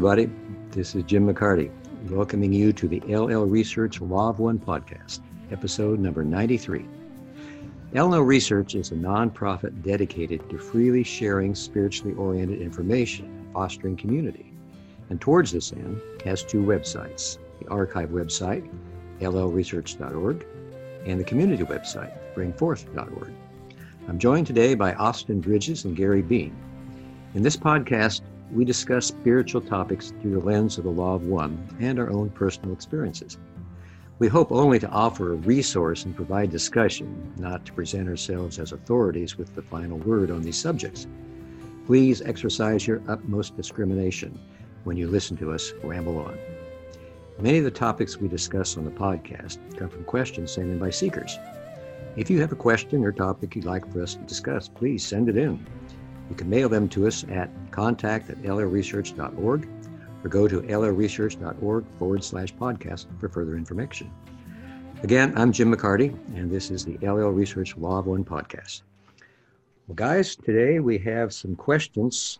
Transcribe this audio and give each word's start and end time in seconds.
Everybody. 0.00 0.32
This 0.70 0.94
is 0.94 1.02
Jim 1.02 1.28
McCarty, 1.28 1.70
welcoming 2.08 2.54
you 2.54 2.72
to 2.72 2.88
the 2.88 3.00
LL 3.00 3.44
Research 3.44 4.00
Law 4.00 4.30
of 4.30 4.38
One 4.38 4.58
podcast, 4.58 5.20
episode 5.50 5.98
number 5.98 6.24
93. 6.24 6.86
LL 7.92 8.20
Research 8.20 8.74
is 8.74 8.92
a 8.92 8.94
nonprofit 8.94 9.82
dedicated 9.82 10.48
to 10.48 10.56
freely 10.56 11.02
sharing 11.02 11.54
spiritually 11.54 12.14
oriented 12.14 12.62
information 12.62 13.46
fostering 13.52 13.94
community. 13.94 14.54
And 15.10 15.20
towards 15.20 15.52
this 15.52 15.70
end, 15.70 16.00
has 16.24 16.44
two 16.44 16.62
websites 16.62 17.36
the 17.60 17.68
archive 17.68 18.08
website, 18.08 18.66
llresearch.org, 19.20 20.46
and 21.04 21.20
the 21.20 21.24
community 21.24 21.64
website, 21.64 22.16
bringforth.org. 22.34 23.32
I'm 24.08 24.18
joined 24.18 24.46
today 24.46 24.74
by 24.74 24.94
Austin 24.94 25.42
Bridges 25.42 25.84
and 25.84 25.94
Gary 25.94 26.22
Bean. 26.22 26.56
In 27.34 27.42
this 27.42 27.58
podcast, 27.58 28.22
we 28.52 28.64
discuss 28.64 29.06
spiritual 29.06 29.60
topics 29.60 30.12
through 30.20 30.32
the 30.32 30.46
lens 30.46 30.78
of 30.78 30.84
the 30.84 30.90
law 30.90 31.14
of 31.14 31.24
one 31.24 31.68
and 31.80 31.98
our 31.98 32.10
own 32.10 32.30
personal 32.30 32.72
experiences. 32.72 33.38
We 34.18 34.28
hope 34.28 34.52
only 34.52 34.78
to 34.80 34.88
offer 34.90 35.32
a 35.32 35.36
resource 35.36 36.04
and 36.04 36.14
provide 36.14 36.50
discussion, 36.50 37.32
not 37.38 37.64
to 37.66 37.72
present 37.72 38.08
ourselves 38.08 38.58
as 38.58 38.72
authorities 38.72 39.38
with 39.38 39.54
the 39.54 39.62
final 39.62 39.98
word 39.98 40.30
on 40.30 40.42
these 40.42 40.58
subjects. 40.58 41.06
Please 41.86 42.20
exercise 42.22 42.86
your 42.86 43.00
utmost 43.08 43.56
discrimination 43.56 44.38
when 44.84 44.96
you 44.96 45.08
listen 45.08 45.36
to 45.38 45.52
us 45.52 45.72
ramble 45.82 46.18
on. 46.18 46.38
Many 47.40 47.58
of 47.58 47.64
the 47.64 47.70
topics 47.70 48.18
we 48.18 48.28
discuss 48.28 48.76
on 48.76 48.84
the 48.84 48.90
podcast 48.90 49.58
come 49.78 49.88
from 49.88 50.04
questions 50.04 50.52
sent 50.52 50.68
in 50.68 50.78
by 50.78 50.90
seekers. 50.90 51.38
If 52.16 52.28
you 52.28 52.40
have 52.40 52.52
a 52.52 52.56
question 52.56 53.04
or 53.04 53.12
topic 53.12 53.56
you'd 53.56 53.64
like 53.64 53.90
for 53.90 54.02
us 54.02 54.16
to 54.16 54.22
discuss, 54.22 54.68
please 54.68 55.02
send 55.06 55.30
it 55.30 55.38
in. 55.38 55.64
You 56.30 56.36
can 56.36 56.48
mail 56.48 56.68
them 56.68 56.88
to 56.90 57.08
us 57.08 57.24
at 57.28 57.50
contact 57.72 58.30
at 58.30 58.40
llresearch.org 58.42 59.68
or 60.22 60.28
go 60.28 60.46
to 60.46 60.62
llresearch.org 60.62 61.84
forward 61.98 62.24
slash 62.24 62.54
podcast 62.54 63.06
for 63.18 63.28
further 63.28 63.56
information. 63.56 64.10
Again, 65.02 65.32
I'm 65.36 65.50
Jim 65.50 65.74
McCarty, 65.74 66.14
and 66.36 66.50
this 66.50 66.70
is 66.70 66.84
the 66.84 66.98
LL 66.98 67.30
Research 67.30 67.76
Law 67.76 67.98
of 67.98 68.06
One 68.06 68.24
podcast. 68.24 68.82
Well, 69.88 69.96
guys, 69.96 70.36
today 70.36 70.78
we 70.78 70.98
have 70.98 71.32
some 71.32 71.56
questions 71.56 72.38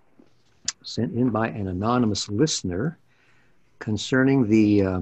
sent 0.82 1.14
in 1.14 1.30
by 1.30 1.48
an 1.48 1.68
anonymous 1.68 2.28
listener 2.28 2.98
concerning 3.80 4.46
the 4.46 4.82
uh, 4.82 5.00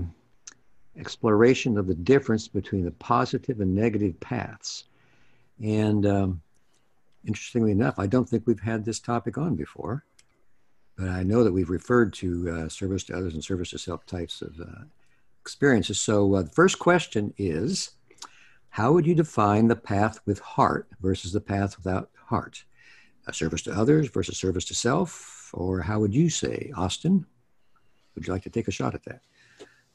exploration 0.96 1.76
of 1.76 1.88
the 1.88 1.94
difference 1.94 2.48
between 2.48 2.84
the 2.84 2.92
positive 2.92 3.60
and 3.60 3.74
negative 3.74 4.18
paths. 4.20 4.84
And 5.62 6.06
um, 6.06 6.40
interestingly 7.28 7.70
enough, 7.70 7.98
I 7.98 8.06
don't 8.06 8.28
think 8.28 8.46
we've 8.46 8.60
had 8.60 8.84
this 8.84 8.98
topic 8.98 9.38
on 9.38 9.54
before, 9.54 10.04
but 10.96 11.08
I 11.08 11.22
know 11.22 11.44
that 11.44 11.52
we've 11.52 11.70
referred 11.70 12.12
to 12.14 12.50
uh, 12.50 12.68
service 12.68 13.04
to 13.04 13.16
others 13.16 13.34
and 13.34 13.44
service 13.44 13.70
to 13.70 13.78
self 13.78 14.04
types 14.06 14.42
of 14.42 14.58
uh, 14.60 14.84
experiences. 15.40 16.00
So 16.00 16.34
uh, 16.34 16.42
the 16.42 16.50
first 16.50 16.78
question 16.78 17.32
is 17.38 17.92
How 18.70 18.92
would 18.92 19.06
you 19.06 19.14
define 19.14 19.68
the 19.68 19.76
path 19.76 20.20
with 20.26 20.40
heart 20.40 20.88
versus 21.00 21.32
the 21.32 21.40
path 21.40 21.76
without 21.76 22.10
heart? 22.26 22.64
A 23.28 23.32
service 23.32 23.62
to 23.62 23.72
others 23.72 24.08
versus 24.08 24.38
service 24.38 24.64
to 24.66 24.74
self? 24.74 25.50
Or 25.52 25.80
how 25.80 26.00
would 26.00 26.14
you 26.14 26.30
say, 26.30 26.72
Austin? 26.76 27.26
Would 28.14 28.26
you 28.26 28.32
like 28.32 28.42
to 28.42 28.50
take 28.50 28.68
a 28.68 28.72
shot 28.72 28.94
at 28.94 29.04
that? 29.04 29.20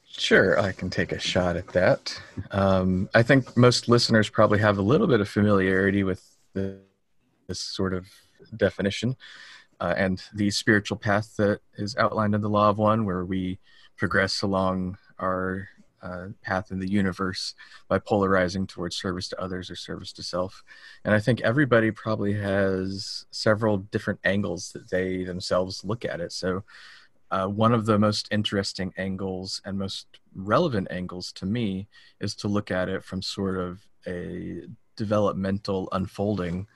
Sure, 0.08 0.60
I 0.60 0.72
can 0.72 0.90
take 0.90 1.12
a 1.12 1.20
shot 1.20 1.58
at 1.58 1.68
that. 1.70 2.22
Um, 2.52 3.10
I 3.16 3.24
think 3.24 3.58
most 3.58 3.90
listeners 3.90 4.30
probably 4.30 4.60
have 4.60 4.78
a 4.78 4.82
little 4.82 5.08
bit 5.08 5.22
of 5.22 5.28
familiarity 5.28 6.04
with 6.04 6.24
the 6.54 6.78
this 7.48 7.60
sort 7.60 7.94
of 7.94 8.08
definition. 8.58 9.16
Uh, 9.80 9.94
and 9.98 10.24
the 10.34 10.50
spiritual 10.52 10.98
path 10.98 11.36
that 11.38 11.60
is 11.76 11.96
outlined 11.98 12.36
in 12.36 12.42
the 12.42 12.50
Law 12.50 12.70
of 12.70 12.78
One, 12.78 13.06
where 13.06 13.26
we 13.26 13.60
progress 13.98 14.42
along 14.42 14.98
our 15.20 15.68
uh, 16.04 16.28
path 16.42 16.72
in 16.72 16.80
the 16.80 16.90
universe 16.90 17.56
by 17.88 17.98
polarizing 17.98 18.68
towards 18.68 18.96
service 18.96 19.30
to 19.30 19.42
others 19.42 19.72
or 19.72 19.76
service 19.76 20.12
to 20.14 20.22
self. 20.22 20.64
And 21.06 21.14
I 21.14 21.20
think 21.20 21.42
everybody 21.42 21.92
probably 21.92 22.34
has 22.34 23.26
several 23.32 23.78
different 23.78 24.20
angles 24.24 24.72
that 24.74 24.90
they 24.90 25.24
themselves 25.24 25.84
look 25.84 26.04
at 26.06 26.20
it. 26.20 26.32
So, 26.32 26.64
uh, 27.32 27.48
one 27.48 27.74
of 27.74 27.86
the 27.86 27.98
most 27.98 28.28
interesting 28.32 28.94
angles 28.98 29.62
and 29.66 29.78
most 29.80 30.06
relevant 30.36 30.88
angles 30.92 31.32
to 31.32 31.46
me 31.46 31.88
is 32.20 32.36
to 32.36 32.48
look 32.48 32.70
at 32.70 32.90
it 32.90 33.04
from 33.04 33.22
sort 33.24 33.58
of 33.58 33.88
a 34.06 34.68
developmental 34.96 35.90
unfolding 35.94 36.68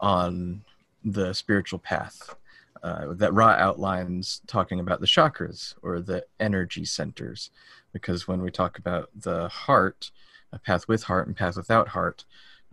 on 0.00 0.62
the 1.04 1.32
spiritual 1.32 1.78
path 1.78 2.34
uh, 2.82 3.14
that 3.14 3.32
Ra 3.32 3.48
outlines 3.48 4.42
talking 4.46 4.80
about 4.80 5.00
the 5.00 5.06
chakras 5.06 5.74
or 5.82 6.00
the 6.00 6.24
energy 6.40 6.84
centers. 6.84 7.50
Because 7.92 8.28
when 8.28 8.42
we 8.42 8.50
talk 8.50 8.78
about 8.78 9.10
the 9.14 9.48
heart, 9.48 10.10
a 10.52 10.58
path 10.58 10.86
with 10.86 11.04
heart 11.04 11.26
and 11.26 11.36
path 11.36 11.56
without 11.56 11.88
heart, 11.88 12.24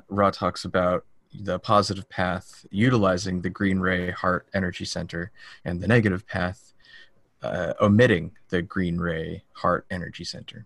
Ra 0.09 0.31
talks 0.31 0.65
about 0.65 1.05
the 1.33 1.59
positive 1.59 2.07
path 2.09 2.65
utilizing 2.69 3.41
the 3.41 3.49
green 3.49 3.79
ray 3.79 4.11
heart 4.11 4.47
energy 4.53 4.85
center 4.85 5.31
and 5.65 5.81
the 5.81 5.87
negative 5.87 6.27
path 6.27 6.73
uh, 7.41 7.73
omitting 7.81 8.31
the 8.49 8.61
green 8.61 8.97
ray 8.97 9.43
heart 9.53 9.85
energy 9.89 10.23
center. 10.23 10.65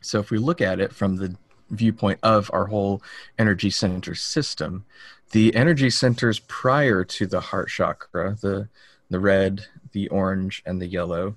So 0.00 0.18
if 0.18 0.30
we 0.30 0.38
look 0.38 0.60
at 0.60 0.80
it 0.80 0.92
from 0.92 1.16
the 1.16 1.36
viewpoint 1.70 2.20
of 2.22 2.50
our 2.52 2.66
whole 2.66 3.02
energy 3.38 3.70
center 3.70 4.14
system, 4.14 4.84
the 5.32 5.54
energy 5.54 5.90
centers 5.90 6.38
prior 6.40 7.04
to 7.04 7.26
the 7.26 7.40
heart 7.40 7.68
chakra, 7.68 8.36
the 8.40 8.68
the 9.08 9.20
red, 9.20 9.64
the 9.92 10.08
orange, 10.08 10.62
and 10.66 10.82
the 10.82 10.86
yellow, 10.86 11.36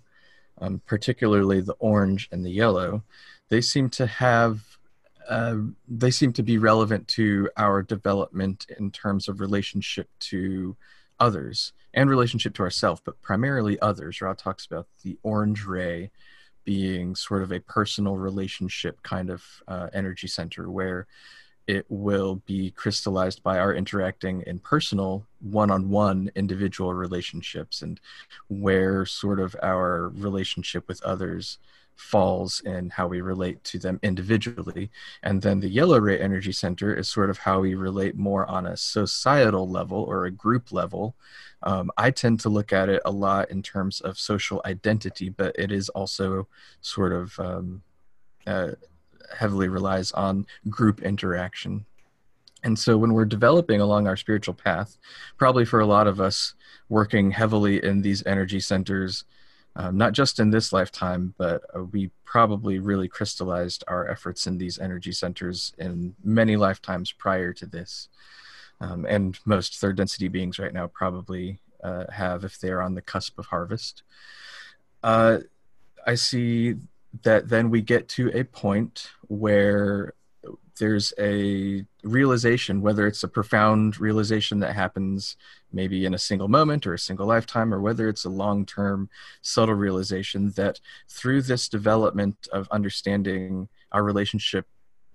um, 0.59 0.81
particularly 0.85 1.61
the 1.61 1.75
orange 1.79 2.27
and 2.31 2.43
the 2.43 2.51
yellow, 2.51 3.03
they 3.49 3.61
seem 3.61 3.89
to 3.91 4.05
have 4.05 4.61
uh, 5.27 5.57
they 5.87 6.09
seem 6.09 6.33
to 6.33 6.43
be 6.43 6.57
relevant 6.57 7.07
to 7.07 7.49
our 7.55 7.83
development 7.83 8.65
in 8.79 8.89
terms 8.89 9.27
of 9.27 9.39
relationship 9.39 10.09
to 10.19 10.75
others 11.19 11.73
and 11.93 12.09
relationship 12.09 12.53
to 12.55 12.63
ourselves, 12.63 13.01
but 13.03 13.21
primarily 13.21 13.79
others. 13.79 14.21
Ra 14.21 14.33
talks 14.33 14.65
about 14.65 14.87
the 15.03 15.17
orange 15.21 15.65
ray 15.65 16.09
being 16.65 17.15
sort 17.15 17.43
of 17.43 17.51
a 17.51 17.59
personal 17.59 18.17
relationship 18.17 19.01
kind 19.03 19.29
of 19.29 19.43
uh, 19.67 19.89
energy 19.93 20.27
center 20.27 20.69
where 20.69 21.07
it 21.69 21.85
will 21.87 22.41
be 22.47 22.71
crystallized 22.71 23.43
by 23.43 23.59
our 23.59 23.75
interacting 23.75 24.41
in 24.47 24.57
personal 24.57 25.23
one-on-one 25.39 26.31
individual 26.33 26.95
relationships 26.95 27.83
and 27.83 27.99
where 28.47 29.05
sort 29.05 29.39
of 29.39 29.55
our 29.61 30.09
relationship 30.15 30.87
with 30.87 30.99
others 31.03 31.59
falls 31.95 32.63
and 32.65 32.91
how 32.91 33.05
we 33.05 33.21
relate 33.21 33.63
to 33.65 33.77
them 33.77 33.99
individually. 34.01 34.89
And 35.21 35.43
then 35.43 35.59
the 35.59 35.69
yellow 35.69 35.99
ray 35.99 36.19
energy 36.19 36.53
center 36.53 36.91
is 36.95 37.07
sort 37.07 37.29
of 37.29 37.37
how 37.37 37.59
we 37.59 37.75
relate 37.75 38.15
more 38.15 38.49
on 38.49 38.65
a 38.65 38.75
societal 38.75 39.69
level 39.69 40.01
or 40.05 40.25
a 40.25 40.31
group 40.31 40.71
level. 40.71 41.15
Um, 41.61 41.91
i 41.97 42.09
tend 42.09 42.39
to 42.39 42.49
look 42.49 42.71
at 42.71 42.89
it 42.89 43.01
a 43.05 43.11
lot 43.11 43.51
in 43.51 43.61
terms 43.61 43.99
of 43.99 44.17
social 44.17 44.61
identity 44.63 45.27
but 45.27 45.53
it 45.59 45.73
is 45.73 45.89
also 45.89 46.47
sort 46.79 47.11
of 47.11 47.37
um, 47.37 47.83
uh, 48.47 48.71
heavily 49.37 49.67
relies 49.67 50.11
on 50.11 50.45
group 50.69 51.01
interaction. 51.01 51.85
And 52.63 52.77
so 52.77 52.97
when 52.97 53.13
we're 53.13 53.25
developing 53.25 53.79
along 53.79 54.07
our 54.07 54.17
spiritual 54.17 54.53
path, 54.53 54.97
probably 55.37 55.65
for 55.65 55.79
a 55.79 55.85
lot 55.85 56.07
of 56.07 56.19
us 56.19 56.53
working 56.89 57.31
heavily 57.31 57.83
in 57.83 58.01
these 58.01 58.25
energy 58.25 58.59
centers, 58.59 59.23
um, 59.75 59.97
not 59.97 60.13
just 60.13 60.39
in 60.39 60.49
this 60.49 60.73
lifetime, 60.73 61.33
but 61.37 61.61
uh, 61.75 61.83
we 61.83 62.11
probably 62.25 62.79
really 62.79 63.07
crystallized 63.07 63.83
our 63.87 64.09
efforts 64.09 64.45
in 64.45 64.57
these 64.57 64.77
energy 64.77 65.11
centers 65.11 65.73
in 65.77 66.15
many 66.23 66.57
lifetimes 66.57 67.11
prior 67.11 67.53
to 67.53 67.65
this. 67.65 68.09
Um, 68.81 69.05
and 69.05 69.37
most 69.45 69.79
third 69.79 69.97
density 69.97 70.27
beings 70.27 70.59
right 70.59 70.73
now 70.73 70.87
probably 70.87 71.59
uh, 71.83 72.05
have 72.11 72.43
if 72.43 72.59
they're 72.59 72.81
on 72.81 72.95
the 72.95 73.01
cusp 73.01 73.37
of 73.39 73.45
harvest. 73.45 74.03
Uh, 75.03 75.39
I 76.05 76.15
see 76.15 76.75
that 77.23 77.49
then 77.49 77.69
we 77.69 77.81
get 77.81 78.07
to 78.09 78.31
a 78.33 78.43
point 78.43 79.09
where 79.27 80.13
there's 80.79 81.13
a 81.19 81.85
realization, 82.03 82.81
whether 82.81 83.05
it's 83.05 83.23
a 83.23 83.27
profound 83.27 83.99
realization 83.99 84.59
that 84.59 84.73
happens 84.73 85.35
maybe 85.73 86.05
in 86.05 86.13
a 86.13 86.17
single 86.19 86.47
moment 86.47 86.87
or 86.87 86.93
a 86.93 86.99
single 86.99 87.27
lifetime, 87.27 87.73
or 87.73 87.81
whether 87.81 88.07
it's 88.07 88.25
a 88.25 88.29
long 88.29 88.65
term 88.65 89.09
subtle 89.41 89.75
realization 89.75 90.51
that 90.51 90.79
through 91.09 91.41
this 91.41 91.67
development 91.67 92.47
of 92.53 92.67
understanding 92.71 93.67
our 93.91 94.03
relationship 94.03 94.65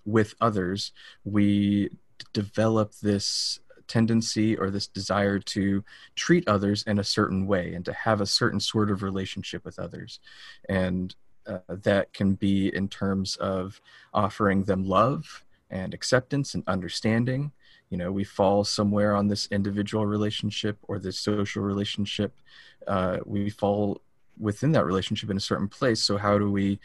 with 0.04 0.34
others, 0.40 0.92
we 1.24 1.90
develop 2.32 2.92
this 3.02 3.58
tendency 3.86 4.56
or 4.56 4.70
this 4.70 4.86
desire 4.86 5.38
to 5.38 5.84
treat 6.14 6.46
others 6.48 6.82
in 6.86 6.98
a 6.98 7.04
certain 7.04 7.46
way 7.46 7.74
and 7.74 7.84
to 7.84 7.92
have 7.92 8.20
a 8.20 8.26
certain 8.26 8.60
sort 8.60 8.90
of 8.90 9.02
relationship 9.02 9.64
with 9.64 9.78
others. 9.78 10.20
And 10.68 11.14
uh, 11.46 11.58
that 11.68 12.12
can 12.12 12.34
be 12.34 12.74
in 12.74 12.88
terms 12.88 13.36
of 13.36 13.80
offering 14.12 14.64
them 14.64 14.84
love 14.84 15.44
and 15.70 15.94
acceptance 15.94 16.54
and 16.54 16.62
understanding. 16.66 17.52
You 17.90 17.98
know, 17.98 18.12
we 18.12 18.24
fall 18.24 18.64
somewhere 18.64 19.14
on 19.14 19.28
this 19.28 19.46
individual 19.50 20.06
relationship 20.06 20.78
or 20.82 20.98
this 20.98 21.18
social 21.18 21.62
relationship. 21.62 22.34
Uh, 22.86 23.18
we 23.24 23.50
fall 23.50 24.00
within 24.38 24.72
that 24.72 24.84
relationship 24.84 25.30
in 25.30 25.36
a 25.36 25.40
certain 25.40 25.68
place. 25.68 26.02
So 26.02 26.16
how 26.16 26.38
do 26.38 26.50
we 26.50 26.80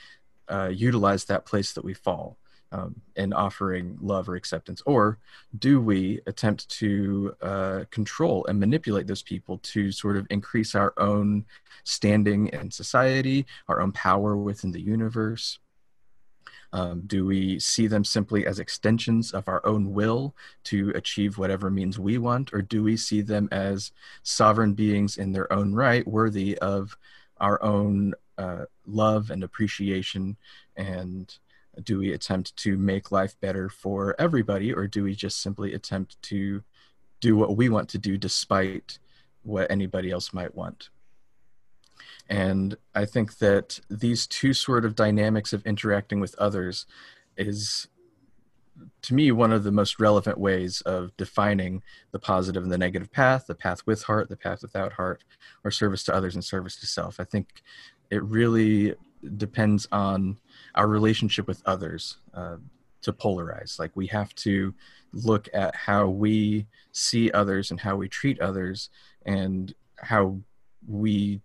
uh, 0.48 0.70
utilize 0.74 1.26
that 1.26 1.46
place 1.46 1.74
that 1.74 1.84
we 1.84 1.94
fall 1.94 2.38
um, 2.72 3.02
in 3.16 3.34
offering 3.34 3.98
love 4.02 4.30
or 4.30 4.36
acceptance, 4.36 4.82
or 4.86 5.18
do 5.58 5.82
we 5.82 6.22
attempt 6.28 6.70
to 6.70 7.36
uh, 7.42 7.84
control 7.90 8.46
and 8.46 8.60
manipulate 8.60 9.08
those 9.08 9.24
people 9.24 9.58
to 9.60 9.92
sort 9.92 10.18
of 10.18 10.28
increase 10.30 10.76
our 10.76 10.94
own 10.98 11.46
standing 11.84 12.48
in 12.48 12.70
society, 12.72 13.46
our 13.68 13.82
own 13.82 13.92
power 13.92 14.38
within 14.38 14.72
the 14.72 14.82
universe? 14.82 15.60
Um, 16.72 17.02
do 17.08 17.26
we 17.26 17.60
see 17.60 17.88
them 17.88 18.06
simply 18.06 18.46
as 18.46 18.60
extensions 18.60 19.32
of 19.32 19.48
our 19.48 19.66
own 19.66 19.92
will 19.92 20.36
to 20.66 20.92
achieve 20.92 21.38
whatever 21.38 21.72
means 21.72 21.98
we 21.98 22.20
want, 22.20 22.54
or 22.54 22.62
do 22.62 22.84
we 22.84 22.96
see 22.96 23.22
them 23.22 23.50
as 23.52 23.92
sovereign 24.22 24.74
beings 24.74 25.18
in 25.18 25.32
their 25.32 25.52
own 25.52 25.74
right, 25.74 26.08
worthy 26.08 26.58
of 26.60 26.96
our 27.40 27.62
own 27.64 28.14
uh, 28.38 28.66
love 28.86 29.32
and 29.32 29.44
appreciation? 29.44 30.38
And 30.76 31.36
do 31.84 32.00
we 32.00 32.14
attempt 32.14 32.56
to 32.58 32.78
make 32.78 33.12
life 33.12 33.40
better 33.40 33.70
for 33.70 34.16
everybody, 34.20 34.74
or 34.74 34.88
do 34.88 35.04
we 35.04 35.16
just 35.16 35.42
simply 35.42 35.74
attempt 35.74 36.22
to 36.24 36.64
do 37.22 37.36
what 37.36 37.58
we 37.58 37.70
want 37.70 37.90
to 37.90 37.98
do 37.98 38.18
despite 38.18 39.00
what 39.44 39.70
anybody 39.72 40.12
else 40.12 40.34
might 40.34 40.56
want? 40.56 40.90
And 42.30 42.78
I 42.94 43.06
think 43.06 43.40
that 43.40 43.80
these 43.90 44.28
two 44.28 44.54
sort 44.54 44.86
of 44.86 44.96
dynamics 44.96 45.52
of 45.52 45.66
interacting 45.66 46.20
with 46.20 46.36
others 46.38 46.86
is, 47.36 47.88
to 49.02 49.14
me, 49.14 49.32
one 49.32 49.52
of 49.52 49.64
the 49.64 49.72
most 49.72 50.00
relevant 50.00 50.38
ways 50.38 50.82
of 50.82 51.16
defining 51.18 51.82
the 52.12 52.20
positive 52.20 52.62
and 52.62 52.72
the 52.72 52.78
negative 52.78 53.12
path, 53.12 53.48
the 53.48 53.56
path 53.56 53.82
with 53.86 54.04
heart, 54.04 54.30
the 54.30 54.38
path 54.38 54.62
without 54.62 54.94
heart, 54.94 55.24
or 55.64 55.72
service 55.72 56.04
to 56.04 56.14
others 56.14 56.36
and 56.36 56.46
service 56.46 56.76
to 56.78 56.86
self. 56.86 57.20
I 57.20 57.24
think 57.24 57.64
it 58.12 58.24
really 58.24 58.94
depends 59.38 59.88
on 59.92 60.38
our 60.76 60.88
relationship 60.88 61.48
with 61.48 61.62
others 61.66 62.18
uh, 62.34 62.58
to 63.02 63.14
polarize. 63.14 63.80
Like 63.80 63.92
we 63.96 64.08
have 64.08 64.34
to 64.36 64.74
look 65.14 65.50
at 65.54 65.76
how 65.76 66.08
we 66.08 66.68
see 66.92 67.32
others 67.32 67.72
and 67.72 67.80
how 67.80 67.96
we 67.96 68.08
treat 68.08 68.40
others 68.40 68.90
and 69.26 69.74
how 69.98 70.40
we 70.88 71.42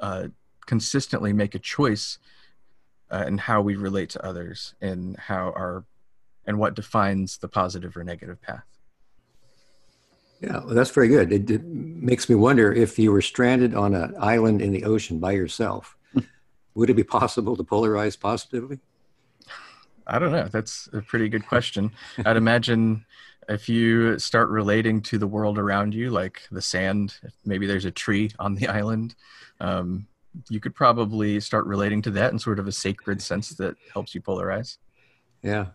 uh, 0.00 0.28
consistently 0.66 1.32
make 1.32 1.54
a 1.54 1.58
choice 1.58 2.18
uh, 3.10 3.24
in 3.26 3.38
how 3.38 3.60
we 3.60 3.76
relate 3.76 4.10
to 4.10 4.24
others 4.24 4.74
and 4.80 5.16
how 5.18 5.52
our 5.56 5.84
and 6.44 6.58
what 6.58 6.74
defines 6.74 7.38
the 7.38 7.46
positive 7.46 7.96
or 7.96 8.02
negative 8.02 8.40
path. 8.42 8.64
Yeah, 10.40 10.58
well, 10.64 10.74
that's 10.74 10.90
very 10.90 11.06
good. 11.06 11.32
It, 11.32 11.48
it, 11.50 11.64
makes 11.64 12.28
me 12.28 12.34
wonder 12.34 12.72
if 12.72 12.98
you 12.98 13.12
were 13.12 13.22
stranded 13.22 13.76
on 13.76 13.94
an 13.94 14.12
island 14.18 14.60
in 14.60 14.72
the 14.72 14.82
ocean 14.82 15.20
by 15.20 15.32
yourself, 15.32 15.96
would 16.74 16.90
it 16.90 16.94
be 16.94 17.04
possible 17.04 17.56
to 17.56 17.64
polarize 17.64 18.18
positively? 18.18 18.78
I 20.06 20.18
don't 20.18 20.32
know. 20.32 20.48
That's 20.48 20.88
a 20.92 21.00
pretty 21.00 21.28
good 21.28 21.46
question. 21.46 21.92
I'd 22.24 22.36
imagine 22.36 23.04
if 23.48 23.68
you 23.68 24.18
start 24.18 24.48
relating 24.48 25.00
to 25.02 25.18
the 25.18 25.26
world 25.26 25.58
around 25.58 25.94
you, 25.94 26.10
like 26.10 26.42
the 26.50 26.62
sand, 26.62 27.18
maybe 27.44 27.66
there's 27.66 27.84
a 27.84 27.90
tree 27.90 28.30
on 28.38 28.54
the 28.54 28.68
island, 28.80 29.14
um, 29.60 30.06
you 30.48 30.60
could 30.60 30.74
probably 30.74 31.40
start 31.40 31.66
relating 31.66 32.00
to 32.02 32.10
that 32.10 32.32
in 32.32 32.38
sort 32.38 32.58
of 32.58 32.66
a 32.66 32.72
sacred 32.72 33.20
sense 33.20 33.50
that 33.50 33.76
helps 33.92 34.14
you 34.14 34.22
polarize. 34.22 34.78
Yeah. 35.42 35.66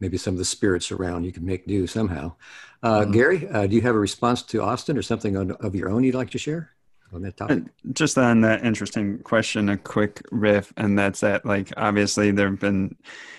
Maybe 0.00 0.18
some 0.18 0.34
of 0.34 0.38
the 0.38 0.44
spirits 0.44 0.90
around 0.92 1.24
you 1.24 1.32
can 1.32 1.44
make 1.44 1.66
do 1.66 1.86
somehow. 1.86 2.34
Uh, 2.82 3.00
mm-hmm. 3.00 3.12
Gary, 3.12 3.48
uh, 3.48 3.66
do 3.66 3.74
you 3.74 3.82
have 3.82 3.94
a 3.94 3.98
response 3.98 4.42
to 4.42 4.62
Austin 4.62 4.96
or 4.96 5.02
something 5.02 5.36
on, 5.36 5.52
of 5.52 5.74
your 5.74 5.88
own 5.90 6.04
you'd 6.04 6.14
like 6.14 6.30
to 6.30 6.38
share? 6.38 6.75
On 7.16 7.22
that 7.22 7.38
topic? 7.38 7.64
Just 7.94 8.18
on 8.18 8.42
that 8.42 8.62
interesting 8.62 9.20
question, 9.20 9.70
a 9.70 9.78
quick 9.78 10.20
riff, 10.30 10.70
and 10.76 10.98
that's 10.98 11.20
that 11.20 11.46
like 11.46 11.72
obviously 11.74 12.30
there 12.30 12.50
have 12.50 12.60
been 12.60 12.94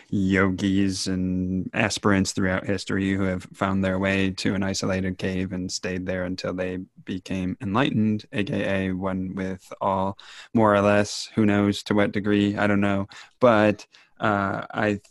yogis 0.09 1.05
and 1.05 1.69
aspirants 1.75 2.31
throughout 2.31 2.65
history 2.65 3.13
who 3.13 3.21
have 3.21 3.43
found 3.53 3.85
their 3.85 3.99
way 3.99 4.31
to 4.31 4.55
an 4.55 4.63
isolated 4.63 5.19
cave 5.19 5.53
and 5.53 5.71
stayed 5.71 6.07
there 6.07 6.23
until 6.23 6.55
they 6.55 6.79
became 7.05 7.55
enlightened, 7.61 8.25
aka 8.33 8.93
one 8.93 9.35
with 9.35 9.71
all 9.79 10.17
more 10.55 10.73
or 10.73 10.81
less, 10.81 11.29
who 11.35 11.45
knows 11.45 11.83
to 11.83 11.93
what 11.93 12.11
degree, 12.11 12.57
I 12.57 12.65
don't 12.65 12.81
know. 12.81 13.07
But 13.39 13.85
uh, 14.19 14.65
I 14.71 15.01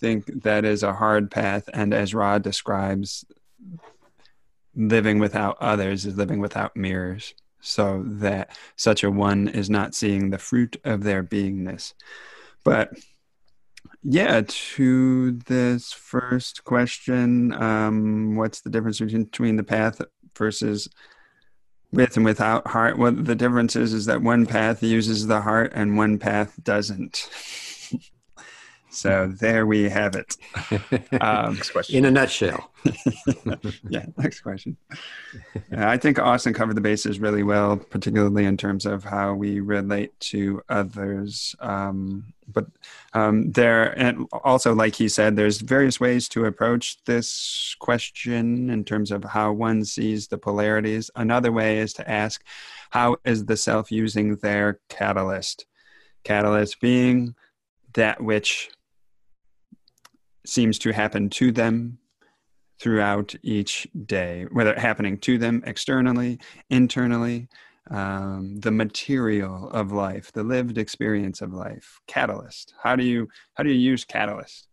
think 0.00 0.42
that 0.42 0.64
is 0.64 0.82
a 0.82 0.94
hard 0.94 1.30
path, 1.30 1.68
and 1.72 1.94
as 1.94 2.12
Ra 2.12 2.38
describes, 2.38 3.24
living 4.74 5.20
without 5.20 5.56
others 5.60 6.04
is 6.04 6.16
living 6.16 6.40
without 6.40 6.74
mirrors 6.74 7.34
so 7.66 8.04
that 8.06 8.56
such 8.76 9.02
a 9.02 9.10
one 9.10 9.48
is 9.48 9.68
not 9.68 9.94
seeing 9.94 10.30
the 10.30 10.38
fruit 10.38 10.76
of 10.84 11.02
their 11.02 11.22
beingness. 11.22 11.94
But 12.64 12.92
yeah, 14.02 14.42
to 14.46 15.32
this 15.32 15.92
first 15.92 16.62
question, 16.62 17.52
um, 17.52 18.36
what's 18.36 18.60
the 18.60 18.70
difference 18.70 19.00
between 19.00 19.56
the 19.56 19.64
path 19.64 20.00
versus 20.36 20.88
with 21.92 22.16
and 22.16 22.24
without 22.24 22.68
heart? 22.68 22.98
What 22.98 23.24
the 23.24 23.34
difference 23.34 23.74
is 23.74 23.92
is 23.92 24.06
that 24.06 24.22
one 24.22 24.46
path 24.46 24.82
uses 24.82 25.26
the 25.26 25.40
heart 25.40 25.72
and 25.74 25.96
one 25.96 26.18
path 26.18 26.54
doesn't. 26.62 27.28
So 28.96 29.26
there 29.26 29.66
we 29.66 29.88
have 29.90 30.16
it. 30.16 30.36
Um, 31.20 31.54
next 31.54 31.70
question. 31.70 31.96
In 31.96 32.04
a 32.06 32.10
nutshell. 32.10 32.70
yeah, 33.88 34.06
next 34.16 34.40
question. 34.40 34.76
Uh, 35.54 35.86
I 35.86 35.96
think 35.98 36.18
Austin 36.18 36.54
covered 36.54 36.76
the 36.76 36.80
bases 36.80 37.18
really 37.18 37.42
well, 37.42 37.76
particularly 37.76 38.44
in 38.44 38.56
terms 38.56 38.86
of 38.86 39.04
how 39.04 39.34
we 39.34 39.60
relate 39.60 40.18
to 40.20 40.62
others. 40.68 41.54
Um, 41.60 42.32
but 42.52 42.66
um, 43.12 43.52
there, 43.52 43.98
and 43.98 44.26
also, 44.44 44.74
like 44.74 44.94
he 44.94 45.08
said, 45.08 45.36
there's 45.36 45.60
various 45.60 46.00
ways 46.00 46.28
to 46.30 46.44
approach 46.46 46.96
this 47.04 47.76
question 47.78 48.70
in 48.70 48.84
terms 48.84 49.10
of 49.10 49.24
how 49.24 49.52
one 49.52 49.84
sees 49.84 50.28
the 50.28 50.38
polarities. 50.38 51.10
Another 51.16 51.52
way 51.52 51.78
is 51.78 51.92
to 51.94 52.10
ask, 52.10 52.42
how 52.90 53.16
is 53.24 53.44
the 53.44 53.56
self 53.56 53.92
using 53.92 54.36
their 54.36 54.80
catalyst? 54.88 55.66
Catalyst 56.24 56.80
being 56.80 57.34
that 57.92 58.22
which 58.22 58.70
seems 60.48 60.78
to 60.80 60.92
happen 60.92 61.28
to 61.30 61.52
them 61.52 61.98
throughout 62.80 63.34
each 63.42 63.88
day, 64.06 64.46
whether 64.52 64.78
happening 64.78 65.18
to 65.18 65.38
them 65.38 65.62
externally, 65.66 66.38
internally, 66.70 67.48
um, 67.90 68.58
the 68.60 68.70
material 68.70 69.70
of 69.70 69.92
life, 69.92 70.32
the 70.32 70.42
lived 70.42 70.76
experience 70.76 71.40
of 71.40 71.52
life, 71.52 72.00
catalyst. 72.06 72.74
How 72.82 72.96
do 72.96 73.04
you 73.04 73.28
how 73.54 73.64
do 73.64 73.70
you 73.70 73.78
use 73.78 74.04
catalyst? 74.04 74.68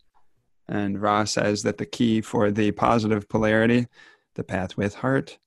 And 0.67 1.01
Ra 1.01 1.25
says 1.25 1.63
that 1.63 1.77
the 1.77 1.85
key 1.85 2.21
for 2.21 2.51
the 2.51 2.71
positive 2.71 3.27
polarity, 3.29 3.87
the 4.35 4.43
path 4.43 4.77
with 4.77 4.95
heart, 4.95 5.37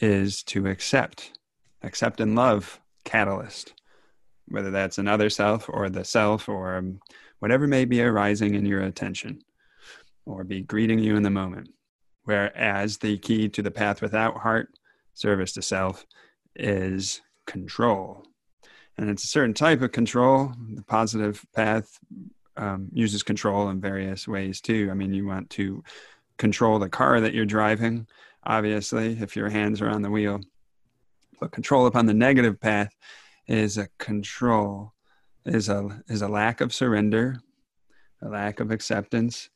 is 0.00 0.42
to 0.44 0.66
accept, 0.66 1.38
accept 1.82 2.20
and 2.20 2.34
love 2.34 2.80
catalyst, 3.04 3.74
whether 4.48 4.70
that's 4.70 4.98
another 4.98 5.30
self 5.30 5.68
or 5.68 5.88
the 5.88 6.04
self 6.04 6.48
or 6.48 6.82
whatever 7.40 7.66
may 7.66 7.84
be 7.84 8.02
arising 8.02 8.54
in 8.54 8.64
your 8.64 8.82
attention 8.82 9.42
or 10.24 10.44
be 10.44 10.62
greeting 10.62 10.98
you 10.98 11.16
in 11.16 11.22
the 11.22 11.30
moment. 11.30 11.68
Whereas 12.24 12.98
the 12.98 13.18
key 13.18 13.48
to 13.48 13.62
the 13.62 13.70
path 13.70 14.00
without 14.00 14.36
heart, 14.38 14.68
service 15.14 15.52
to 15.54 15.62
self, 15.62 16.06
is 16.54 17.20
control. 17.46 18.24
And 18.96 19.10
it's 19.10 19.24
a 19.24 19.28
certain 19.28 19.54
type 19.54 19.82
of 19.82 19.92
control. 19.92 20.52
The 20.74 20.82
positive 20.82 21.44
path 21.54 21.98
um, 22.56 22.88
uses 22.92 23.22
control 23.22 23.70
in 23.70 23.80
various 23.80 24.28
ways 24.28 24.60
too. 24.60 24.88
I 24.90 24.94
mean, 24.94 25.14
you 25.14 25.26
want 25.26 25.48
to 25.50 25.82
control 26.36 26.78
the 26.78 26.88
car 26.88 27.20
that 27.20 27.32
you're 27.32 27.46
driving, 27.46 28.06
obviously, 28.44 29.18
if 29.20 29.34
your 29.34 29.48
hands 29.48 29.80
are 29.80 29.88
on 29.88 30.02
the 30.02 30.10
wheel. 30.10 30.40
But 31.40 31.52
control 31.52 31.86
upon 31.86 32.04
the 32.06 32.14
negative 32.14 32.60
path 32.60 32.94
is 33.46 33.78
a 33.78 33.88
control 33.98 34.92
is 35.50 35.68
a 35.68 36.02
is 36.08 36.22
a 36.22 36.28
lack 36.28 36.60
of 36.60 36.72
surrender, 36.72 37.40
a 38.22 38.28
lack 38.28 38.60
of 38.60 38.70
acceptance, 38.70 39.50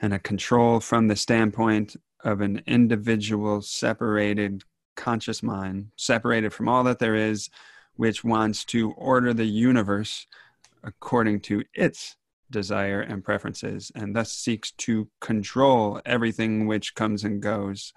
and 0.00 0.12
a 0.12 0.18
control 0.18 0.80
from 0.80 1.08
the 1.08 1.16
standpoint 1.16 1.96
of 2.24 2.40
an 2.40 2.62
individual 2.66 3.62
separated 3.62 4.64
conscious 4.96 5.42
mind, 5.42 5.88
separated 5.96 6.52
from 6.52 6.68
all 6.68 6.82
that 6.84 6.98
there 6.98 7.14
is, 7.14 7.48
which 7.94 8.24
wants 8.24 8.64
to 8.64 8.92
order 8.92 9.32
the 9.32 9.44
universe 9.46 10.26
according 10.82 11.40
to 11.40 11.62
its 11.74 12.16
desire 12.50 13.00
and 13.00 13.24
preferences, 13.24 13.92
and 13.94 14.14
thus 14.14 14.32
seeks 14.32 14.72
to 14.72 15.08
control 15.20 16.00
everything 16.04 16.66
which 16.66 16.94
comes 16.94 17.24
and 17.24 17.40
goes 17.42 17.92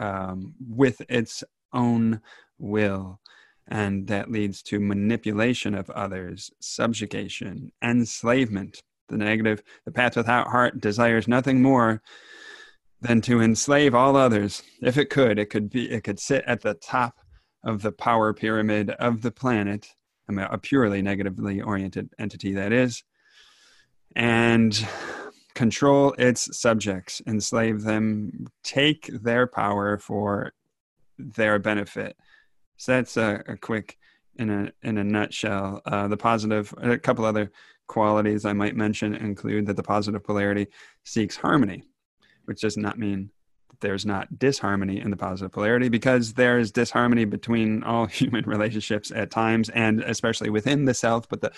um, 0.00 0.54
with 0.68 1.00
its 1.08 1.42
own 1.72 2.20
will 2.58 3.20
and 3.68 4.06
that 4.06 4.30
leads 4.30 4.62
to 4.62 4.80
manipulation 4.80 5.74
of 5.74 5.90
others, 5.90 6.50
subjugation, 6.60 7.70
enslavement. 7.82 8.82
The 9.08 9.16
negative, 9.16 9.62
the 9.84 9.92
path 9.92 10.16
without 10.16 10.48
heart 10.48 10.80
desires 10.80 11.28
nothing 11.28 11.62
more 11.62 12.02
than 13.00 13.20
to 13.22 13.40
enslave 13.40 13.94
all 13.94 14.16
others. 14.16 14.62
If 14.82 14.98
it 14.98 15.10
could, 15.10 15.38
it 15.38 15.50
could 15.50 15.70
be 15.70 15.90
it 15.90 16.04
could 16.04 16.18
sit 16.18 16.44
at 16.46 16.62
the 16.62 16.74
top 16.74 17.18
of 17.64 17.82
the 17.82 17.92
power 17.92 18.32
pyramid 18.32 18.90
of 18.90 19.22
the 19.22 19.30
planet, 19.30 19.94
I 20.28 20.32
mean, 20.32 20.46
a 20.50 20.58
purely 20.58 21.02
negatively 21.02 21.60
oriented 21.60 22.10
entity 22.18 22.52
that 22.54 22.72
is, 22.72 23.02
and 24.14 24.86
control 25.54 26.14
its 26.18 26.56
subjects, 26.58 27.20
enslave 27.26 27.82
them, 27.82 28.46
take 28.62 29.06
their 29.06 29.46
power 29.46 29.98
for 29.98 30.52
their 31.18 31.58
benefit. 31.58 32.16
So 32.78 32.92
that's 32.92 33.16
a, 33.16 33.44
a 33.46 33.56
quick, 33.56 33.98
in 34.36 34.50
a 34.50 34.72
in 34.82 34.98
a 34.98 35.04
nutshell. 35.04 35.82
Uh, 35.84 36.08
the 36.08 36.16
positive, 36.16 36.72
a 36.78 36.96
couple 36.96 37.24
other 37.24 37.50
qualities 37.88 38.44
I 38.44 38.52
might 38.52 38.76
mention 38.76 39.14
include 39.14 39.66
that 39.66 39.76
the 39.76 39.82
positive 39.82 40.22
polarity 40.22 40.68
seeks 41.04 41.36
harmony, 41.36 41.82
which 42.44 42.60
does 42.60 42.76
not 42.76 42.98
mean 42.98 43.30
that 43.70 43.80
there's 43.80 44.06
not 44.06 44.38
disharmony 44.38 45.00
in 45.00 45.10
the 45.10 45.16
positive 45.16 45.50
polarity 45.50 45.88
because 45.88 46.34
there 46.34 46.58
is 46.58 46.70
disharmony 46.70 47.24
between 47.24 47.82
all 47.84 48.06
human 48.06 48.44
relationships 48.44 49.10
at 49.10 49.30
times 49.30 49.68
and 49.70 50.00
especially 50.02 50.50
within 50.50 50.84
the 50.84 50.94
self 50.94 51.28
but 51.28 51.40
the 51.40 51.50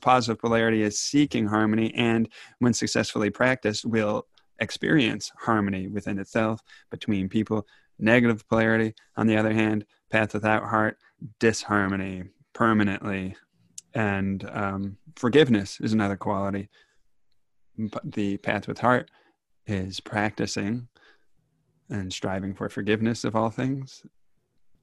positive 0.00 0.40
polarity 0.40 0.82
is 0.82 0.98
seeking 1.00 1.46
harmony 1.46 1.92
and 1.94 2.28
when 2.60 2.72
successfully 2.72 3.30
practiced 3.30 3.84
will 3.84 4.26
experience 4.60 5.32
harmony 5.40 5.88
within 5.88 6.20
itself 6.20 6.60
between 6.90 7.28
people 7.28 7.66
negative 7.98 8.46
polarity 8.48 8.94
on 9.16 9.26
the 9.26 9.36
other 9.36 9.52
hand 9.52 9.84
path 10.12 10.34
without 10.34 10.64
heart 10.64 10.98
disharmony 11.40 12.24
permanently 12.52 13.34
and 13.94 14.48
um, 14.50 14.96
forgiveness 15.16 15.80
is 15.80 15.92
another 15.94 16.16
quality. 16.16 16.68
The 18.04 18.36
path 18.38 18.68
with 18.68 18.78
heart 18.78 19.10
is 19.66 20.00
practicing 20.00 20.88
and 21.88 22.12
striving 22.12 22.54
for 22.54 22.68
forgiveness 22.68 23.24
of 23.24 23.34
all 23.34 23.50
things 23.50 24.02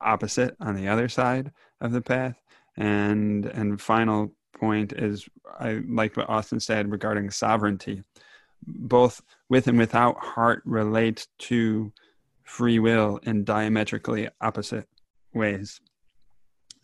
opposite 0.02 0.56
on 0.60 0.76
the 0.76 0.88
other 0.88 1.08
side 1.10 1.52
of 1.82 1.92
the 1.92 2.02
path. 2.02 2.40
And 2.78 3.46
and 3.46 3.80
final 3.80 4.34
point 4.60 4.94
is 4.94 5.26
i 5.60 5.80
like 5.88 6.18
what 6.18 6.30
austin 6.30 6.60
said 6.60 6.92
regarding 6.92 7.30
sovereignty. 7.30 8.04
Both 8.66 9.22
with 9.50 9.68
and 9.68 9.78
without 9.78 10.18
heart 10.18 10.62
relate 10.66 11.28
to 11.40 11.94
free 12.44 12.80
will 12.80 13.20
in 13.24 13.44
diametrically 13.44 14.28
opposite 14.42 14.88
ways 15.34 15.82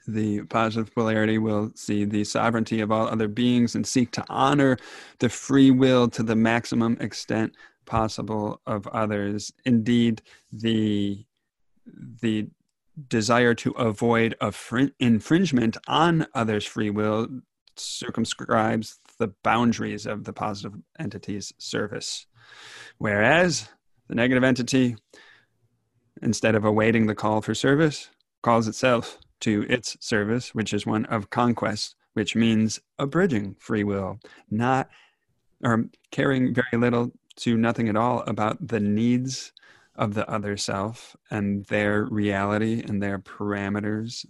the 0.07 0.43
positive 0.43 0.93
polarity 0.93 1.37
will 1.37 1.71
see 1.75 2.05
the 2.05 2.23
sovereignty 2.23 2.79
of 2.81 2.91
all 2.91 3.07
other 3.07 3.27
beings 3.27 3.75
and 3.75 3.85
seek 3.87 4.11
to 4.11 4.23
honor 4.29 4.77
the 5.19 5.29
free 5.29 5.71
will 5.71 6.07
to 6.09 6.23
the 6.23 6.35
maximum 6.35 6.97
extent 6.99 7.53
possible 7.85 8.61
of 8.65 8.87
others. 8.87 9.51
Indeed, 9.65 10.21
the 10.51 11.25
the 12.21 12.47
desire 13.07 13.53
to 13.53 13.71
avoid 13.71 14.35
fr- 14.51 14.85
infringement 14.99 15.77
on 15.87 16.25
others' 16.33 16.65
free 16.65 16.89
will 16.89 17.27
circumscribes 17.75 18.99
the 19.19 19.27
boundaries 19.43 20.05
of 20.05 20.23
the 20.23 20.33
positive 20.33 20.79
entity's 20.97 21.53
service. 21.57 22.25
Whereas 22.97 23.69
the 24.07 24.15
negative 24.15 24.43
entity, 24.43 24.95
instead 26.21 26.55
of 26.55 26.63
awaiting 26.63 27.05
the 27.05 27.15
call 27.15 27.41
for 27.41 27.53
service, 27.53 28.09
calls 28.45 28.67
itself 28.67 29.17
to 29.39 29.65
its 29.67 29.97
service, 29.99 30.53
which 30.53 30.71
is 30.71 30.85
one 30.85 31.03
of 31.05 31.31
conquest, 31.31 31.95
which 32.13 32.35
means 32.35 32.79
abridging 32.99 33.55
free 33.59 33.83
will, 33.83 34.19
not 34.51 34.87
or 35.63 35.85
caring 36.11 36.53
very 36.53 36.77
little 36.77 37.11
to 37.37 37.57
nothing 37.57 37.89
at 37.89 37.95
all 37.95 38.19
about 38.27 38.67
the 38.67 38.79
needs 38.79 39.51
of 39.95 40.13
the 40.13 40.29
other 40.29 40.55
self 40.57 41.15
and 41.31 41.65
their 41.65 42.03
reality 42.03 42.83
and 42.87 43.01
their 43.01 43.17
parameters 43.17 44.27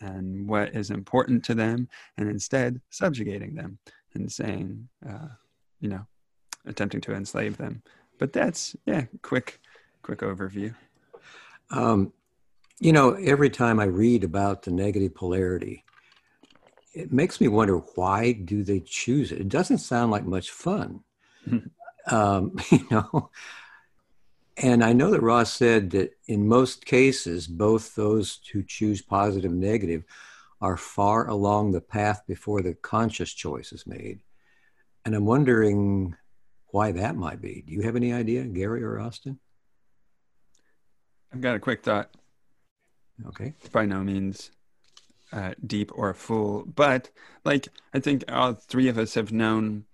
and 0.00 0.48
what 0.48 0.74
is 0.74 0.90
important 0.90 1.44
to 1.44 1.54
them, 1.54 1.88
and 2.16 2.28
instead 2.28 2.80
subjugating 2.90 3.54
them 3.54 3.78
and 4.14 4.32
saying, 4.32 4.88
uh, 5.08 5.28
you 5.78 5.88
know, 5.88 6.04
attempting 6.66 7.00
to 7.00 7.14
enslave 7.14 7.58
them. 7.58 7.80
But 8.18 8.32
that's, 8.32 8.74
yeah, 8.86 9.04
quick, 9.22 9.60
quick 10.02 10.18
overview. 10.18 10.74
Um, 11.70 12.12
you 12.82 12.92
know, 12.92 13.12
every 13.12 13.48
time 13.48 13.78
I 13.78 13.84
read 13.84 14.24
about 14.24 14.62
the 14.62 14.72
negative 14.72 15.14
polarity, 15.14 15.84
it 16.92 17.12
makes 17.12 17.40
me 17.40 17.46
wonder 17.46 17.76
why 17.76 18.32
do 18.32 18.64
they 18.64 18.80
choose 18.80 19.30
it? 19.30 19.40
It 19.40 19.48
doesn't 19.48 19.78
sound 19.78 20.10
like 20.10 20.24
much 20.26 20.50
fun. 20.50 21.04
um, 22.10 22.56
you 22.72 22.84
know. 22.90 23.30
And 24.56 24.82
I 24.82 24.92
know 24.92 25.12
that 25.12 25.22
Ra 25.22 25.44
said 25.44 25.90
that 25.90 26.16
in 26.26 26.48
most 26.48 26.84
cases, 26.84 27.46
both 27.46 27.94
those 27.94 28.40
who 28.52 28.64
choose 28.64 29.00
positive 29.00 29.52
and 29.52 29.60
negative 29.60 30.02
are 30.60 30.76
far 30.76 31.28
along 31.28 31.70
the 31.70 31.80
path 31.80 32.22
before 32.26 32.62
the 32.62 32.74
conscious 32.74 33.32
choice 33.32 33.72
is 33.72 33.86
made. 33.86 34.22
And 35.04 35.14
I'm 35.14 35.24
wondering 35.24 36.16
why 36.72 36.90
that 36.92 37.14
might 37.14 37.40
be. 37.40 37.62
Do 37.64 37.74
you 37.74 37.82
have 37.82 37.94
any 37.94 38.12
idea, 38.12 38.42
Gary 38.42 38.82
or 38.82 38.98
Austin? 38.98 39.38
I've 41.32 41.40
got 41.40 41.54
a 41.54 41.60
quick 41.60 41.84
thought. 41.84 42.10
Okay. 43.28 43.54
By 43.72 43.86
no 43.86 44.02
means 44.02 44.50
uh, 45.32 45.54
deep 45.66 45.90
or 45.94 46.12
full, 46.14 46.64
but 46.64 47.10
like 47.44 47.68
I 47.94 48.00
think 48.00 48.24
all 48.28 48.54
three 48.54 48.88
of 48.88 48.98
us 48.98 49.14
have 49.14 49.32
known 49.32 49.84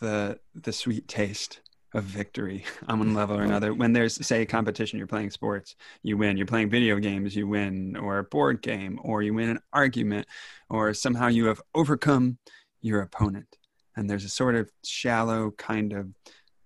the 0.00 0.38
the 0.54 0.72
sweet 0.72 1.08
taste 1.08 1.60
of 1.92 2.04
victory 2.04 2.64
on 2.88 2.98
one 2.98 3.14
level 3.14 3.36
or 3.36 3.42
another. 3.42 3.74
When 3.74 3.92
there's 3.92 4.24
say 4.26 4.42
a 4.42 4.46
competition, 4.46 4.98
you're 4.98 5.06
playing 5.06 5.30
sports, 5.30 5.76
you 6.02 6.16
win. 6.16 6.36
You're 6.36 6.46
playing 6.46 6.70
video 6.70 6.96
games, 6.98 7.34
you 7.36 7.46
win, 7.46 7.96
or 7.96 8.18
a 8.18 8.24
board 8.24 8.62
game, 8.62 8.98
or 9.02 9.22
you 9.22 9.34
win 9.34 9.50
an 9.50 9.60
argument, 9.72 10.26
or 10.68 10.94
somehow 10.94 11.28
you 11.28 11.46
have 11.46 11.60
overcome 11.74 12.38
your 12.80 13.02
opponent. 13.02 13.56
And 13.96 14.08
there's 14.08 14.24
a 14.24 14.28
sort 14.28 14.54
of 14.54 14.70
shallow 14.84 15.50
kind 15.52 15.92
of 15.92 16.08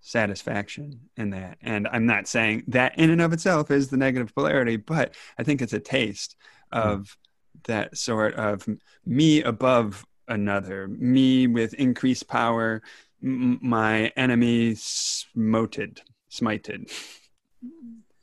satisfaction 0.05 1.01
in 1.17 1.31
that. 1.31 1.57
And 1.63 1.89
I'm 1.89 2.05
not 2.05 2.29
saying 2.29 2.65
that 2.69 2.99
in 2.99 3.09
and 3.09 3.23
of 3.23 3.33
itself 3.33 3.71
is 3.71 3.89
the 3.89 3.97
negative 3.97 4.35
polarity, 4.35 4.77
but 4.77 5.15
I 5.39 5.43
think 5.43 5.63
it's 5.63 5.73
a 5.73 5.81
taste 5.81 6.37
hmm. 6.73 6.79
of 6.79 7.17
that 7.65 7.97
sort 7.97 8.35
of 8.35 8.69
me 9.07 9.43
above 9.43 10.05
another, 10.29 10.89
me 10.89 11.47
with 11.47 11.73
increased 11.75 12.29
power, 12.29 12.83
my 13.23 14.13
enemy 14.17 14.75
smoted, 14.75 16.03
smited. 16.31 16.93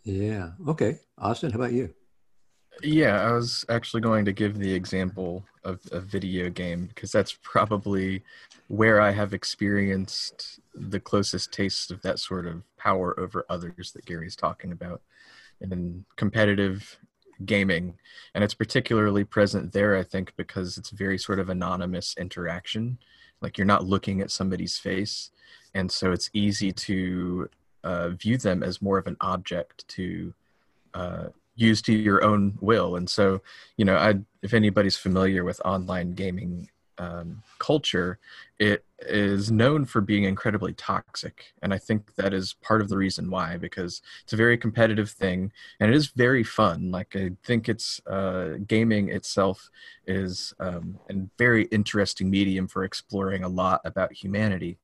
Yeah. 0.03 0.51
Okay. 0.67 1.00
Austin, 1.17 1.50
how 1.50 1.57
about 1.57 1.73
you? 1.73 1.93
Yeah, 2.83 3.27
I 3.27 3.31
was 3.31 3.65
actually 3.69 4.01
going 4.01 4.25
to 4.25 4.31
give 4.31 4.57
the 4.57 4.73
example 4.73 5.43
of 5.63 5.79
a 5.91 6.00
video 6.00 6.50
game 6.50 6.85
because 6.85 7.11
that's 7.11 7.38
probably 7.41 8.23
where 8.67 9.01
I 9.01 9.11
have 9.11 9.33
experienced 9.33 10.60
the 10.73 10.99
closest 10.99 11.51
taste 11.51 11.91
of 11.91 12.01
that 12.01 12.19
sort 12.19 12.47
of 12.47 12.63
power 12.77 13.19
over 13.19 13.45
others 13.49 13.91
that 13.93 14.05
Gary's 14.05 14.35
talking 14.35 14.71
about 14.71 15.01
in 15.59 16.05
competitive 16.15 16.97
gaming. 17.45 17.95
And 18.33 18.43
it's 18.43 18.53
particularly 18.53 19.23
present 19.23 19.73
there, 19.73 19.95
I 19.95 20.03
think, 20.03 20.33
because 20.37 20.77
it's 20.77 20.89
very 20.89 21.17
sort 21.17 21.39
of 21.39 21.49
anonymous 21.49 22.15
interaction. 22.17 22.97
Like 23.41 23.57
you're 23.57 23.65
not 23.65 23.85
looking 23.85 24.21
at 24.21 24.31
somebody's 24.31 24.77
face. 24.77 25.31
And 25.73 25.91
so 25.91 26.11
it's 26.11 26.29
easy 26.33 26.71
to 26.71 27.49
uh, 27.83 28.09
view 28.09 28.37
them 28.37 28.63
as 28.63 28.81
more 28.81 28.97
of 28.97 29.07
an 29.07 29.17
object 29.21 29.87
to 29.89 30.33
uh, 30.93 31.27
use 31.55 31.81
to 31.83 31.93
your 31.93 32.23
own 32.23 32.57
will. 32.61 32.95
And 32.95 33.09
so 33.09 33.41
you 33.77 33.85
know 33.85 33.97
I, 33.97 34.15
if 34.41 34.53
anybody's 34.53 34.97
familiar 34.97 35.43
with 35.43 35.61
online 35.65 36.13
gaming 36.13 36.69
um, 37.01 37.41
culture, 37.58 38.20
it 38.60 38.86
is 39.00 39.51
known 39.51 39.86
for 39.86 40.01
being 40.01 40.25
incredibly 40.25 40.74
toxic. 40.74 41.46
And 41.63 41.74
I 41.74 41.79
think 41.79 42.13
that 42.15 42.31
is 42.31 42.53
part 42.62 42.81
of 42.81 42.89
the 42.89 42.98
reason 42.98 43.31
why, 43.31 43.58
because 43.58 44.01
it's 44.24 44.34
a 44.34 44.38
very 44.38 44.58
competitive 44.58 45.10
thing 45.10 45.51
and 45.79 45.89
it 45.89 45.96
is 45.96 46.08
very 46.10 46.43
fun. 46.43 46.91
Like, 46.91 47.15
I 47.15 47.31
think 47.43 47.67
it's 47.67 48.00
uh, 48.05 48.58
gaming 48.67 49.10
itself 49.10 49.70
is 50.05 50.53
um, 50.60 51.00
a 51.10 51.15
very 51.39 51.63
interesting 51.65 52.29
medium 52.29 52.67
for 52.67 52.84
exploring 52.84 53.43
a 53.43 53.50
lot 53.50 53.81
about 53.84 54.13
humanity. 54.13 54.77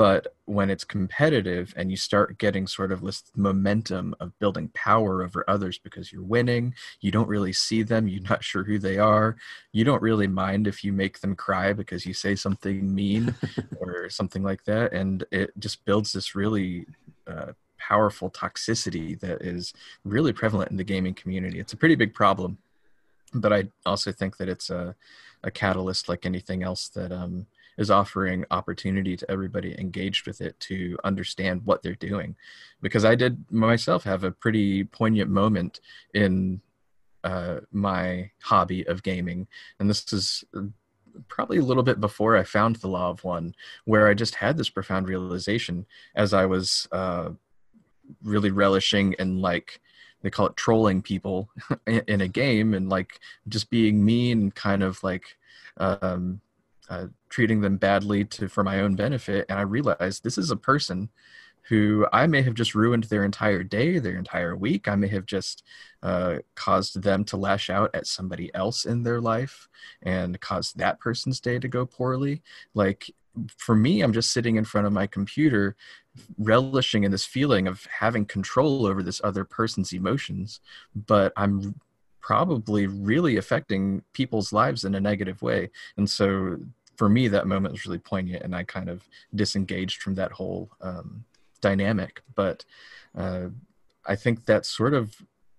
But 0.00 0.28
when 0.46 0.70
it's 0.70 0.82
competitive 0.82 1.74
and 1.76 1.90
you 1.90 1.96
start 1.98 2.38
getting 2.38 2.66
sort 2.66 2.90
of 2.90 3.02
this 3.02 3.22
momentum 3.36 4.14
of 4.18 4.32
building 4.38 4.70
power 4.72 5.22
over 5.22 5.44
others 5.46 5.78
because 5.78 6.10
you're 6.10 6.22
winning, 6.22 6.74
you 7.02 7.10
don't 7.10 7.28
really 7.28 7.52
see 7.52 7.82
them, 7.82 8.08
you're 8.08 8.22
not 8.22 8.42
sure 8.42 8.64
who 8.64 8.78
they 8.78 8.96
are, 8.96 9.36
you 9.72 9.84
don't 9.84 10.00
really 10.00 10.26
mind 10.26 10.66
if 10.66 10.82
you 10.82 10.90
make 10.94 11.20
them 11.20 11.36
cry 11.36 11.74
because 11.74 12.06
you 12.06 12.14
say 12.14 12.34
something 12.34 12.94
mean 12.94 13.34
or 13.78 14.08
something 14.08 14.42
like 14.42 14.64
that. 14.64 14.94
And 14.94 15.22
it 15.30 15.50
just 15.58 15.84
builds 15.84 16.14
this 16.14 16.34
really 16.34 16.86
uh, 17.26 17.52
powerful 17.76 18.30
toxicity 18.30 19.20
that 19.20 19.42
is 19.42 19.74
really 20.06 20.32
prevalent 20.32 20.70
in 20.70 20.78
the 20.78 20.82
gaming 20.82 21.12
community. 21.12 21.60
It's 21.60 21.74
a 21.74 21.76
pretty 21.76 21.94
big 21.94 22.14
problem. 22.14 22.56
But 23.34 23.52
I 23.52 23.68
also 23.84 24.12
think 24.12 24.38
that 24.38 24.48
it's 24.48 24.70
a, 24.70 24.94
a 25.44 25.50
catalyst 25.50 26.08
like 26.08 26.24
anything 26.24 26.62
else 26.62 26.88
that 26.88 27.12
um, 27.12 27.46
is 27.78 27.90
offering 27.90 28.44
opportunity 28.50 29.16
to 29.16 29.30
everybody 29.30 29.78
engaged 29.78 30.26
with 30.26 30.40
it 30.40 30.58
to 30.60 30.98
understand 31.04 31.64
what 31.64 31.82
they're 31.82 31.94
doing. 31.94 32.36
Because 32.80 33.04
i 33.04 33.14
did 33.14 33.44
myself 33.50 34.04
have 34.04 34.24
a 34.24 34.30
pretty 34.30 34.84
poignant 34.84 35.30
moment 35.30 35.80
in 36.14 36.60
uh, 37.24 37.60
my 37.70 38.30
hobby 38.42 38.86
of 38.86 39.02
gaming, 39.02 39.46
and 39.78 39.90
this 39.90 40.12
is 40.12 40.44
probably 41.28 41.58
a 41.58 41.64
little 41.64 41.82
bit 41.82 42.00
before 42.00 42.36
I 42.36 42.44
found 42.44 42.76
the 42.76 42.88
Law 42.88 43.10
of 43.10 43.24
One, 43.24 43.54
where 43.84 44.08
I 44.08 44.14
just 44.14 44.36
had 44.36 44.56
this 44.56 44.70
profound 44.70 45.08
realization 45.08 45.86
as 46.14 46.32
I 46.32 46.46
was 46.46 46.88
uh, 46.92 47.30
really 48.22 48.50
relishing 48.50 49.14
and 49.18 49.40
like 49.40 49.80
they 50.22 50.30
call 50.30 50.46
it 50.46 50.56
trolling 50.56 51.02
people 51.02 51.48
in 51.86 52.20
a 52.20 52.28
game 52.28 52.74
and 52.74 52.88
like 52.88 53.20
just 53.48 53.70
being 53.70 54.04
mean 54.04 54.40
and 54.40 54.54
kind 54.54 54.82
of 54.82 55.02
like 55.02 55.36
um, 55.78 56.40
uh, 56.90 57.06
treating 57.28 57.60
them 57.60 57.76
badly 57.76 58.24
to 58.24 58.48
for 58.48 58.64
my 58.64 58.80
own 58.80 58.94
benefit 58.96 59.46
and 59.48 59.58
i 59.58 59.62
realized 59.62 60.22
this 60.22 60.36
is 60.36 60.50
a 60.50 60.56
person 60.56 61.08
who 61.68 62.06
i 62.12 62.26
may 62.26 62.42
have 62.42 62.54
just 62.54 62.74
ruined 62.74 63.04
their 63.04 63.24
entire 63.24 63.62
day 63.62 63.98
their 63.98 64.16
entire 64.16 64.56
week. 64.56 64.88
I 64.88 64.96
may 64.96 65.08
have 65.08 65.24
just 65.24 65.62
uh, 66.02 66.38
caused 66.54 67.02
them 67.02 67.24
to 67.26 67.36
lash 67.36 67.70
out 67.70 67.90
at 67.94 68.06
somebody 68.06 68.52
else 68.54 68.86
in 68.86 69.02
their 69.02 69.20
life 69.20 69.68
and 70.02 70.40
caused 70.40 70.78
that 70.78 70.98
person's 70.98 71.38
day 71.38 71.58
to 71.58 71.68
go 71.68 71.86
poorly. 71.86 72.42
Like 72.74 73.10
for 73.56 73.76
me 73.76 74.00
i'm 74.00 74.12
just 74.12 74.32
sitting 74.32 74.56
in 74.56 74.64
front 74.64 74.88
of 74.88 74.92
my 74.92 75.06
computer 75.06 75.76
relishing 76.38 77.04
in 77.04 77.12
this 77.12 77.24
feeling 77.24 77.68
of 77.68 77.86
having 77.86 78.26
control 78.26 78.86
over 78.86 79.04
this 79.04 79.20
other 79.22 79.44
person's 79.44 79.92
emotions 79.92 80.60
but 81.06 81.32
i'm 81.36 81.76
probably 82.20 82.86
really 82.86 83.36
affecting 83.36 84.02
people's 84.12 84.52
lives 84.52 84.84
in 84.84 84.94
a 84.94 85.00
negative 85.00 85.42
way. 85.42 85.70
And 85.96 86.08
so 86.08 86.58
for 87.00 87.08
me 87.08 87.28
that 87.28 87.46
moment 87.46 87.72
was 87.72 87.86
really 87.86 87.98
poignant 88.12 88.42
and 88.42 88.54
i 88.54 88.62
kind 88.62 88.90
of 88.90 89.08
disengaged 89.34 90.02
from 90.02 90.14
that 90.16 90.30
whole 90.32 90.68
um, 90.82 91.24
dynamic. 91.62 92.20
But 92.34 92.66
uh, 93.16 93.46
i 94.04 94.14
think 94.14 94.44
that 94.44 94.66
sort 94.66 94.92
of 94.92 95.14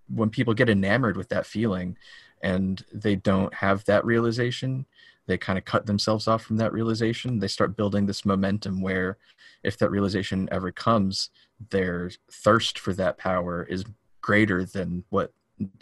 when 0.08 0.30
people 0.30 0.54
get 0.54 0.70
enamored 0.70 1.16
with 1.16 1.30
that 1.30 1.44
feeling 1.44 1.96
and 2.42 2.84
they 2.92 3.16
don't 3.16 3.52
have 3.54 3.84
that 3.86 4.04
realization 4.04 4.86
they 5.26 5.36
kind 5.36 5.58
of 5.58 5.64
cut 5.64 5.86
themselves 5.86 6.26
off 6.26 6.42
from 6.42 6.56
that 6.56 6.72
realization. 6.72 7.38
They 7.38 7.46
start 7.46 7.76
building 7.76 8.06
this 8.06 8.24
momentum 8.24 8.82
where 8.82 9.18
if 9.62 9.78
that 9.78 9.92
realization 9.92 10.48
ever 10.50 10.72
comes 10.72 11.30
their 11.70 12.10
thirst 12.44 12.76
for 12.76 12.92
that 12.94 13.18
power 13.18 13.62
is 13.62 13.84
greater 14.20 14.64
than 14.64 15.04
what 15.10 15.32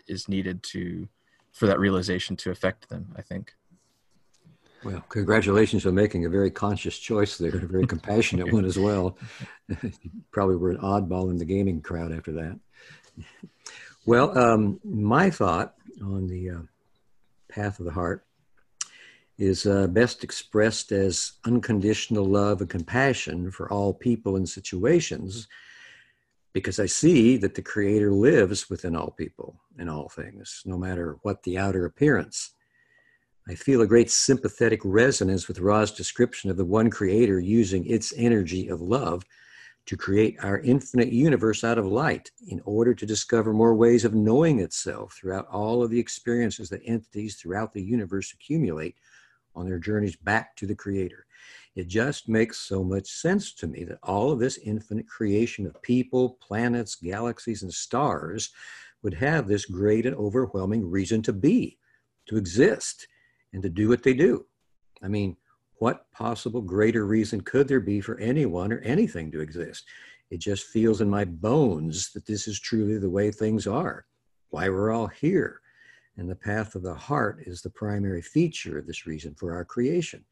is 0.07 0.29
needed 0.29 0.63
to 0.75 1.09
for 1.53 1.67
that 1.67 1.81
realization 1.81 2.37
to 2.37 2.51
affect 2.51 2.89
them 2.91 3.15
i 3.17 3.23
think 3.23 3.55
well 4.85 5.05
congratulations 5.09 5.87
on 5.87 5.95
making 5.95 6.25
a 6.25 6.29
very 6.29 6.51
conscious 6.51 6.99
choice 6.99 7.39
there 7.39 7.55
a 7.55 7.67
very 7.67 7.87
compassionate 7.87 8.53
one 8.53 8.65
as 8.65 8.79
well 8.79 9.17
probably 10.31 10.57
were 10.57 10.71
an 10.71 10.79
oddball 10.79 11.31
in 11.31 11.37
the 11.37 11.45
gaming 11.45 11.81
crowd 11.81 12.13
after 12.13 12.33
that 12.33 12.59
well 14.07 14.37
um, 14.39 14.81
my 14.85 15.31
thought 15.31 15.75
on 16.03 16.27
the 16.27 16.51
uh, 16.51 16.63
path 17.49 17.79
of 17.79 17.85
the 17.85 17.93
heart 17.93 18.25
is 19.39 19.65
uh, 19.65 19.87
best 19.87 20.23
expressed 20.23 20.93
as 20.93 21.33
unconditional 21.47 22.25
love 22.25 22.61
and 22.61 22.69
compassion 22.69 23.51
for 23.51 23.73
all 23.73 23.93
people 23.93 24.37
and 24.37 24.49
situations 24.49 25.49
because 26.53 26.79
I 26.79 26.87
see 26.87 27.37
that 27.39 27.55
the 27.55 27.63
Creator 27.63 28.13
lives 28.13 28.69
within 28.69 28.97
all 28.97 29.13
people 29.13 29.57
and 29.79 29.89
all 29.89 30.09
things, 30.09 30.63
no 30.67 30.77
matter 30.77 31.17
what 31.23 31.43
the 31.43 31.57
outer 31.57 31.85
appearance. 31.85 32.51
I 33.51 33.57
feel 33.57 33.81
a 33.81 33.87
great 33.89 34.13
sympathetic 34.13 34.79
resonance 34.85 35.49
with 35.49 35.59
Ra's 35.59 35.91
description 35.91 36.51
of 36.51 36.57
the 36.57 36.65
one 36.65 36.89
Creator 36.89 37.41
using 37.41 37.85
its 37.85 38.15
energy 38.17 38.69
of 38.69 38.81
love 38.81 39.25
to 39.87 39.97
create 39.97 40.37
our 40.41 40.61
infinite 40.61 41.09
universe 41.09 41.65
out 41.65 41.77
of 41.77 41.85
light 41.85 42.31
in 42.47 42.63
order 42.65 42.95
to 42.95 43.05
discover 43.05 43.53
more 43.53 43.75
ways 43.75 44.05
of 44.05 44.15
knowing 44.15 44.61
itself 44.61 45.15
throughout 45.15 45.49
all 45.49 45.83
of 45.83 45.91
the 45.91 45.99
experiences 45.99 46.69
that 46.69 46.83
entities 46.85 47.35
throughout 47.35 47.73
the 47.73 47.83
universe 47.83 48.33
accumulate 48.33 48.95
on 49.57 49.67
their 49.67 49.81
journeys 49.81 50.15
back 50.15 50.55
to 50.55 50.65
the 50.65 50.77
Creator. 50.77 51.27
It 51.75 51.89
just 51.89 52.29
makes 52.29 52.57
so 52.61 52.85
much 52.85 53.09
sense 53.09 53.53
to 53.55 53.67
me 53.67 53.83
that 53.83 53.99
all 54.05 54.31
of 54.31 54.39
this 54.39 54.59
infinite 54.59 55.09
creation 55.09 55.67
of 55.67 55.83
people, 55.83 56.39
planets, 56.41 56.95
galaxies, 56.95 57.65
and 57.65 57.75
stars 57.75 58.51
would 59.03 59.15
have 59.15 59.49
this 59.49 59.67
great 59.67 60.07
and 60.07 60.15
overwhelming 60.15 60.89
reason 60.89 61.21
to 61.23 61.33
be, 61.33 61.79
to 62.27 62.37
exist, 62.37 63.09
and 63.53 63.63
to 63.63 63.69
do 63.69 63.89
what 63.89 64.03
they 64.03 64.15
do. 64.15 64.47
I 65.03 65.09
mean, 65.09 65.37
what 65.77 66.11
possible 66.13 66.61
greater 66.61 67.07
reason 67.07 67.41
could 67.41 67.69
there 67.69 67.81
be 67.81 68.01
for 68.01 68.19
anyone 68.19 68.73
or 68.73 68.81
anything 68.81 69.31
to 69.33 69.41
exist? 69.41 69.85
It 70.31 70.39
just 70.39 70.67
feels 70.67 71.01
in 71.01 71.09
my 71.09 71.25
bones 71.25 72.13
that 72.13 72.27
this 72.27 72.47
is 72.47 72.61
truly 72.61 72.99
the 72.99 73.11
way 73.11 73.31
things 73.31 73.67
are, 73.67 74.05
why 74.51 74.69
we're 74.69 74.93
all 74.93 75.09
here 75.09 75.61
and 76.21 76.29
the 76.29 76.37
path 76.37 76.75
of 76.75 76.83
the 76.83 76.95
heart 76.95 77.43
is 77.47 77.63
the 77.63 77.71
primary 77.71 78.21
feature 78.21 78.79
of 78.79 78.87
this 78.87 79.07
reason 79.07 79.35
for 79.35 79.55
our 79.55 79.65
creation. 79.65 80.23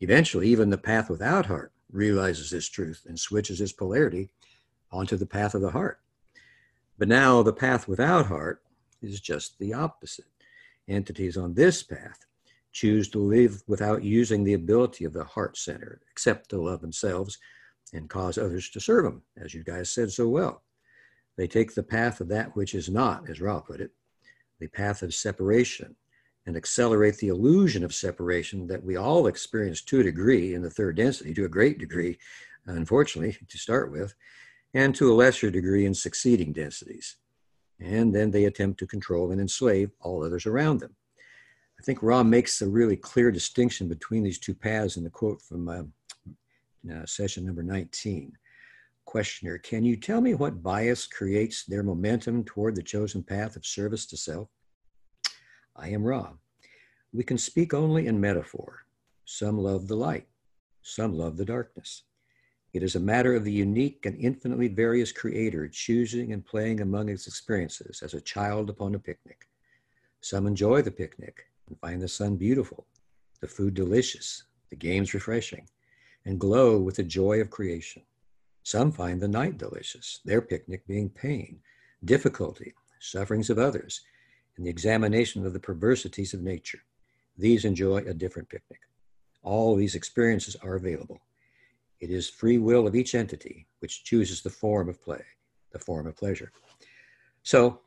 Eventually, 0.00 0.48
even 0.48 0.70
the 0.70 0.78
path 0.78 1.10
without 1.10 1.46
heart 1.46 1.72
realizes 1.90 2.50
this 2.50 2.68
truth 2.68 3.04
and 3.08 3.18
switches 3.18 3.60
its 3.60 3.72
polarity 3.72 4.30
onto 4.92 5.16
the 5.16 5.26
path 5.26 5.54
of 5.54 5.62
the 5.62 5.70
heart. 5.70 5.98
But 6.96 7.08
now 7.08 7.42
the 7.42 7.52
path 7.52 7.88
without 7.88 8.26
heart 8.26 8.62
is 9.02 9.20
just 9.20 9.58
the 9.58 9.74
opposite. 9.74 10.26
Entities 10.86 11.36
on 11.36 11.54
this 11.54 11.82
path 11.82 12.24
choose 12.76 13.08
to 13.08 13.18
live 13.18 13.62
without 13.66 14.04
using 14.04 14.44
the 14.44 14.52
ability 14.52 15.06
of 15.06 15.14
the 15.14 15.24
heart 15.24 15.56
center, 15.56 15.98
except 16.10 16.50
to 16.50 16.60
love 16.60 16.82
themselves 16.82 17.38
and 17.94 18.10
cause 18.10 18.36
others 18.36 18.68
to 18.68 18.78
serve 18.78 19.04
them, 19.04 19.22
as 19.42 19.54
you 19.54 19.64
guys 19.64 19.88
said 19.88 20.12
so 20.12 20.28
well. 20.28 20.62
They 21.38 21.46
take 21.46 21.74
the 21.74 21.82
path 21.82 22.20
of 22.20 22.28
that 22.28 22.54
which 22.54 22.74
is 22.74 22.90
not, 22.90 23.30
as 23.30 23.40
Ra 23.40 23.60
put 23.60 23.80
it, 23.80 23.92
the 24.60 24.68
path 24.68 25.02
of 25.02 25.14
separation 25.14 25.96
and 26.44 26.54
accelerate 26.54 27.16
the 27.16 27.28
illusion 27.28 27.82
of 27.82 27.94
separation 27.94 28.66
that 28.66 28.84
we 28.84 28.96
all 28.96 29.26
experience 29.26 29.80
to 29.80 30.00
a 30.00 30.04
degree 30.04 30.52
in 30.52 30.60
the 30.60 30.68
third 30.68 30.96
density, 30.96 31.32
to 31.32 31.46
a 31.46 31.48
great 31.48 31.78
degree, 31.78 32.18
unfortunately, 32.66 33.38
to 33.48 33.58
start 33.58 33.90
with, 33.90 34.14
and 34.74 34.94
to 34.94 35.10
a 35.10 35.14
lesser 35.14 35.50
degree 35.50 35.86
in 35.86 35.94
succeeding 35.94 36.52
densities. 36.52 37.16
And 37.80 38.14
then 38.14 38.32
they 38.32 38.44
attempt 38.44 38.78
to 38.80 38.86
control 38.86 39.32
and 39.32 39.40
enslave 39.40 39.92
all 40.02 40.22
others 40.22 40.44
around 40.44 40.80
them. 40.80 40.94
I 41.78 41.82
think 41.82 42.02
Ra 42.02 42.22
makes 42.22 42.62
a 42.62 42.68
really 42.68 42.96
clear 42.96 43.30
distinction 43.30 43.88
between 43.88 44.22
these 44.22 44.38
two 44.38 44.54
paths 44.54 44.96
in 44.96 45.04
the 45.04 45.10
quote 45.10 45.42
from 45.42 45.68
uh, 45.68 45.82
uh, 46.92 47.06
session 47.06 47.44
number 47.44 47.62
19. 47.62 48.32
Questioner, 49.04 49.58
can 49.58 49.84
you 49.84 49.96
tell 49.96 50.20
me 50.20 50.34
what 50.34 50.62
bias 50.62 51.06
creates 51.06 51.64
their 51.64 51.82
momentum 51.82 52.44
toward 52.44 52.74
the 52.74 52.82
chosen 52.82 53.22
path 53.22 53.56
of 53.56 53.66
service 53.66 54.06
to 54.06 54.16
self? 54.16 54.48
I 55.76 55.90
am 55.90 56.02
Ra. 56.02 56.32
We 57.12 57.22
can 57.22 57.38
speak 57.38 57.72
only 57.72 58.06
in 58.06 58.20
metaphor. 58.20 58.84
Some 59.24 59.58
love 59.58 59.86
the 59.86 59.96
light, 59.96 60.26
some 60.82 61.14
love 61.14 61.36
the 61.36 61.44
darkness. 61.44 62.02
It 62.72 62.82
is 62.82 62.96
a 62.96 63.00
matter 63.00 63.34
of 63.34 63.44
the 63.44 63.52
unique 63.52 64.06
and 64.06 64.18
infinitely 64.18 64.68
various 64.68 65.12
creator 65.12 65.68
choosing 65.68 66.32
and 66.32 66.44
playing 66.44 66.80
among 66.80 67.08
its 67.08 67.26
experiences 67.26 68.02
as 68.02 68.14
a 68.14 68.20
child 68.20 68.70
upon 68.70 68.94
a 68.94 68.98
picnic. 68.98 69.46
Some 70.20 70.46
enjoy 70.46 70.82
the 70.82 70.90
picnic 70.90 71.46
and 71.68 71.78
find 71.80 72.00
the 72.00 72.08
sun 72.08 72.36
beautiful, 72.36 72.86
the 73.40 73.46
food 73.46 73.74
delicious, 73.74 74.44
the 74.70 74.76
games 74.76 75.14
refreshing, 75.14 75.68
and 76.24 76.40
glow 76.40 76.78
with 76.78 76.96
the 76.96 77.02
joy 77.02 77.40
of 77.40 77.50
creation. 77.50 78.02
Some 78.62 78.90
find 78.90 79.20
the 79.20 79.28
night 79.28 79.58
delicious, 79.58 80.20
their 80.24 80.42
picnic 80.42 80.86
being 80.86 81.08
pain, 81.08 81.60
difficulty, 82.04 82.74
sufferings 83.00 83.50
of 83.50 83.58
others, 83.58 84.00
and 84.56 84.66
the 84.66 84.70
examination 84.70 85.46
of 85.46 85.52
the 85.52 85.60
perversities 85.60 86.34
of 86.34 86.42
nature. 86.42 86.80
These 87.38 87.64
enjoy 87.64 87.98
a 87.98 88.14
different 88.14 88.48
picnic. 88.48 88.80
All 89.42 89.76
these 89.76 89.94
experiences 89.94 90.56
are 90.56 90.74
available. 90.74 91.20
It 92.00 92.10
is 92.10 92.28
free 92.28 92.58
will 92.58 92.86
of 92.86 92.96
each 92.96 93.14
entity 93.14 93.66
which 93.78 94.04
chooses 94.04 94.42
the 94.42 94.50
form 94.50 94.88
of 94.88 95.00
play, 95.02 95.22
the 95.70 95.78
form 95.78 96.06
of 96.06 96.16
pleasure. 96.16 96.50
So 97.42 97.80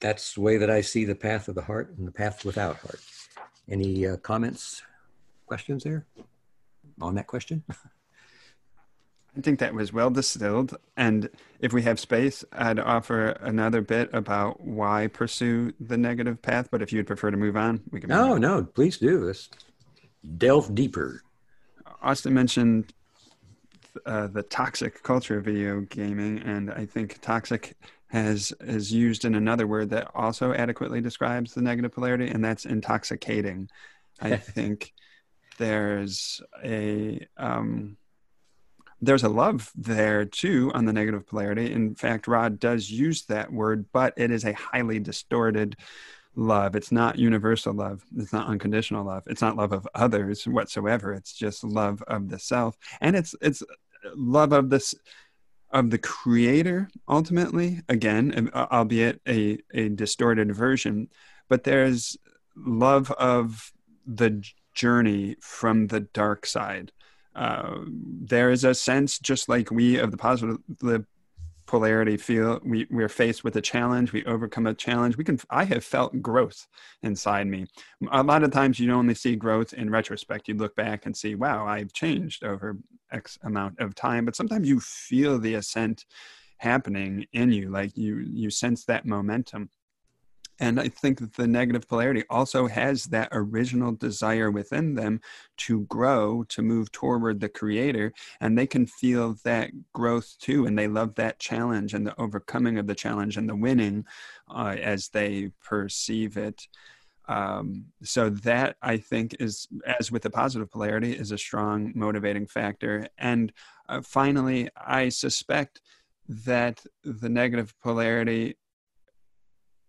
that's 0.00 0.34
the 0.34 0.40
way 0.40 0.56
that 0.58 0.70
I 0.70 0.80
see 0.80 1.04
the 1.04 1.14
path 1.14 1.48
of 1.48 1.54
the 1.54 1.62
heart 1.62 1.94
and 1.96 2.06
the 2.06 2.12
path 2.12 2.44
without 2.44 2.76
heart. 2.76 3.00
Any 3.68 4.06
uh, 4.06 4.16
comments, 4.18 4.82
questions 5.46 5.84
there 5.84 6.06
on 7.00 7.14
that 7.16 7.26
question? 7.26 7.64
I 9.36 9.40
think 9.42 9.58
that 9.58 9.74
was 9.74 9.92
well 9.92 10.08
distilled. 10.08 10.76
And 10.96 11.28
if 11.60 11.72
we 11.72 11.82
have 11.82 12.00
space, 12.00 12.44
I'd 12.52 12.78
offer 12.78 13.30
another 13.40 13.82
bit 13.82 14.08
about 14.14 14.60
why 14.60 15.08
pursue 15.08 15.74
the 15.78 15.98
negative 15.98 16.40
path. 16.40 16.68
But 16.70 16.80
if 16.80 16.92
you'd 16.92 17.06
prefer 17.06 17.30
to 17.30 17.36
move 17.36 17.56
on, 17.56 17.82
we 17.90 18.00
can. 18.00 18.08
No, 18.08 18.38
no, 18.38 18.64
please 18.64 18.96
do. 18.96 19.24
Let's 19.24 19.50
delve 20.38 20.74
deeper. 20.74 21.22
Austin 22.02 22.32
mentioned 22.32 22.94
uh, 24.06 24.28
the 24.28 24.42
toxic 24.42 25.02
culture 25.02 25.38
of 25.38 25.44
video 25.44 25.80
gaming, 25.82 26.38
and 26.38 26.70
I 26.70 26.86
think 26.86 27.20
toxic 27.20 27.76
has 28.16 28.52
is 28.60 28.90
used 28.90 29.24
in 29.24 29.34
another 29.34 29.66
word 29.66 29.90
that 29.90 30.10
also 30.14 30.54
adequately 30.54 31.00
describes 31.02 31.52
the 31.52 31.60
negative 31.60 31.92
polarity, 31.92 32.28
and 32.28 32.42
that's 32.42 32.64
intoxicating. 32.64 33.68
I 34.20 34.36
think 34.56 34.94
there's 35.58 36.40
a 36.64 37.26
um, 37.36 37.98
there's 39.02 39.24
a 39.24 39.28
love 39.28 39.70
there 39.76 40.24
too 40.24 40.72
on 40.74 40.86
the 40.86 40.92
negative 40.92 41.26
polarity. 41.26 41.70
In 41.72 41.94
fact, 41.94 42.26
Ra 42.26 42.48
does 42.48 42.90
use 42.90 43.26
that 43.26 43.52
word, 43.52 43.84
but 43.92 44.14
it 44.16 44.30
is 44.30 44.44
a 44.44 44.54
highly 44.54 44.98
distorted 44.98 45.76
love. 46.34 46.74
It's 46.74 46.92
not 46.92 47.18
universal 47.18 47.74
love. 47.74 48.02
It's 48.16 48.32
not 48.32 48.48
unconditional 48.48 49.04
love. 49.04 49.24
It's 49.26 49.42
not 49.42 49.56
love 49.56 49.72
of 49.72 49.86
others 49.94 50.46
whatsoever. 50.46 51.12
It's 51.12 51.34
just 51.34 51.64
love 51.64 52.02
of 52.06 52.30
the 52.30 52.38
self, 52.38 52.78
and 53.02 53.14
it's 53.14 53.34
it's 53.42 53.62
love 54.14 54.52
of 54.52 54.70
this 54.70 54.94
of 55.76 55.90
the 55.90 55.98
creator 55.98 56.88
ultimately. 57.06 57.82
Again, 57.88 58.50
albeit 58.54 59.20
a 59.28 59.58
a 59.74 59.90
distorted 59.90 60.54
version, 60.54 61.08
but 61.48 61.64
there's 61.64 62.16
love 62.56 63.10
of 63.12 63.72
the 64.06 64.42
journey 64.72 65.36
from 65.42 65.88
the 65.88 66.00
dark 66.00 66.46
side. 66.46 66.92
Uh, 67.34 67.80
there 67.86 68.50
is 68.50 68.64
a 68.64 68.74
sense, 68.74 69.18
just 69.18 69.50
like 69.50 69.70
we 69.70 69.98
of 69.98 70.10
the 70.10 70.16
positive, 70.16 70.56
the 70.80 71.04
polarity 71.66 72.16
feel 72.16 72.60
we 72.64 72.86
we're 72.90 73.08
faced 73.08 73.42
with 73.44 73.56
a 73.56 73.60
challenge 73.60 74.12
we 74.12 74.24
overcome 74.24 74.66
a 74.66 74.74
challenge 74.74 75.16
we 75.16 75.24
can 75.24 75.38
i 75.50 75.64
have 75.64 75.84
felt 75.84 76.22
growth 76.22 76.66
inside 77.02 77.46
me. 77.46 77.66
A 78.10 78.22
lot 78.22 78.42
of 78.42 78.50
times 78.50 78.78
you 78.78 78.92
only 78.92 79.14
see 79.14 79.36
growth 79.36 79.72
in 79.72 79.90
retrospect. 79.90 80.48
You 80.48 80.54
look 80.54 80.74
back 80.76 81.06
and 81.06 81.16
see 81.16 81.34
wow 81.34 81.66
i've 81.66 81.92
changed 81.92 82.44
over 82.44 82.76
x 83.12 83.38
amount 83.42 83.78
of 83.80 83.94
time. 83.94 84.24
But 84.24 84.36
sometimes 84.36 84.68
you 84.68 84.80
feel 84.80 85.38
the 85.38 85.54
ascent 85.54 86.04
happening 86.58 87.26
in 87.32 87.52
you 87.52 87.68
like 87.68 87.96
you 87.96 88.16
you 88.16 88.50
sense 88.50 88.84
that 88.86 89.04
momentum 89.04 89.68
and 90.58 90.80
I 90.80 90.88
think 90.88 91.18
that 91.18 91.34
the 91.34 91.46
negative 91.46 91.86
polarity 91.86 92.24
also 92.30 92.66
has 92.66 93.04
that 93.06 93.28
original 93.32 93.92
desire 93.92 94.50
within 94.50 94.94
them 94.94 95.20
to 95.58 95.80
grow, 95.82 96.44
to 96.44 96.62
move 96.62 96.90
toward 96.92 97.40
the 97.40 97.48
creator. 97.48 98.12
And 98.40 98.56
they 98.56 98.66
can 98.66 98.86
feel 98.86 99.36
that 99.44 99.70
growth 99.92 100.36
too. 100.40 100.66
And 100.66 100.78
they 100.78 100.88
love 100.88 101.14
that 101.16 101.38
challenge 101.38 101.92
and 101.92 102.06
the 102.06 102.18
overcoming 102.18 102.78
of 102.78 102.86
the 102.86 102.94
challenge 102.94 103.36
and 103.36 103.48
the 103.48 103.56
winning 103.56 104.06
uh, 104.48 104.76
as 104.80 105.08
they 105.08 105.50
perceive 105.62 106.36
it. 106.36 106.66
Um, 107.28 107.86
so 108.02 108.30
that 108.30 108.76
I 108.82 108.98
think 108.98 109.36
is, 109.40 109.66
as 109.84 110.12
with 110.12 110.22
the 110.22 110.30
positive 110.30 110.70
polarity, 110.70 111.12
is 111.12 111.32
a 111.32 111.38
strong 111.38 111.92
motivating 111.94 112.46
factor. 112.46 113.08
And 113.18 113.52
uh, 113.88 114.00
finally, 114.00 114.70
I 114.76 115.08
suspect 115.08 115.80
that 116.28 116.84
the 117.04 117.28
negative 117.28 117.74
polarity 117.82 118.56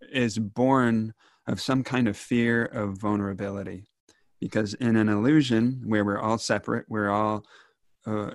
is 0.01 0.37
born 0.37 1.13
of 1.47 1.61
some 1.61 1.83
kind 1.83 2.07
of 2.07 2.17
fear 2.17 2.65
of 2.65 2.97
vulnerability. 2.97 3.87
Because 4.39 4.73
in 4.75 4.95
an 4.95 5.09
illusion 5.09 5.81
where 5.85 6.05
we're 6.05 6.19
all 6.19 6.37
separate, 6.37 6.85
we're 6.87 7.09
all 7.09 7.43
uh, 8.05 8.31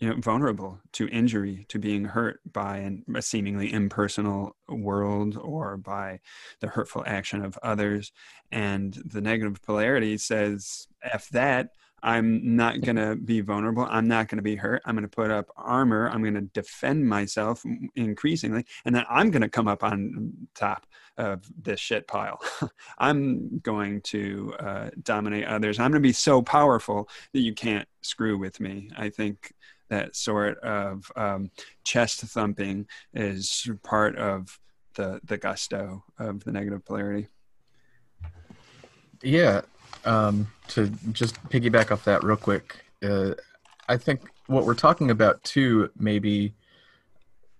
you 0.00 0.08
know, 0.08 0.16
vulnerable 0.20 0.80
to 0.92 1.08
injury, 1.08 1.64
to 1.68 1.78
being 1.78 2.04
hurt 2.04 2.40
by 2.50 2.78
an, 2.78 3.04
a 3.14 3.22
seemingly 3.22 3.72
impersonal 3.72 4.56
world 4.68 5.38
or 5.40 5.76
by 5.76 6.20
the 6.60 6.68
hurtful 6.68 7.02
action 7.06 7.44
of 7.44 7.58
others. 7.62 8.12
And 8.52 8.94
the 9.04 9.20
negative 9.20 9.62
polarity 9.62 10.18
says, 10.18 10.86
F 11.02 11.28
that, 11.30 11.70
I'm 12.02 12.56
not 12.56 12.80
going 12.82 12.96
to 12.96 13.16
be 13.16 13.40
vulnerable. 13.40 13.86
I'm 13.88 14.06
not 14.06 14.28
going 14.28 14.36
to 14.36 14.42
be 14.42 14.56
hurt. 14.56 14.82
I'm 14.84 14.94
going 14.94 15.08
to 15.08 15.08
put 15.08 15.30
up 15.30 15.50
armor. 15.56 16.08
I'm 16.08 16.22
going 16.22 16.34
to 16.34 16.42
defend 16.42 17.06
myself 17.08 17.64
increasingly. 17.94 18.64
And 18.84 18.94
then 18.94 19.04
I'm 19.08 19.30
going 19.30 19.42
to 19.42 19.48
come 19.48 19.66
up 19.66 19.82
on 19.82 20.32
top 20.54 20.86
of 21.16 21.42
this 21.60 21.80
shit 21.80 22.06
pile. 22.06 22.40
I'm 22.98 23.58
going 23.60 24.02
to 24.02 24.54
uh, 24.58 24.90
dominate 25.02 25.46
others. 25.46 25.78
I'm 25.78 25.90
going 25.90 26.02
to 26.02 26.06
be 26.06 26.12
so 26.12 26.42
powerful 26.42 27.08
that 27.32 27.40
you 27.40 27.54
can't 27.54 27.88
screw 28.02 28.38
with 28.38 28.60
me. 28.60 28.90
I 28.96 29.08
think 29.08 29.52
that 29.88 30.16
sort 30.16 30.58
of 30.58 31.10
um, 31.16 31.50
chest 31.84 32.20
thumping 32.20 32.86
is 33.14 33.68
part 33.82 34.16
of 34.16 34.58
the, 34.94 35.20
the 35.24 35.38
gusto 35.38 36.04
of 36.18 36.44
the 36.44 36.52
negative 36.52 36.84
polarity. 36.84 37.28
Yeah, 39.22 39.62
um, 40.06 40.46
to 40.68 40.88
just 41.12 41.42
piggyback 41.50 41.90
off 41.90 42.04
that 42.04 42.24
real 42.24 42.36
quick, 42.36 42.84
uh, 43.02 43.32
I 43.88 43.96
think 43.96 44.20
what 44.46 44.64
we're 44.64 44.74
talking 44.74 45.10
about 45.10 45.42
too, 45.44 45.90
maybe, 45.98 46.54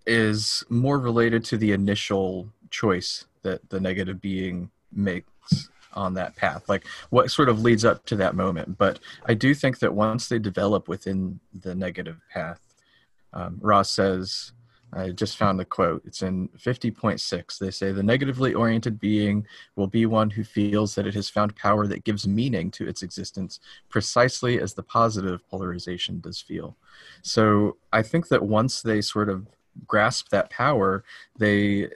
is 0.07 0.65
more 0.69 0.99
related 0.99 1.45
to 1.47 1.57
the 1.57 1.73
initial 1.73 2.49
choice 2.71 3.27
that 3.43 3.69
the 3.71 3.81
negative 3.81 4.21
being 4.21 4.71
makes 4.93 5.71
on 5.93 6.13
that 6.13 6.37
path 6.37 6.69
like 6.69 6.87
what 7.09 7.31
sort 7.31 7.49
of 7.49 7.63
leads 7.63 7.85
up 7.85 8.05
to 8.05 8.17
that 8.17 8.35
moment. 8.35 8.77
But 8.77 8.99
i 9.25 9.35
do 9.35 9.55
think 9.55 9.79
that 9.79 9.95
once 9.95 10.29
they 10.29 10.39
develop 10.39 10.89
within 10.89 11.41
the 11.55 11.75
negative 11.75 12.21
path 12.31 12.61
um, 13.33 13.59
Ra 13.61 13.83
says 13.83 14.53
I 14.93 15.11
just 15.11 15.37
found 15.37 15.59
the 15.59 15.65
quote. 15.65 16.03
It's 16.07 16.23
in 16.23 16.49
50.6. 16.57 17.59
They 17.59 17.71
say 17.71 17.93
the 17.93 18.03
negatively 18.03 18.55
oriented 18.55 18.99
being 18.99 19.47
will 19.75 19.87
be 19.87 20.07
one 20.07 20.31
who 20.31 20.45
feels 20.45 20.95
that 20.95 21.07
it 21.07 21.15
has 21.15 21.29
found 21.29 21.57
power 21.57 21.87
that 21.87 22.05
gives 22.05 22.27
meaning 22.27 22.71
to 22.73 22.87
its 22.87 23.03
existence, 23.03 23.61
precisely 23.89 24.61
as 24.61 24.75
the 24.75 24.83
positive 24.83 25.47
polarization 25.49 26.21
does 26.21 26.41
feel. 26.41 26.77
So 27.23 27.77
I 27.93 28.03
think 28.03 28.29
that 28.29 28.43
once 28.43 28.81
they 28.83 29.01
sort 29.01 29.29
of 29.29 29.47
grasp 29.87 30.29
that 30.31 30.51
power, 30.51 31.05
they 31.39 31.91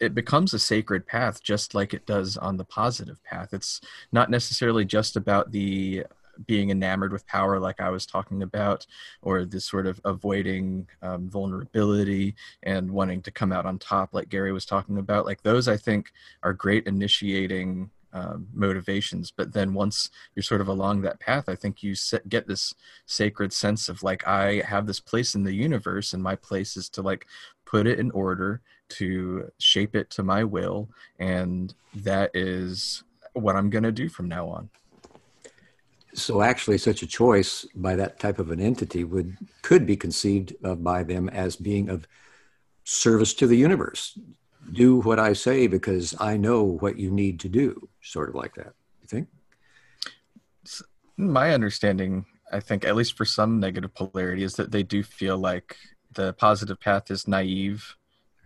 it 0.00 0.14
becomes 0.14 0.54
a 0.54 0.58
sacred 0.58 1.06
path 1.06 1.42
just 1.42 1.74
like 1.74 1.92
it 1.92 2.06
does 2.06 2.38
on 2.38 2.56
the 2.56 2.64
positive 2.64 3.22
path. 3.22 3.52
It's 3.52 3.82
not 4.10 4.30
necessarily 4.30 4.86
just 4.86 5.14
about 5.14 5.52
the 5.52 6.06
being 6.46 6.70
enamored 6.70 7.12
with 7.12 7.26
power, 7.26 7.58
like 7.58 7.80
I 7.80 7.90
was 7.90 8.06
talking 8.06 8.42
about, 8.42 8.86
or 9.22 9.44
this 9.44 9.64
sort 9.64 9.86
of 9.86 10.00
avoiding 10.04 10.88
um, 11.02 11.28
vulnerability 11.28 12.34
and 12.62 12.90
wanting 12.90 13.22
to 13.22 13.30
come 13.30 13.52
out 13.52 13.66
on 13.66 13.78
top, 13.78 14.10
like 14.12 14.28
Gary 14.28 14.52
was 14.52 14.66
talking 14.66 14.98
about. 14.98 15.26
Like 15.26 15.42
those, 15.42 15.68
I 15.68 15.76
think, 15.76 16.12
are 16.42 16.52
great 16.52 16.86
initiating 16.86 17.90
um, 18.12 18.48
motivations. 18.52 19.30
But 19.30 19.52
then 19.52 19.74
once 19.74 20.10
you're 20.34 20.42
sort 20.42 20.60
of 20.60 20.68
along 20.68 21.02
that 21.02 21.20
path, 21.20 21.48
I 21.48 21.54
think 21.54 21.82
you 21.82 21.94
set, 21.94 22.28
get 22.28 22.48
this 22.48 22.74
sacred 23.06 23.52
sense 23.52 23.88
of 23.88 24.02
like, 24.02 24.26
I 24.26 24.62
have 24.66 24.86
this 24.86 25.00
place 25.00 25.34
in 25.34 25.44
the 25.44 25.54
universe, 25.54 26.12
and 26.12 26.22
my 26.22 26.36
place 26.36 26.76
is 26.76 26.88
to 26.90 27.02
like 27.02 27.26
put 27.64 27.86
it 27.86 27.98
in 27.98 28.10
order, 28.10 28.60
to 28.90 29.50
shape 29.58 29.94
it 29.94 30.10
to 30.10 30.22
my 30.22 30.42
will. 30.42 30.88
And 31.18 31.72
that 31.94 32.30
is 32.34 33.04
what 33.34 33.54
I'm 33.54 33.70
going 33.70 33.84
to 33.84 33.92
do 33.92 34.08
from 34.08 34.28
now 34.28 34.48
on 34.48 34.70
so 36.14 36.42
actually 36.42 36.78
such 36.78 37.02
a 37.02 37.06
choice 37.06 37.66
by 37.74 37.96
that 37.96 38.18
type 38.18 38.38
of 38.38 38.50
an 38.50 38.60
entity 38.60 39.04
would 39.04 39.36
could 39.62 39.86
be 39.86 39.96
conceived 39.96 40.54
of 40.64 40.82
by 40.82 41.02
them 41.02 41.28
as 41.28 41.56
being 41.56 41.88
of 41.88 42.06
service 42.84 43.34
to 43.34 43.46
the 43.46 43.56
universe. 43.56 44.18
Do 44.72 45.00
what 45.00 45.18
i 45.18 45.32
say 45.32 45.66
because 45.66 46.14
i 46.20 46.36
know 46.36 46.62
what 46.64 46.98
you 46.98 47.10
need 47.10 47.40
to 47.40 47.48
do 47.48 47.88
sort 48.02 48.28
of 48.28 48.34
like 48.34 48.54
that. 48.54 48.74
You 49.00 49.08
think? 49.08 49.28
My 51.16 51.52
understanding 51.54 52.26
i 52.52 52.60
think 52.60 52.84
at 52.84 52.96
least 52.96 53.16
for 53.16 53.24
some 53.24 53.60
negative 53.60 53.94
polarity 53.94 54.42
is 54.42 54.54
that 54.54 54.72
they 54.72 54.82
do 54.82 55.02
feel 55.02 55.38
like 55.38 55.76
the 56.14 56.32
positive 56.34 56.80
path 56.80 57.10
is 57.10 57.28
naive 57.28 57.96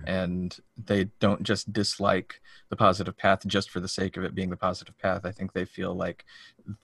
and 0.07 0.57
they 0.77 1.05
don't 1.21 1.43
just 1.43 1.73
dislike 1.73 2.41
the 2.71 2.77
positive 2.77 3.17
path 3.17 3.47
just 3.47 3.71
for 3.71 3.81
the 3.81 3.89
sake 3.89 4.17
of 4.17 4.25
it 4.25 4.35
being 4.35 4.51
the 4.51 4.57
positive 4.57 4.97
path. 4.99 5.25
I 5.25 5.31
think 5.31 5.53
they 5.53 5.65
feel 5.65 5.95
like 5.95 6.25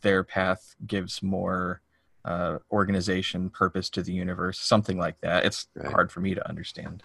their 0.02 0.22
path 0.24 0.74
gives 0.86 1.22
more 1.22 1.82
uh, 2.24 2.58
organization, 2.70 3.50
purpose 3.50 3.90
to 3.90 4.02
the 4.02 4.12
universe, 4.12 4.60
something 4.60 4.98
like 4.98 5.20
that. 5.22 5.44
It's 5.44 5.68
right. 5.74 5.90
hard 5.90 6.12
for 6.12 6.20
me 6.20 6.34
to 6.34 6.48
understand. 6.48 7.02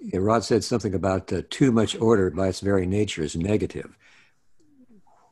Yeah, 0.00 0.20
Ra 0.20 0.40
said 0.40 0.64
something 0.64 0.94
about 0.94 1.32
uh, 1.32 1.42
too 1.50 1.72
much 1.72 1.96
order 1.96 2.30
by 2.30 2.48
its 2.48 2.60
very 2.60 2.86
nature 2.86 3.22
is 3.22 3.36
negative. 3.36 3.96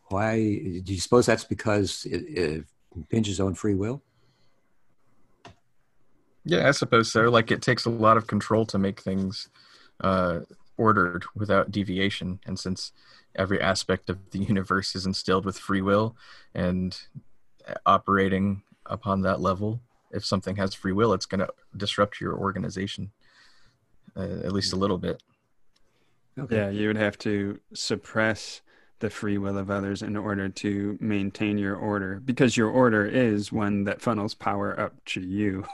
Why 0.09 0.37
do 0.37 0.92
you 0.92 1.00
suppose 1.00 1.26
that's 1.26 1.44
because 1.44 2.07
it, 2.07 2.22
it 2.29 2.64
impinges 2.94 3.40
on 3.40 3.55
free 3.55 3.74
will? 3.74 4.02
Yeah, 6.48 6.68
I 6.68 6.70
suppose 6.70 7.11
so. 7.11 7.28
Like 7.28 7.50
it 7.50 7.61
takes 7.61 7.85
a 7.87 7.90
lot 7.90 8.16
of 8.16 8.28
control 8.28 8.64
to 8.66 8.78
make 8.78 9.00
things 9.00 9.48
uh, 10.00 10.40
ordered 10.76 11.24
without 11.35 11.72
deviation. 11.72 12.38
And 12.46 12.56
since 12.56 12.92
every 13.35 13.61
aspect 13.61 14.09
of 14.09 14.30
the 14.30 14.38
universe 14.54 14.94
is 14.94 15.06
instilled 15.06 15.44
with 15.44 15.59
free 15.59 15.82
will 15.82 16.16
and 16.54 16.96
operating 17.85 18.62
upon 18.87 19.22
that 19.22 19.40
level, 19.40 19.80
if 20.12 20.24
something 20.24 20.54
has 20.54 20.72
free 20.72 20.92
will, 20.92 21.12
it's 21.12 21.26
going 21.26 21.40
to 21.40 21.48
disrupt 21.76 22.20
your 22.20 22.35
organization 22.38 23.11
uh, 24.16 24.20
at 24.44 24.52
least 24.52 24.72
a 24.72 24.76
little 24.76 24.98
bit. 24.98 25.22
Okay. 26.38 26.56
Yeah, 26.56 26.70
you 26.70 26.87
would 26.87 26.96
have 26.96 27.18
to 27.18 27.59
suppress 27.74 28.62
the 28.98 29.11
free 29.11 29.38
will 29.38 29.59
of 29.59 29.70
others 29.70 30.02
in 30.02 30.16
order 30.16 30.48
to 30.48 30.96
maintain 31.00 31.59
your 31.59 31.76
order 31.76 32.20
because 32.24 32.56
your 32.56 32.68
order 32.68 33.04
is 33.04 33.52
one 33.52 33.85
that 33.85 34.00
funnels 34.00 34.35
power 34.35 34.78
up 34.78 34.92
to 35.04 35.20
you 35.20 35.64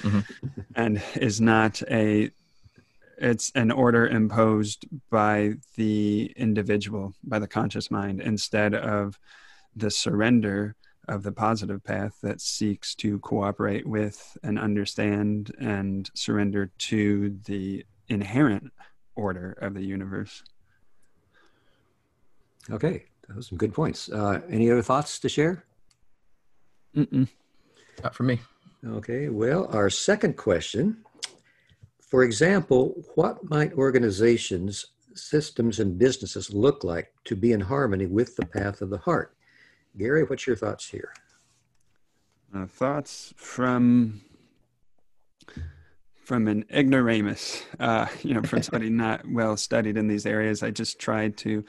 mm-hmm. 0.00 0.20
and 0.74 1.02
is 1.16 1.40
not 1.40 1.82
a 1.90 2.30
it's 3.18 3.52
an 3.54 3.70
order 3.70 4.06
imposed 4.06 4.86
by 5.10 5.52
the 5.76 6.32
individual 6.36 7.14
by 7.22 7.38
the 7.38 7.48
conscious 7.48 7.90
mind 7.90 8.20
instead 8.20 8.74
of 8.74 9.18
the 9.76 9.90
surrender 9.90 10.74
of 11.08 11.22
the 11.22 11.32
positive 11.32 11.82
path 11.84 12.16
that 12.22 12.40
seeks 12.40 12.94
to 12.94 13.18
cooperate 13.18 13.86
with 13.86 14.36
and 14.42 14.58
understand 14.58 15.52
and 15.60 16.10
surrender 16.14 16.70
to 16.78 17.36
the 17.44 17.84
inherent 18.08 18.72
order 19.14 19.52
of 19.60 19.74
the 19.74 19.84
universe 19.84 20.42
Okay, 22.70 23.04
those 23.28 23.38
are 23.38 23.42
some 23.42 23.58
good 23.58 23.74
points. 23.74 24.08
Uh, 24.10 24.40
any 24.48 24.70
other 24.70 24.82
thoughts 24.82 25.18
to 25.20 25.28
share? 25.28 25.64
Mm-mm. 26.96 27.28
Not 28.02 28.14
for 28.14 28.22
me. 28.22 28.40
Okay, 28.86 29.28
well, 29.28 29.68
our 29.72 29.90
second 29.90 30.36
question 30.36 31.04
for 32.12 32.24
example, 32.24 33.02
what 33.14 33.48
might 33.48 33.72
organizations, 33.72 34.88
systems, 35.14 35.80
and 35.80 35.96
businesses 35.98 36.52
look 36.52 36.84
like 36.84 37.10
to 37.24 37.34
be 37.34 37.52
in 37.52 37.60
harmony 37.60 38.04
with 38.04 38.36
the 38.36 38.44
path 38.44 38.82
of 38.82 38.90
the 38.90 38.98
heart? 38.98 39.34
Gary, 39.96 40.22
what's 40.22 40.46
your 40.46 40.54
thoughts 40.54 40.86
here? 40.86 41.14
Uh, 42.54 42.66
thoughts 42.66 43.32
from 43.38 44.20
from 46.22 46.48
an 46.48 46.66
ignoramus, 46.70 47.64
uh, 47.80 48.08
you 48.22 48.34
know, 48.34 48.42
from 48.42 48.62
somebody 48.62 48.90
not 49.04 49.26
well 49.26 49.56
studied 49.56 49.96
in 49.96 50.06
these 50.06 50.26
areas. 50.26 50.62
I 50.62 50.70
just 50.70 50.98
tried 50.98 51.38
to. 51.38 51.64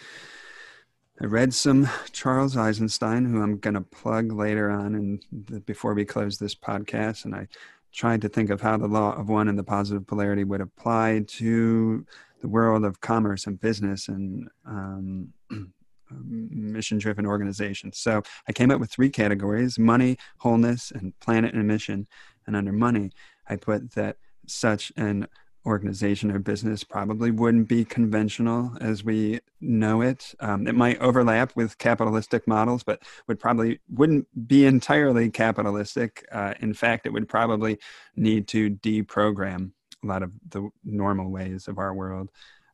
I 1.23 1.25
read 1.25 1.53
some 1.53 1.89
Charles 2.11 2.57
Eisenstein, 2.57 3.23
who 3.23 3.41
I'm 3.41 3.57
going 3.57 3.75
to 3.75 3.81
plug 3.81 4.33
later 4.33 4.69
on, 4.69 4.93
and 4.93 5.65
before 5.65 5.93
we 5.93 6.03
close 6.03 6.37
this 6.37 6.53
podcast, 6.53 7.23
and 7.23 7.33
I 7.33 7.47
tried 7.93 8.21
to 8.23 8.27
think 8.29 8.49
of 8.49 8.59
how 8.59 8.75
the 8.75 8.89
law 8.89 9.15
of 9.15 9.29
one 9.29 9.47
and 9.47 9.57
the 9.57 9.63
positive 9.63 10.05
polarity 10.05 10.43
would 10.43 10.59
apply 10.59 11.23
to 11.27 12.05
the 12.41 12.49
world 12.49 12.83
of 12.83 12.99
commerce 12.99 13.47
and 13.47 13.57
business 13.57 14.09
and 14.09 14.49
um, 14.65 15.29
mission 16.11 16.97
driven 16.97 17.25
organizations. 17.25 17.99
So 17.99 18.21
I 18.49 18.51
came 18.51 18.69
up 18.69 18.81
with 18.81 18.91
three 18.91 19.09
categories 19.09 19.79
money, 19.79 20.17
wholeness, 20.39 20.91
and 20.91 21.17
planet 21.21 21.53
and 21.53 21.65
mission. 21.65 22.05
And 22.47 22.53
under 22.53 22.73
money, 22.73 23.11
I 23.47 23.55
put 23.55 23.91
that 23.91 24.17
such 24.45 24.91
an 24.97 25.27
organization 25.65 26.31
or 26.31 26.39
business 26.39 26.83
probably 26.83 27.31
wouldn't 27.31 27.67
be 27.67 27.85
conventional 27.85 28.75
as 28.81 29.03
we 29.03 29.39
know 29.61 30.01
it. 30.01 30.33
Um, 30.39 30.67
it 30.67 30.75
might 30.75 30.99
overlap 30.99 31.55
with 31.55 31.77
capitalistic 31.77 32.47
models, 32.47 32.83
but 32.83 33.01
would 33.27 33.39
probably 33.39 33.79
wouldn't 33.89 34.27
be 34.47 34.65
entirely 34.65 35.29
capitalistic. 35.29 36.25
Uh, 36.31 36.53
in 36.59 36.73
fact, 36.73 37.05
it 37.05 37.13
would 37.13 37.29
probably 37.29 37.79
need 38.15 38.47
to 38.49 38.71
deprogram 38.71 39.71
a 40.03 40.07
lot 40.07 40.23
of 40.23 40.31
the 40.49 40.69
normal 40.83 41.31
ways 41.31 41.67
of 41.67 41.77
our 41.77 41.93
world. 41.93 42.29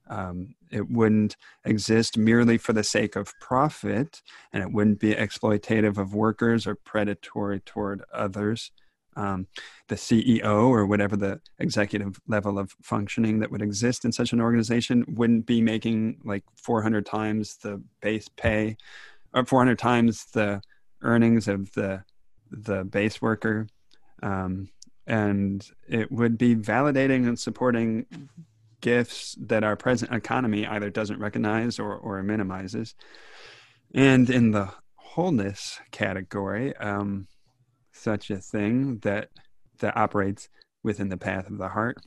Um, 0.08 0.56
it 0.71 0.89
wouldn't 0.89 1.36
exist 1.63 2.17
merely 2.17 2.58
for 2.58 2.73
the 2.73 2.84
sake 2.84 3.15
of 3.15 3.32
profit, 3.39 4.23
and 4.52 4.63
it 4.63 4.71
wouldn't 4.71 4.99
be 4.99 5.13
exploitative 5.13 5.99
of 5.99 6.15
workers 6.15 6.65
or 6.65 6.73
predatory 6.73 7.60
toward 7.60 8.04
others 8.12 8.71
um, 9.15 9.48
the 9.88 9.95
CEO 9.95 10.69
or 10.69 10.86
whatever 10.86 11.15
the 11.15 11.41
executive 11.60 12.19
level 12.28 12.58
of 12.60 12.72
functioning 12.82 13.39
that 13.39 13.52
would 13.52 13.62
exist 13.62 14.06
in 14.06 14.12
such 14.12 14.34
an 14.34 14.41
organization 14.41 15.06
wouldn't 15.10 15.45
be 15.45 15.62
making 15.62 16.19
like 16.24 16.43
400 16.56 17.06
times 17.06 17.58
the 17.58 17.82
base 18.02 18.30
pay 18.30 18.78
or 19.34 19.45
400 19.45 19.78
times 19.78 20.26
the 20.34 20.62
earnings 21.02 21.48
of 21.48 21.72
the 21.74 22.04
the 22.52 22.84
base 22.84 23.22
worker. 23.22 23.67
Um, 24.24 24.69
and 25.06 25.65
it 25.88 26.12
would 26.12 26.38
be 26.38 26.56
validating 26.56 27.28
and 27.28 27.38
supporting 27.38 28.06
gifts 28.82 29.36
that 29.39 29.63
our 29.63 29.76
present 29.76 30.12
economy 30.12 30.65
either 30.65 30.89
doesn't 30.89 31.19
recognize 31.19 31.80
or, 31.80 31.95
or 31.95 32.22
minimizes. 32.24 32.95
And 33.93 34.30
in 34.30 34.52
the 34.52 34.69
wholeness 34.95 35.80
category 35.91 36.76
um, 36.78 37.28
such 38.00 38.30
a 38.30 38.38
thing 38.38 39.00
that 39.00 39.30
that 39.80 39.98
operates 39.98 40.50
within 40.84 41.10
the 41.10 41.18
path 41.18 41.50
of 41.50 41.58
the 41.58 41.70
heart 41.70 41.98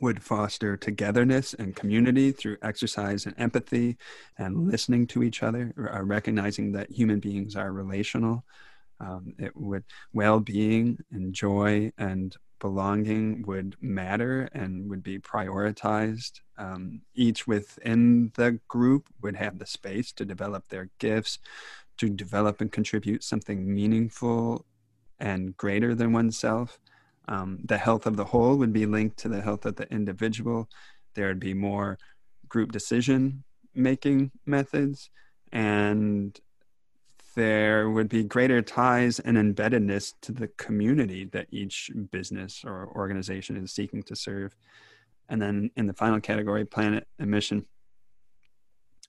would 0.00 0.22
foster 0.22 0.76
togetherness 0.76 1.54
and 1.54 1.76
community 1.76 2.32
through 2.32 2.56
exercise 2.62 3.24
and 3.24 3.34
empathy 3.38 3.96
and 4.36 4.68
listening 4.68 5.06
to 5.06 5.22
each 5.22 5.42
other, 5.42 5.72
uh, 5.94 6.02
recognizing 6.02 6.72
that 6.72 6.90
human 6.90 7.20
beings 7.20 7.54
are 7.54 7.72
relational. 7.72 8.44
Um, 9.00 9.34
it 9.38 9.56
would 9.56 9.84
well-being 10.12 10.98
and 11.12 11.32
joy 11.32 11.92
and 11.98 12.36
belonging 12.58 13.42
would 13.46 13.76
matter 13.80 14.48
and 14.52 14.88
would 14.88 15.02
be 15.02 15.18
prioritized. 15.18 16.40
Um, 16.56 17.02
each 17.14 17.46
within 17.46 18.32
the 18.34 18.60
group 18.68 19.08
would 19.20 19.36
have 19.36 19.58
the 19.58 19.66
space 19.66 20.12
to 20.12 20.24
develop 20.24 20.68
their 20.68 20.90
gifts, 20.98 21.38
to 21.98 22.08
develop 22.08 22.60
and 22.60 22.72
contribute 22.72 23.22
something 23.24 23.72
meaningful 23.72 24.64
and 25.22 25.56
greater 25.56 25.94
than 25.94 26.12
oneself. 26.12 26.78
Um, 27.28 27.60
the 27.64 27.78
health 27.78 28.06
of 28.06 28.16
the 28.16 28.24
whole 28.24 28.56
would 28.56 28.72
be 28.72 28.84
linked 28.84 29.16
to 29.18 29.28
the 29.28 29.40
health 29.40 29.64
of 29.64 29.76
the 29.76 29.90
individual. 29.90 30.68
There 31.14 31.28
would 31.28 31.40
be 31.40 31.54
more 31.54 31.96
group 32.48 32.72
decision 32.72 33.44
making 33.74 34.32
methods, 34.44 35.08
and 35.52 36.38
there 37.36 37.88
would 37.88 38.08
be 38.08 38.24
greater 38.24 38.60
ties 38.60 39.20
and 39.20 39.38
embeddedness 39.38 40.12
to 40.22 40.32
the 40.32 40.48
community 40.48 41.24
that 41.26 41.46
each 41.50 41.90
business 42.10 42.62
or 42.66 42.88
organization 42.88 43.56
is 43.56 43.72
seeking 43.72 44.02
to 44.02 44.16
serve. 44.16 44.54
And 45.28 45.40
then 45.40 45.70
in 45.76 45.86
the 45.86 45.94
final 45.94 46.20
category, 46.20 46.66
planet 46.66 47.06
and 47.18 47.30
mission. 47.30 47.64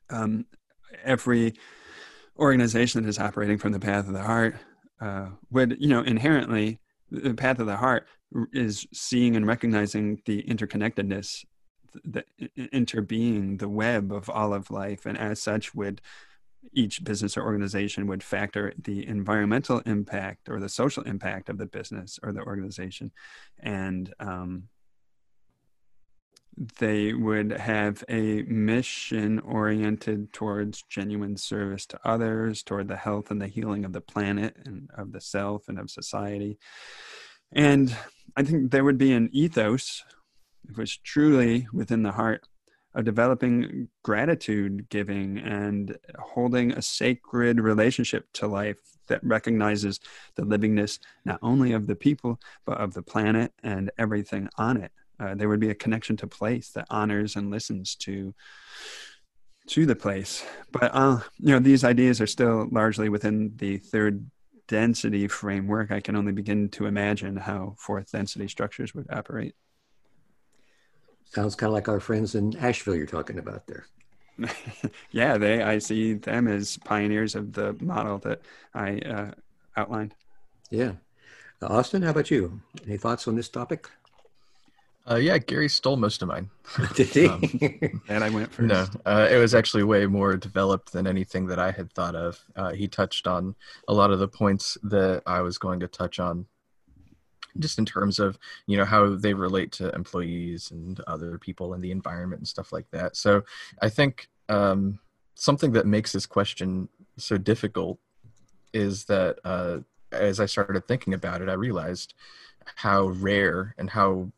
Um, 0.10 0.45
every 1.04 1.56
organization 2.38 3.02
that 3.02 3.10
is 3.10 3.19
operating 3.19 3.58
from 3.58 3.71
the 3.71 3.80
path 3.80 4.08
of 4.08 4.13
the 4.13 4.21
heart 4.21 4.56
uh, 5.04 5.28
would 5.52 5.78
you 5.80 5.88
know 5.88 6.02
inherently 6.02 6.80
the 7.12 7.34
path 7.34 7.60
of 7.60 7.68
the 7.68 7.78
heart 7.78 8.08
is 8.52 8.88
seeing 8.94 9.36
and 9.36 9.46
recognizing 9.46 10.20
the 10.26 10.42
interconnectedness 10.44 11.46
the 12.06 12.24
interbeing 12.58 13.60
the 13.60 13.70
web 13.70 14.12
of 14.12 14.30
all 14.30 14.54
of 14.54 14.72
life. 14.72 15.06
And 15.06 15.18
as 15.18 15.42
such 15.42 15.76
would 15.76 16.02
each 16.72 17.04
business 17.04 17.36
or 17.38 17.44
organization 17.44 18.08
would 18.08 18.24
factor 18.24 18.74
the 18.82 19.06
environmental 19.08 19.80
impact 19.86 20.50
or 20.50 20.60
the 20.60 20.70
social 20.70 21.04
impact 21.04 21.50
of 21.50 21.58
the 21.58 21.66
business 21.66 22.20
or 22.24 22.32
the 22.32 22.42
organization. 22.42 23.12
And 23.60 24.13
um, 24.20 24.70
they 26.58 27.13
would 27.13 27.52
have 27.52 28.04
a 28.10 28.44
mission 28.44 29.39
oriented 29.39 30.32
towards 30.34 30.84
genuine 30.89 31.38
service 31.38 31.86
to 31.88 32.00
others, 32.06 32.63
toward 32.63 32.88
the 32.88 32.96
health 32.96 33.32
and 33.32 33.42
the 33.42 33.48
healing 33.48 33.86
of 33.86 33.94
the 33.94 34.02
planet 34.02 34.56
and 34.66 34.89
of 34.96 35.12
the 35.12 35.22
self 35.22 35.68
and 35.68 35.80
of 35.80 35.89
society. 35.89 36.58
And 37.52 37.96
I 38.36 38.44
think 38.44 38.72
there 38.72 38.84
would 38.84 38.98
be 38.98 39.13
an 39.13 39.30
ethos, 39.32 40.04
which 40.76 41.02
truly 41.04 41.68
within 41.74 42.04
the 42.04 42.12
heart 42.12 42.48
of 42.96 43.06
developing 43.06 43.88
gratitude 44.04 44.88
giving 44.89 45.39
and 45.39 45.98
holding 46.20 46.72
a 46.72 46.82
sacred 46.82 47.60
relationship 47.60 48.32
to 48.34 48.48
life 48.48 48.78
that 49.08 49.24
recognizes 49.24 50.00
the 50.36 50.44
livingness 50.44 51.00
not 51.26 51.39
only 51.42 51.74
of 51.74 51.88
the 51.88 51.96
people, 51.96 52.39
but 52.66 52.78
of 52.78 52.94
the 52.94 53.02
planet 53.02 53.52
and 53.63 53.92
everything 53.98 54.48
on 54.58 54.78
it 54.78 54.92
uh, 55.23 55.36
there 55.36 55.49
would 55.49 55.59
be 55.59 55.69
a 55.69 55.75
connection 55.75 56.17
to 56.17 56.27
place 56.27 56.69
that 56.71 56.88
honors 56.89 57.36
and 57.36 57.49
listens 57.49 57.95
to 57.95 58.33
to 59.67 59.86
the 59.86 59.95
place. 59.95 60.45
But 60.71 60.91
uh, 60.93 61.19
you 61.39 61.53
know 61.53 61.59
these 61.59 61.83
ideas 61.83 62.19
are 62.19 62.27
still 62.27 62.67
largely 62.71 63.09
within 63.09 63.53
the 63.55 63.77
third 63.77 64.29
density 64.67 65.27
framework. 65.27 65.91
I 65.91 65.99
can 65.99 66.15
only 66.15 66.31
begin 66.31 66.69
to 66.69 66.86
imagine 66.86 67.38
how 67.38 67.75
fourth 67.77 68.12
density 68.12 68.47
structures 68.47 68.93
would 68.93 69.07
operate. 69.12 69.55
Sounds 71.25 71.55
kind 71.55 71.69
of 71.69 71.73
like 71.73 71.88
our 71.88 71.99
friends 71.99 72.36
in 72.36 72.55
asheville 72.57 72.95
you're 72.95 73.05
talking 73.05 73.39
about 73.39 73.65
there. 73.67 73.86
Yeah 75.12 75.38
they 75.38 75.62
i 75.62 75.77
see 75.77 76.15
them 76.15 76.47
as 76.47 76.77
pioneers 76.77 77.36
of 77.36 77.53
the 77.53 77.77
model 77.79 78.17
that 78.19 78.41
i 78.73 78.97
uh, 78.99 79.31
outlined. 79.77 80.15
Yeah. 80.69 80.93
Austin 81.62 82.01
how 82.01 82.12
about 82.12 82.31
you? 82.31 82.62
Any 82.86 82.97
thoughts 82.97 83.27
on 83.27 83.36
this 83.36 83.49
topic 83.49 83.88
uh, 85.10 85.16
yeah, 85.16 85.38
Gary 85.38 85.68
stole 85.68 85.98
most 85.98 86.22
of 86.22 86.30
mine. 86.30 86.50
Did 86.96 87.08
he? 87.08 87.28
um, 87.28 88.02
and 88.08 88.24
I 88.24 88.30
went 88.30 88.52
first. 88.52 88.68
No, 88.68 88.86
uh, 89.06 89.28
it 89.30 89.38
was 89.38 89.54
actually 89.54 89.84
way 89.84 90.06
more 90.06 90.38
developed 90.38 90.94
than 90.94 91.08
anything 91.08 91.48
that 91.48 91.60
I 91.60 91.72
had 91.72 91.92
thought 91.94 92.16
of. 92.16 92.39
Uh, 92.56 92.72
he 92.72 92.88
touched 92.88 93.28
on 93.28 93.56
a 93.88 93.94
lot 93.94 94.12
of 94.12 94.20
the 94.20 94.28
points 94.28 94.78
that 94.84 95.22
I 95.26 95.42
was 95.42 95.58
going 95.58 95.82
to 95.82 95.88
touch 95.88 96.20
on, 96.20 96.46
just 97.60 97.78
in 97.78 97.86
terms 97.86 98.18
of 98.18 98.38
you 98.66 98.78
know 98.78 98.86
how 98.86 99.16
they 99.16 99.34
relate 99.34 99.74
to 99.74 99.94
employees 99.94 100.72
and 100.72 101.00
other 101.02 101.38
people 101.38 101.74
and 101.74 101.84
the 101.84 101.92
environment 101.92 102.39
and 102.39 102.48
stuff 102.48 102.72
like 102.72 102.89
that. 102.92 103.18
So 103.18 103.44
I 103.82 103.89
think 103.89 104.30
um, 104.48 105.00
something 105.36 105.74
that 105.74 105.86
makes 105.86 106.13
this 106.13 106.26
question 106.26 106.88
so 107.18 107.38
difficult 107.38 108.00
is 108.74 109.06
that 109.06 109.38
uh, 109.44 109.80
as 110.13 110.39
I 110.39 110.46
started 110.46 110.88
thinking 110.88 111.13
about 111.13 111.42
it, 111.42 111.50
I 111.50 111.54
realized 111.54 112.13
how 112.76 113.08
rare 113.08 113.76
and 113.78 113.89
how 113.89 114.32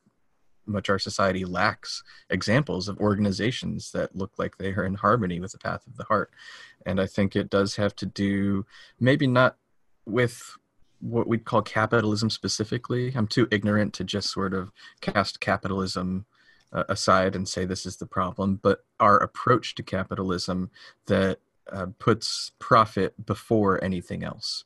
much 0.65 0.89
our 0.89 0.99
society 0.99 1.45
lacks 1.45 2.03
examples 2.29 2.87
of 2.87 2.97
organizations 2.99 3.91
that 3.91 4.15
look 4.15 4.31
like 4.37 4.57
they 4.57 4.71
are 4.73 4.85
in 4.85 4.95
harmony 4.95 5.39
with 5.39 5.51
the 5.51 5.57
path 5.57 5.85
of 5.87 5.97
the 5.97 6.05
heart. 6.05 6.31
And 6.85 6.99
I 6.99 7.07
think 7.07 7.35
it 7.35 7.49
does 7.49 7.75
have 7.75 7.95
to 7.97 8.05
do 8.05 8.65
maybe 8.99 9.27
not 9.27 9.57
with 10.05 10.57
what 10.99 11.27
we'd 11.27 11.45
call 11.45 11.61
capitalism 11.61 12.29
specifically. 12.29 13.13
I'm 13.15 13.27
too 13.27 13.47
ignorant 13.51 13.93
to 13.95 14.03
just 14.03 14.31
sort 14.31 14.53
of 14.53 14.71
cast 15.01 15.39
capitalism 15.39 16.25
uh, 16.73 16.83
aside 16.89 17.35
and 17.35 17.47
say 17.47 17.65
this 17.65 17.85
is 17.85 17.97
the 17.97 18.05
problem, 18.05 18.59
but 18.61 18.85
our 18.99 19.17
approach 19.17 19.75
to 19.75 19.83
capitalism 19.83 20.71
that 21.07 21.39
uh, 21.71 21.87
puts 21.99 22.51
profit 22.59 23.25
before 23.25 23.83
anything 23.83 24.23
else. 24.23 24.65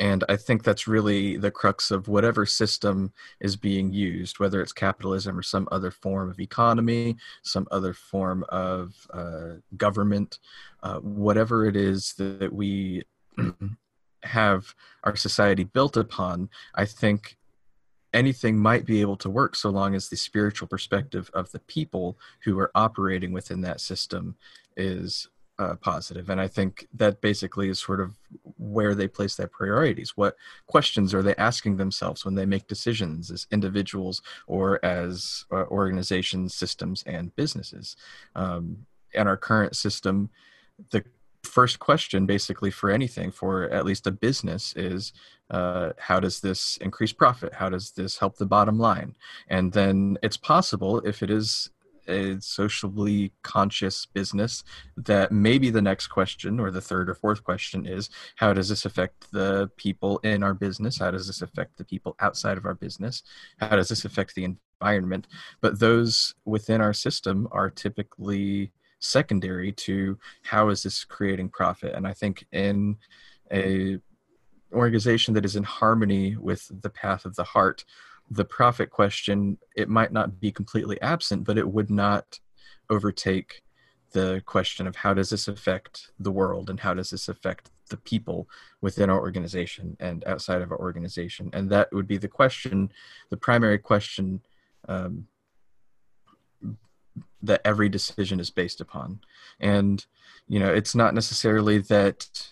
And 0.00 0.24
I 0.30 0.36
think 0.36 0.64
that's 0.64 0.88
really 0.88 1.36
the 1.36 1.50
crux 1.50 1.90
of 1.90 2.08
whatever 2.08 2.46
system 2.46 3.12
is 3.38 3.54
being 3.54 3.92
used, 3.92 4.38
whether 4.38 4.62
it's 4.62 4.72
capitalism 4.72 5.38
or 5.38 5.42
some 5.42 5.68
other 5.70 5.90
form 5.90 6.30
of 6.30 6.40
economy, 6.40 7.16
some 7.42 7.68
other 7.70 7.92
form 7.92 8.42
of 8.48 8.94
uh, 9.12 9.56
government, 9.76 10.38
uh, 10.82 11.00
whatever 11.00 11.66
it 11.66 11.76
is 11.76 12.14
that 12.14 12.50
we 12.50 13.02
have 14.22 14.74
our 15.04 15.16
society 15.16 15.64
built 15.64 15.98
upon. 15.98 16.48
I 16.74 16.86
think 16.86 17.36
anything 18.14 18.56
might 18.56 18.86
be 18.86 19.02
able 19.02 19.18
to 19.18 19.28
work 19.28 19.54
so 19.54 19.68
long 19.68 19.94
as 19.94 20.08
the 20.08 20.16
spiritual 20.16 20.66
perspective 20.66 21.30
of 21.34 21.52
the 21.52 21.60
people 21.60 22.18
who 22.44 22.58
are 22.58 22.70
operating 22.74 23.32
within 23.32 23.60
that 23.60 23.82
system 23.82 24.34
is 24.78 25.28
uh, 25.60 25.74
positive. 25.76 26.30
And 26.30 26.40
I 26.40 26.48
think 26.48 26.88
that 26.94 27.20
basically 27.20 27.68
is 27.68 27.78
sort 27.78 28.00
of 28.00 28.16
where 28.56 28.94
they 28.94 29.06
place 29.06 29.36
their 29.36 29.46
priorities. 29.46 30.16
What 30.16 30.36
questions 30.66 31.12
are 31.12 31.22
they 31.22 31.34
asking 31.36 31.76
themselves 31.76 32.24
when 32.24 32.34
they 32.34 32.46
make 32.46 32.66
decisions 32.66 33.30
as 33.30 33.46
individuals 33.52 34.22
or 34.46 34.82
as 34.84 35.44
uh, 35.52 35.66
organizations, 35.66 36.54
systems, 36.54 37.04
and 37.06 37.36
businesses? 37.36 37.94
Um, 38.34 38.86
in 39.12 39.26
our 39.26 39.36
current 39.36 39.76
system, 39.76 40.30
the 40.90 41.04
first 41.42 41.78
question 41.78 42.26
basically 42.26 42.70
for 42.70 42.90
anything 42.90 43.30
for 43.30 43.64
at 43.70 43.84
least 43.84 44.06
a 44.06 44.10
business 44.10 44.74
is 44.76 45.12
uh, 45.50 45.90
how 45.98 46.20
does 46.20 46.40
this 46.40 46.76
increase 46.82 47.14
profit 47.14 47.54
how 47.54 47.70
does 47.70 47.92
this 47.92 48.18
help 48.18 48.36
the 48.36 48.44
bottom 48.44 48.78
line 48.78 49.16
and 49.48 49.72
then 49.72 50.18
it's 50.22 50.36
possible 50.36 50.98
if 50.98 51.22
it 51.22 51.30
is 51.30 51.70
a 52.08 52.40
socially 52.40 53.32
conscious 53.42 54.06
business 54.06 54.64
that 54.96 55.32
maybe 55.32 55.70
the 55.70 55.82
next 55.82 56.08
question 56.08 56.60
or 56.60 56.70
the 56.70 56.80
third 56.80 57.08
or 57.08 57.14
fourth 57.14 57.44
question 57.44 57.86
is 57.86 58.10
how 58.36 58.52
does 58.52 58.68
this 58.68 58.84
affect 58.84 59.30
the 59.32 59.70
people 59.76 60.18
in 60.18 60.42
our 60.42 60.54
business? 60.54 60.98
How 60.98 61.10
does 61.10 61.26
this 61.26 61.42
affect 61.42 61.78
the 61.78 61.84
people 61.84 62.16
outside 62.20 62.58
of 62.58 62.66
our 62.66 62.74
business? 62.74 63.22
How 63.58 63.76
does 63.76 63.88
this 63.88 64.04
affect 64.04 64.34
the 64.34 64.44
environment? 64.80 65.26
But 65.60 65.78
those 65.78 66.34
within 66.44 66.80
our 66.80 66.94
system 66.94 67.48
are 67.52 67.70
typically 67.70 68.72
secondary 69.00 69.72
to 69.72 70.18
how 70.42 70.68
is 70.68 70.82
this 70.82 71.04
creating 71.04 71.48
profit? 71.48 71.94
And 71.94 72.06
i 72.06 72.12
think 72.12 72.44
in 72.52 72.96
a 73.50 73.98
organization 74.72 75.34
that 75.34 75.44
is 75.44 75.56
in 75.56 75.64
harmony 75.64 76.36
with 76.36 76.70
the 76.82 76.90
path 76.90 77.24
of 77.24 77.34
the 77.36 77.44
heart 77.44 77.84
the 78.30 78.44
profit 78.44 78.90
question, 78.90 79.58
it 79.76 79.88
might 79.88 80.12
not 80.12 80.40
be 80.40 80.52
completely 80.52 81.00
absent, 81.00 81.44
but 81.44 81.58
it 81.58 81.68
would 81.68 81.90
not 81.90 82.38
overtake 82.88 83.62
the 84.12 84.42
question 84.46 84.86
of 84.86 84.96
how 84.96 85.14
does 85.14 85.30
this 85.30 85.48
affect 85.48 86.10
the 86.18 86.30
world 86.30 86.70
and 86.70 86.80
how 86.80 86.94
does 86.94 87.10
this 87.10 87.28
affect 87.28 87.70
the 87.90 87.96
people 87.96 88.48
within 88.80 89.10
our 89.10 89.20
organization 89.20 89.96
and 90.00 90.24
outside 90.26 90.62
of 90.62 90.72
our 90.72 90.78
organization. 90.78 91.50
And 91.52 91.70
that 91.70 91.92
would 91.92 92.06
be 92.06 92.18
the 92.18 92.28
question, 92.28 92.92
the 93.30 93.36
primary 93.36 93.78
question 93.78 94.40
um, 94.88 95.26
that 97.42 97.60
every 97.64 97.88
decision 97.88 98.40
is 98.40 98.50
based 98.50 98.80
upon. 98.80 99.20
And, 99.58 100.04
you 100.48 100.58
know, 100.60 100.72
it's 100.72 100.94
not 100.94 101.14
necessarily 101.14 101.78
that 101.78 102.48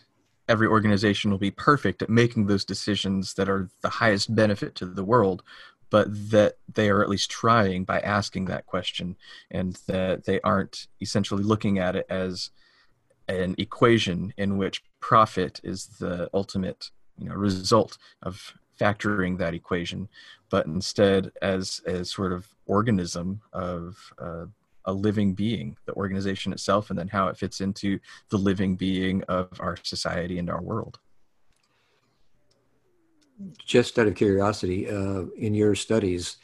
every 0.49 0.67
organization 0.67 1.31
will 1.31 1.39
be 1.39 1.51
perfect 1.51 2.03
at 2.03 2.11
making 2.11 2.47
those 2.47 2.65
decisions 2.65 3.35
that 3.35 3.49
are 3.49 3.69
the 3.83 3.89
highest 3.89 4.35
benefit 4.35 4.75
to 4.75 4.87
the 4.87 5.05
world 5.05 5.43
but 5.91 6.09
that 6.31 6.57
they 6.73 6.91
are 6.91 7.03
at 7.03 7.09
least 7.09 7.31
trying 7.31 7.85
by 7.85 7.99
asking 8.01 8.45
that 8.45 8.67
question 8.67 9.17
and 9.51 9.79
that 9.87 10.25
they 10.25 10.41
aren't 10.43 10.87
essentially 11.01 11.43
looking 11.43 11.79
at 11.79 11.97
it 11.97 12.07
as 12.11 12.51
an 13.29 13.55
equation 13.59 14.33
in 14.37 14.57
which 14.59 14.83
profit 15.01 15.61
is 15.63 15.87
the 15.99 16.29
ultimate 16.35 16.91
you 17.19 17.29
know 17.29 17.35
result 17.35 17.99
of 18.23 18.55
factoring 18.79 19.39
that 19.39 19.55
equation 19.55 20.09
but 20.51 20.67
instead 20.67 21.33
as 21.43 21.81
a 21.87 22.05
sort 22.05 22.33
of 22.33 22.49
organism 22.67 23.41
of 23.53 24.13
uh, 24.19 24.45
a 24.89 24.93
living 24.93 25.35
being, 25.35 25.77
the 25.85 25.93
organization 25.93 26.51
itself, 26.51 26.89
and 26.89 26.99
then 26.99 27.09
how 27.09 27.29
it 27.29 27.37
fits 27.37 27.61
into 27.61 28.01
the 28.31 28.39
living 28.39 28.75
being 28.75 29.23
of 29.25 29.49
our 29.61 29.77
society 29.83 30.39
and 30.39 30.49
our 30.49 30.63
world. 30.63 30.99
Just 33.65 33.99
out 33.99 34.07
of 34.09 34.15
curiosity, 34.15 34.89
uh, 34.89 35.25
in 35.37 35.55
your 35.55 35.75
studies, 35.75 36.39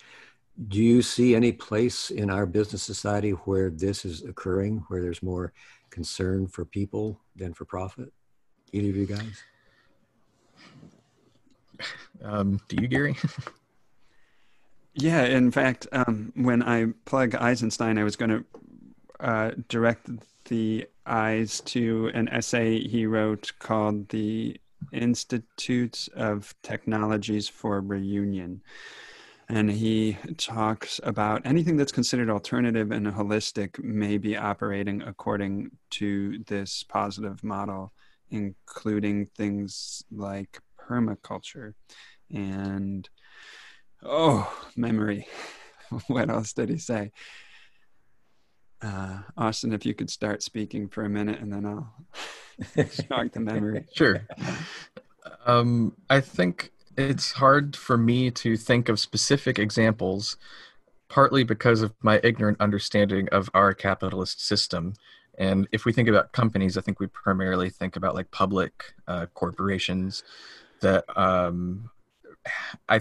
do 0.69 0.79
you 0.79 1.01
see 1.01 1.35
any 1.35 1.53
place 1.53 2.11
in 2.11 2.31
our 2.31 2.45
business 2.45 2.83
society 2.83 3.31
where 3.31 3.71
this 3.71 4.05
is 4.05 4.23
occurring, 4.23 4.85
where 4.89 5.01
there's 5.01 5.23
more 5.23 5.53
concern 5.91 6.47
for 6.47 6.67
people 6.67 7.19
than 7.35 7.55
for 7.55 7.65
profit? 7.65 8.13
Either 8.73 8.91
of 8.91 8.97
you 8.97 9.07
guys? 9.07 9.43
Um, 12.23 12.61
do 12.69 12.77
you, 12.81 12.89
Gary? 12.89 13.17
Yeah, 14.95 15.25
in 15.25 15.51
fact, 15.51 15.89
um, 15.93 16.33
when 16.37 16.63
I 16.63 16.87
plug 17.05 17.35
Eisenstein, 17.35 17.99
I 17.99 18.05
was 18.05 18.17
going 18.17 18.31
to 18.31 18.45
uh, 19.19 19.51
direct 19.69 20.09
the 20.45 20.87
eyes 21.05 21.61
to 21.63 22.11
an 22.15 22.29
essay 22.29 22.81
he 22.81 23.07
wrote 23.07 23.53
called 23.59 24.09
The 24.11 24.61
Institutes 24.93 26.09
of 26.15 26.55
Technologies 26.63 27.49
for 27.49 27.81
Reunion. 27.81 28.63
And 29.49 29.71
he 29.71 30.17
talks 30.39 31.01
about 31.03 31.45
anything 31.45 31.77
that's 31.77 31.93
considered 31.93 32.31
alternative 32.31 32.93
and 32.93 33.07
holistic 33.09 33.83
may 33.83 34.17
be 34.17 34.37
operating 34.37 35.03
according 35.03 35.73
to 35.91 36.39
this 36.47 36.85
positive 36.85 37.43
model, 37.43 37.93
including 38.31 39.27
things 39.27 40.03
like 40.11 40.61
permaculture 40.79 41.75
and 42.33 43.09
Oh, 44.05 44.53
memory. 44.77 45.27
what 46.09 46.31
else 46.31 46.53
did 46.53 46.69
he 46.69 46.79
say? 46.79 47.13
Uh, 48.83 49.19
Austin, 49.37 49.73
if 49.73 49.87
you 49.87 49.95
could 49.95 50.11
start 50.11 50.43
speaking 50.43 50.89
for 50.89 51.05
a 51.05 51.09
minute 51.09 51.41
and 51.41 51.53
then 51.53 51.65
I'll 51.65 51.95
jog 53.09 53.33
the 53.33 53.41
memory. 53.41 53.87
Sure. 53.95 54.27
Um, 55.47 55.97
I 56.11 56.21
think 56.21 56.71
it's 56.97 57.33
hard 57.33 57.77
for 57.77 57.97
me 57.97 58.31
to 58.31 58.57
think 58.57 58.89
of 58.89 59.01
specific 59.01 59.59
examples, 59.59 60.37
partly 61.09 61.45
because 61.45 61.81
of 61.81 61.95
my 62.03 62.21
ignorant 62.23 62.61
understanding 62.61 63.29
of 63.31 63.49
our 63.55 63.73
capitalist 63.73 64.45
system. 64.47 64.95
And 65.39 65.67
if 65.73 65.85
we 65.85 65.93
think 65.93 66.09
about 66.09 66.33
companies, 66.33 66.77
I 66.77 66.83
think 66.83 67.01
we 67.01 67.07
primarily 67.07 67.71
think 67.71 67.97
about 67.97 68.15
like 68.15 68.31
public 68.31 68.95
uh, 69.09 69.27
corporations 69.35 70.23
that 70.81 71.05
um, 71.19 71.91
I 72.89 73.01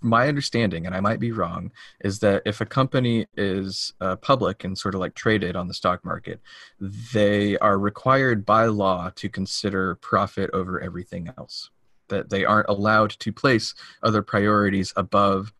my 0.00 0.28
understanding, 0.28 0.86
and 0.86 0.94
I 0.94 1.00
might 1.00 1.20
be 1.20 1.32
wrong, 1.32 1.72
is 2.00 2.18
that 2.20 2.42
if 2.44 2.60
a 2.60 2.66
company 2.66 3.26
is 3.36 3.92
uh, 4.00 4.16
public 4.16 4.64
and 4.64 4.76
sort 4.76 4.94
of 4.94 5.00
like 5.00 5.14
traded 5.14 5.56
on 5.56 5.68
the 5.68 5.74
stock 5.74 6.04
market, 6.04 6.40
they 6.80 7.56
are 7.58 7.78
required 7.78 8.44
by 8.44 8.66
law 8.66 9.10
to 9.16 9.28
consider 9.28 9.94
profit 9.96 10.50
over 10.52 10.80
everything 10.80 11.32
else. 11.38 11.70
That 12.08 12.30
they 12.30 12.44
aren't 12.44 12.68
allowed 12.68 13.10
to 13.10 13.32
place 13.32 13.74
other 14.02 14.22
priorities 14.22 14.92
above 14.96 15.52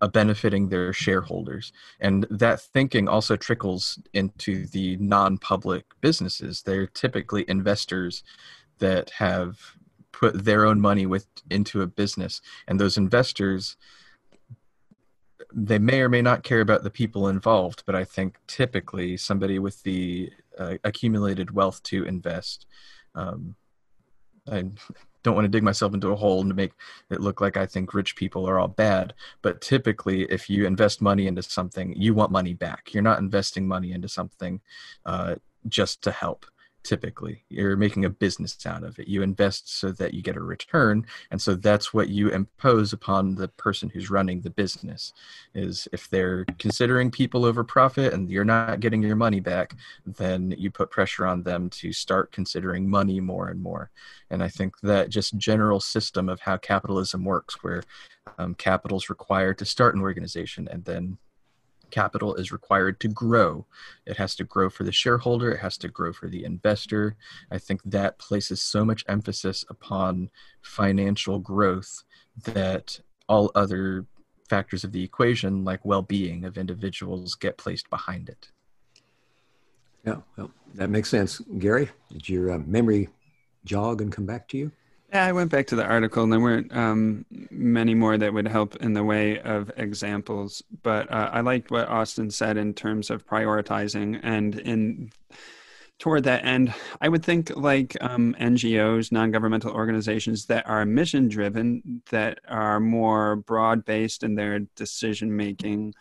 uh, 0.00 0.08
benefiting 0.08 0.68
their 0.68 0.92
shareholders. 0.92 1.72
And 2.00 2.26
that 2.28 2.60
thinking 2.60 3.08
also 3.08 3.36
trickles 3.36 4.00
into 4.12 4.66
the 4.66 4.96
non-public 4.96 5.84
businesses. 6.00 6.62
They're 6.62 6.88
typically 6.88 7.44
investors 7.48 8.24
that 8.78 9.10
have 9.10 9.60
put 10.12 10.44
their 10.44 10.64
own 10.66 10.80
money 10.80 11.06
with 11.06 11.26
into 11.50 11.82
a 11.82 11.86
business. 11.86 12.40
And 12.68 12.78
those 12.78 12.96
investors 12.96 13.76
they 15.54 15.78
may 15.78 16.00
or 16.00 16.08
may 16.08 16.22
not 16.22 16.42
care 16.42 16.60
about 16.60 16.82
the 16.82 16.90
people 16.90 17.28
involved 17.28 17.82
but 17.84 17.94
i 17.94 18.04
think 18.04 18.38
typically 18.46 19.18
somebody 19.18 19.58
with 19.58 19.82
the 19.82 20.30
uh, 20.58 20.74
accumulated 20.84 21.50
wealth 21.50 21.82
to 21.82 22.04
invest 22.04 22.64
um, 23.14 23.54
i 24.50 24.64
don't 25.22 25.34
want 25.34 25.44
to 25.44 25.50
dig 25.50 25.62
myself 25.62 25.92
into 25.92 26.08
a 26.08 26.16
hole 26.16 26.40
and 26.40 26.54
make 26.56 26.72
it 27.10 27.20
look 27.20 27.42
like 27.42 27.58
i 27.58 27.66
think 27.66 27.92
rich 27.92 28.16
people 28.16 28.48
are 28.48 28.58
all 28.58 28.68
bad 28.68 29.12
but 29.42 29.60
typically 29.60 30.22
if 30.24 30.48
you 30.48 30.64
invest 30.66 31.02
money 31.02 31.26
into 31.26 31.42
something 31.42 31.92
you 31.96 32.14
want 32.14 32.32
money 32.32 32.54
back. 32.54 32.92
You're 32.92 33.02
not 33.02 33.18
investing 33.18 33.66
money 33.66 33.92
into 33.92 34.08
something 34.08 34.60
uh, 35.04 35.36
just 35.68 36.02
to 36.02 36.10
help 36.10 36.46
typically. 36.82 37.44
You're 37.48 37.76
making 37.76 38.04
a 38.04 38.10
business 38.10 38.56
out 38.66 38.82
of 38.82 38.98
it. 38.98 39.08
You 39.08 39.22
invest 39.22 39.78
so 39.78 39.92
that 39.92 40.14
you 40.14 40.22
get 40.22 40.36
a 40.36 40.40
return 40.40 41.06
and 41.30 41.40
so 41.40 41.54
that's 41.54 41.94
what 41.94 42.08
you 42.08 42.28
impose 42.28 42.92
upon 42.92 43.34
the 43.34 43.48
person 43.48 43.88
who's 43.88 44.10
running 44.10 44.40
the 44.40 44.50
business 44.50 45.12
is 45.54 45.88
if 45.92 46.08
they're 46.08 46.44
considering 46.58 47.10
people 47.10 47.44
over 47.44 47.64
profit 47.64 48.12
and 48.12 48.30
you're 48.30 48.44
not 48.44 48.80
getting 48.80 49.02
your 49.02 49.16
money 49.16 49.40
back 49.40 49.74
then 50.06 50.54
you 50.58 50.70
put 50.70 50.90
pressure 50.90 51.26
on 51.26 51.42
them 51.42 51.70
to 51.70 51.92
start 51.92 52.32
considering 52.32 52.88
money 52.88 53.20
more 53.20 53.48
and 53.48 53.62
more. 53.62 53.90
And 54.30 54.42
i 54.42 54.48
think 54.48 54.80
that 54.80 55.08
just 55.08 55.36
general 55.36 55.80
system 55.80 56.28
of 56.28 56.40
how 56.40 56.56
capitalism 56.56 57.24
works 57.24 57.62
where 57.62 57.82
um, 58.38 58.54
capital 58.54 58.98
is 58.98 59.10
required 59.10 59.58
to 59.58 59.64
start 59.64 59.94
an 59.94 60.00
organization 60.00 60.68
and 60.70 60.84
then 60.84 61.18
capital 61.92 62.34
is 62.34 62.50
required 62.50 62.98
to 63.00 63.08
grow. 63.08 63.64
It 64.04 64.16
has 64.16 64.34
to 64.36 64.44
grow 64.44 64.68
for 64.68 64.82
the 64.82 64.90
shareholder, 64.90 65.52
it 65.52 65.60
has 65.60 65.78
to 65.78 65.88
grow 65.88 66.12
for 66.12 66.28
the 66.28 66.44
investor. 66.44 67.14
I 67.52 67.58
think 67.58 67.80
that 67.84 68.18
places 68.18 68.60
so 68.60 68.84
much 68.84 69.04
emphasis 69.08 69.64
upon 69.68 70.30
financial 70.62 71.38
growth 71.38 72.02
that 72.44 72.98
all 73.28 73.52
other 73.54 74.06
factors 74.48 74.82
of 74.82 74.92
the 74.92 75.04
equation, 75.04 75.64
like 75.64 75.84
well 75.84 76.02
being 76.02 76.44
of 76.44 76.58
individuals, 76.58 77.36
get 77.36 77.56
placed 77.56 77.88
behind 77.88 78.28
it. 78.28 78.50
Yeah, 80.04 80.16
well, 80.36 80.50
that 80.74 80.90
makes 80.90 81.08
sense. 81.08 81.40
Gary, 81.58 81.88
did 82.10 82.28
your 82.28 82.50
uh, 82.50 82.58
memory 82.58 83.08
jog 83.64 84.00
and 84.00 84.10
come 84.10 84.26
back 84.26 84.48
to 84.48 84.58
you? 84.58 84.72
Yeah, 85.12 85.26
I 85.26 85.32
went 85.32 85.50
back 85.50 85.66
to 85.66 85.76
the 85.76 85.84
article, 85.84 86.22
and 86.22 86.32
there 86.32 86.40
weren't 86.40 86.74
um, 86.74 87.26
many 87.50 87.94
more 87.94 88.16
that 88.16 88.32
would 88.32 88.48
help 88.48 88.76
in 88.76 88.94
the 88.94 89.04
way 89.04 89.38
of 89.40 89.70
examples. 89.76 90.62
But 90.82 91.12
uh, 91.12 91.28
I 91.30 91.42
liked 91.42 91.70
what 91.70 91.86
Austin 91.86 92.30
said 92.30 92.56
in 92.56 92.72
terms 92.72 93.10
of 93.10 93.26
prioritizing, 93.26 94.18
and 94.22 94.58
in 94.58 95.12
toward 95.98 96.24
that 96.24 96.46
end, 96.46 96.72
I 97.02 97.10
would 97.10 97.22
think 97.22 97.54
like 97.54 97.94
um, 98.00 98.34
NGOs, 98.40 99.12
non-governmental 99.12 99.72
organizations 99.72 100.46
that 100.46 100.66
are 100.66 100.86
mission-driven, 100.86 102.02
that 102.10 102.38
are 102.48 102.80
more 102.80 103.36
broad-based 103.36 104.22
in 104.22 104.34
their 104.34 104.60
decision 104.76 105.36
making, 105.36 105.92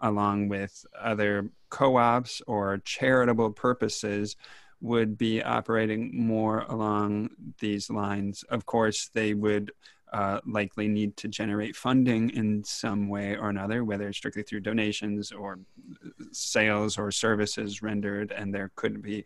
along 0.00 0.48
with 0.48 0.86
other 0.98 1.50
co-ops 1.68 2.40
or 2.46 2.78
charitable 2.78 3.52
purposes 3.52 4.36
would 4.84 5.16
be 5.16 5.42
operating 5.42 6.10
more 6.14 6.60
along 6.68 7.30
these 7.58 7.88
lines. 7.88 8.42
Of 8.50 8.66
course, 8.66 9.08
they 9.14 9.32
would 9.32 9.72
uh, 10.12 10.40
likely 10.46 10.88
need 10.88 11.16
to 11.16 11.26
generate 11.26 11.74
funding 11.74 12.28
in 12.30 12.62
some 12.64 13.08
way 13.08 13.34
or 13.34 13.48
another, 13.48 13.82
whether 13.82 14.12
strictly 14.12 14.42
through 14.42 14.60
donations 14.60 15.32
or 15.32 15.58
sales 16.32 16.98
or 16.98 17.10
services 17.10 17.82
rendered, 17.82 18.30
and 18.30 18.54
there 18.54 18.70
could 18.76 19.00
be 19.00 19.24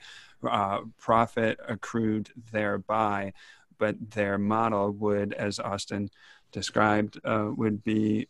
uh, 0.49 0.79
profit 0.97 1.59
accrued 1.69 2.31
thereby. 2.53 3.33
But 3.79 4.13
their 4.13 4.39
model 4.39 4.93
would, 4.93 5.33
as 5.33 5.59
Austin 5.59 6.09
described, 6.53 7.19
uh, 7.25 7.51
would 7.57 7.83
be 7.83 8.29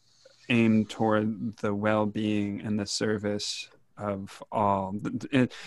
aimed 0.49 0.89
toward 0.89 1.59
the 1.59 1.75
well 1.75 2.07
being 2.07 2.63
and 2.63 2.81
the 2.81 2.87
service 2.87 3.69
of 3.99 4.43
all. 4.51 4.95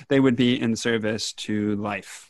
They 0.08 0.20
would 0.20 0.36
be 0.36 0.60
in 0.60 0.76
service 0.76 1.34
to 1.34 1.76
life. 1.76 2.30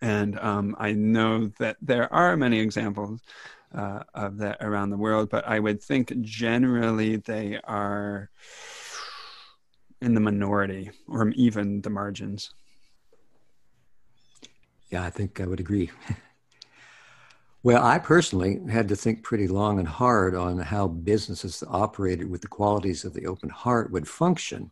And 0.00 0.38
um, 0.38 0.76
I 0.78 0.92
know 0.92 1.50
that 1.58 1.76
there 1.80 2.12
are 2.12 2.36
many 2.36 2.60
examples 2.60 3.22
uh, 3.74 4.00
of 4.14 4.38
that 4.38 4.58
around 4.60 4.90
the 4.90 4.96
world, 4.96 5.30
but 5.30 5.46
I 5.46 5.58
would 5.58 5.82
think 5.82 6.20
generally 6.20 7.16
they 7.16 7.58
are 7.64 8.30
in 10.00 10.14
the 10.14 10.20
minority 10.20 10.90
or 11.08 11.28
even 11.30 11.80
the 11.80 11.90
margins. 11.90 12.52
Yeah, 14.90 15.04
I 15.04 15.10
think 15.10 15.40
I 15.40 15.46
would 15.46 15.60
agree. 15.60 15.90
Well, 17.64 17.82
I 17.82 17.98
personally 17.98 18.60
had 18.70 18.88
to 18.88 18.96
think 18.96 19.22
pretty 19.22 19.48
long 19.48 19.78
and 19.78 19.88
hard 19.88 20.34
on 20.34 20.58
how 20.58 20.86
businesses 20.86 21.60
that 21.60 21.70
operated 21.70 22.28
with 22.28 22.42
the 22.42 22.46
qualities 22.46 23.06
of 23.06 23.14
the 23.14 23.24
open 23.24 23.48
heart 23.48 23.90
would 23.90 24.06
function, 24.06 24.70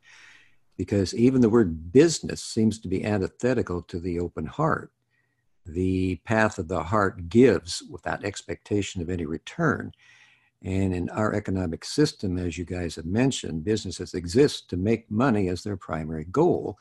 because 0.77 1.15
even 1.15 1.41
the 1.41 1.49
word 1.49 1.91
business 1.91 2.45
seems 2.45 2.79
to 2.81 2.89
be 2.89 3.03
antithetical 3.03 3.81
to 3.85 3.99
the 3.99 4.21
open 4.21 4.45
heart. 4.45 4.93
The 5.65 6.17
path 6.27 6.59
of 6.59 6.69
the 6.69 6.83
heart 6.83 7.31
gives 7.31 7.83
without 7.89 8.27
expectation 8.27 9.01
of 9.01 9.09
any 9.09 9.25
return. 9.25 9.93
And 10.61 10.95
in 10.95 11.09
our 11.09 11.33
economic 11.33 11.87
system, 11.87 12.37
as 12.37 12.59
you 12.59 12.67
guys 12.67 12.97
have 12.97 13.07
mentioned, 13.07 13.65
businesses 13.65 14.13
exist 14.13 14.69
to 14.69 14.77
make 14.77 15.11
money 15.11 15.49
as 15.49 15.63
their 15.63 15.79
primary 15.79 16.25
goal, 16.25 16.79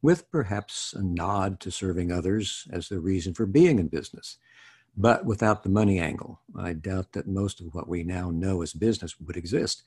with 0.00 0.30
perhaps 0.30 0.94
a 0.94 1.02
nod 1.02 1.60
to 1.60 1.70
serving 1.70 2.10
others 2.10 2.66
as 2.72 2.88
the 2.88 3.00
reason 3.00 3.34
for 3.34 3.44
being 3.44 3.78
in 3.78 3.88
business 3.88 4.38
but 4.96 5.24
without 5.24 5.62
the 5.62 5.68
money 5.68 5.98
angle. 5.98 6.40
I 6.56 6.74
doubt 6.74 7.12
that 7.12 7.26
most 7.26 7.60
of 7.60 7.74
what 7.74 7.88
we 7.88 8.02
now 8.02 8.30
know 8.30 8.62
as 8.62 8.72
business 8.72 9.18
would 9.20 9.36
exist. 9.36 9.82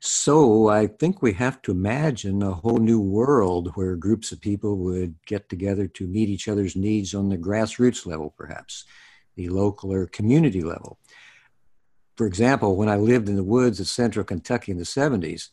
So 0.00 0.68
I 0.68 0.86
think 0.86 1.22
we 1.22 1.32
have 1.32 1.60
to 1.62 1.72
imagine 1.72 2.42
a 2.42 2.52
whole 2.52 2.78
new 2.78 3.00
world 3.00 3.72
where 3.74 3.96
groups 3.96 4.30
of 4.30 4.40
people 4.40 4.76
would 4.78 5.16
get 5.26 5.48
together 5.48 5.88
to 5.88 6.06
meet 6.06 6.28
each 6.28 6.46
other's 6.46 6.76
needs 6.76 7.14
on 7.14 7.28
the 7.28 7.38
grassroots 7.38 8.06
level, 8.06 8.32
perhaps, 8.36 8.84
the 9.34 9.48
local 9.48 9.92
or 9.92 10.06
community 10.06 10.62
level. 10.62 10.98
For 12.16 12.26
example, 12.26 12.76
when 12.76 12.88
I 12.88 12.96
lived 12.96 13.28
in 13.28 13.36
the 13.36 13.42
woods 13.42 13.80
of 13.80 13.88
central 13.88 14.24
Kentucky 14.24 14.70
in 14.70 14.78
the 14.78 14.84
70s, 14.84 15.48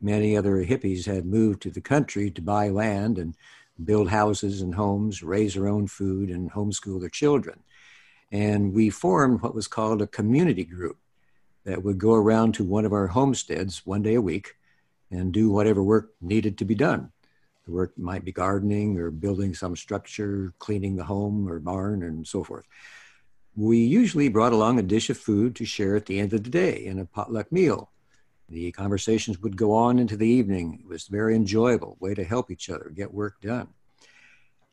many 0.00 0.36
other 0.36 0.64
hippies 0.64 1.06
had 1.06 1.24
moved 1.24 1.62
to 1.62 1.70
the 1.70 1.80
country 1.80 2.30
to 2.30 2.42
buy 2.42 2.68
land 2.68 3.18
and 3.18 3.34
build 3.84 4.08
houses 4.08 4.60
and 4.60 4.74
homes, 4.74 5.22
raise 5.22 5.54
their 5.54 5.68
own 5.68 5.86
food, 5.86 6.30
and 6.30 6.52
homeschool 6.52 7.00
their 7.00 7.08
children. 7.08 7.60
And 8.30 8.72
we 8.72 8.90
formed 8.90 9.42
what 9.42 9.54
was 9.54 9.66
called 9.66 10.02
a 10.02 10.06
community 10.06 10.64
group 10.64 10.98
that 11.64 11.82
would 11.82 11.98
go 11.98 12.14
around 12.14 12.54
to 12.54 12.64
one 12.64 12.84
of 12.84 12.92
our 12.92 13.08
homesteads 13.08 13.84
one 13.84 14.02
day 14.02 14.14
a 14.14 14.22
week 14.22 14.54
and 15.10 15.32
do 15.32 15.50
whatever 15.50 15.82
work 15.82 16.12
needed 16.20 16.58
to 16.58 16.64
be 16.64 16.74
done. 16.74 17.10
The 17.66 17.72
work 17.72 17.98
might 17.98 18.24
be 18.24 18.32
gardening 18.32 18.98
or 18.98 19.10
building 19.10 19.54
some 19.54 19.76
structure, 19.76 20.52
cleaning 20.58 20.96
the 20.96 21.04
home 21.04 21.48
or 21.48 21.58
barn, 21.58 22.02
and 22.02 22.26
so 22.26 22.42
forth. 22.44 22.64
We 23.56 23.78
usually 23.78 24.28
brought 24.28 24.52
along 24.52 24.78
a 24.78 24.82
dish 24.82 25.10
of 25.10 25.18
food 25.18 25.56
to 25.56 25.64
share 25.64 25.96
at 25.96 26.06
the 26.06 26.20
end 26.20 26.32
of 26.32 26.44
the 26.44 26.50
day 26.50 26.84
in 26.86 26.98
a 26.98 27.04
potluck 27.04 27.50
meal. 27.50 27.90
The 28.48 28.72
conversations 28.72 29.40
would 29.42 29.56
go 29.56 29.72
on 29.72 29.98
into 29.98 30.16
the 30.16 30.26
evening. 30.26 30.80
It 30.82 30.88
was 30.88 31.06
very 31.06 31.36
enjoyable 31.36 31.96
way 32.00 32.14
to 32.14 32.24
help 32.24 32.50
each 32.50 32.70
other 32.70 32.90
get 32.94 33.12
work 33.12 33.40
done. 33.40 33.68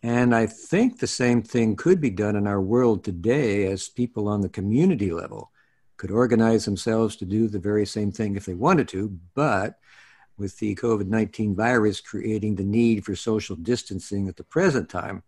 And 0.04 0.36
I 0.36 0.46
think 0.46 1.00
the 1.00 1.08
same 1.08 1.42
thing 1.42 1.76
could 1.76 2.00
be 2.00 2.12
done 2.12 2.36
in 2.36 2.48
our 2.48 2.62
world 2.62 3.04
today 3.04 3.66
as 3.66 3.90
people 3.90 4.28
on 4.28 4.42
the 4.42 4.50
community 4.50 5.12
level 5.12 5.52
could 5.98 6.12
organize 6.12 6.66
themselves 6.66 7.16
to 7.18 7.26
do 7.26 7.48
the 7.48 7.60
very 7.60 7.86
same 7.86 8.12
thing 8.12 8.36
if 8.36 8.46
they 8.46 8.54
wanted 8.54 8.88
to. 8.90 9.18
But 9.34 9.80
with 10.38 10.58
the 10.60 10.76
COVID 10.76 11.08
19 11.08 11.56
virus 11.56 12.00
creating 12.00 12.56
the 12.56 12.64
need 12.64 13.04
for 13.04 13.16
social 13.16 13.56
distancing 13.56 14.28
at 14.28 14.36
the 14.36 14.44
present 14.44 14.88
time, 14.88 15.24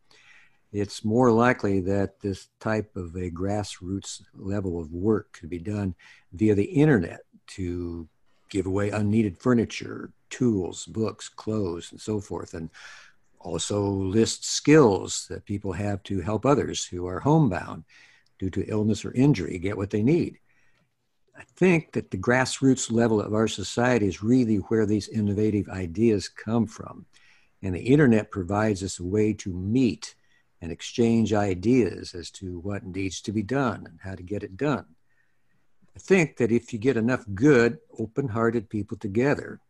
it's 0.71 1.03
more 1.03 1.31
likely 1.31 1.81
that 1.81 2.19
this 2.21 2.49
type 2.59 2.95
of 2.95 3.15
a 3.15 3.31
grassroots 3.31 4.21
level 4.35 4.79
of 4.79 4.93
work 4.93 5.31
could 5.33 5.49
be 5.49 5.57
done 5.57 5.95
via 6.33 6.53
the 6.53 6.63
internet 6.63 7.21
to 7.47 8.07
give 8.49 8.67
away 8.67 8.91
unneeded 8.91 9.37
furniture, 9.37 10.11
tools, 10.29 10.85
books, 10.85 11.27
clothes, 11.27 11.91
and 11.91 11.99
so 11.99 12.19
forth. 12.19 12.53
And 12.53 12.69
also 13.39 13.81
list 13.81 14.45
skills 14.45 15.25
that 15.29 15.45
people 15.45 15.71
have 15.71 16.03
to 16.03 16.21
help 16.21 16.45
others 16.45 16.85
who 16.85 17.07
are 17.07 17.19
homebound 17.19 17.83
due 18.37 18.49
to 18.49 18.65
illness 18.67 19.05
or 19.05 19.13
injury 19.13 19.57
get 19.57 19.77
what 19.77 19.89
they 19.89 20.03
need. 20.03 20.39
I 21.37 21.43
think 21.55 21.93
that 21.93 22.11
the 22.11 22.17
grassroots 22.17 22.91
level 22.91 23.21
of 23.21 23.33
our 23.33 23.47
society 23.47 24.07
is 24.07 24.21
really 24.21 24.57
where 24.57 24.85
these 24.85 25.07
innovative 25.07 25.69
ideas 25.69 26.27
come 26.27 26.67
from. 26.67 27.05
And 27.61 27.73
the 27.73 27.79
internet 27.79 28.31
provides 28.31 28.83
us 28.83 28.99
a 28.99 29.05
way 29.05 29.33
to 29.33 29.53
meet 29.53 30.15
and 30.61 30.71
exchange 30.71 31.33
ideas 31.33 32.13
as 32.13 32.29
to 32.31 32.59
what 32.59 32.85
needs 32.85 33.21
to 33.21 33.31
be 33.31 33.43
done 33.43 33.85
and 33.87 33.99
how 34.01 34.15
to 34.15 34.23
get 34.23 34.43
it 34.43 34.57
done. 34.57 34.85
I 35.95 35.99
think 35.99 36.37
that 36.37 36.51
if 36.51 36.73
you 36.73 36.79
get 36.79 36.97
enough 36.97 37.25
good, 37.33 37.79
open 37.97 38.27
hearted 38.27 38.69
people 38.69 38.97
together, 38.97 39.61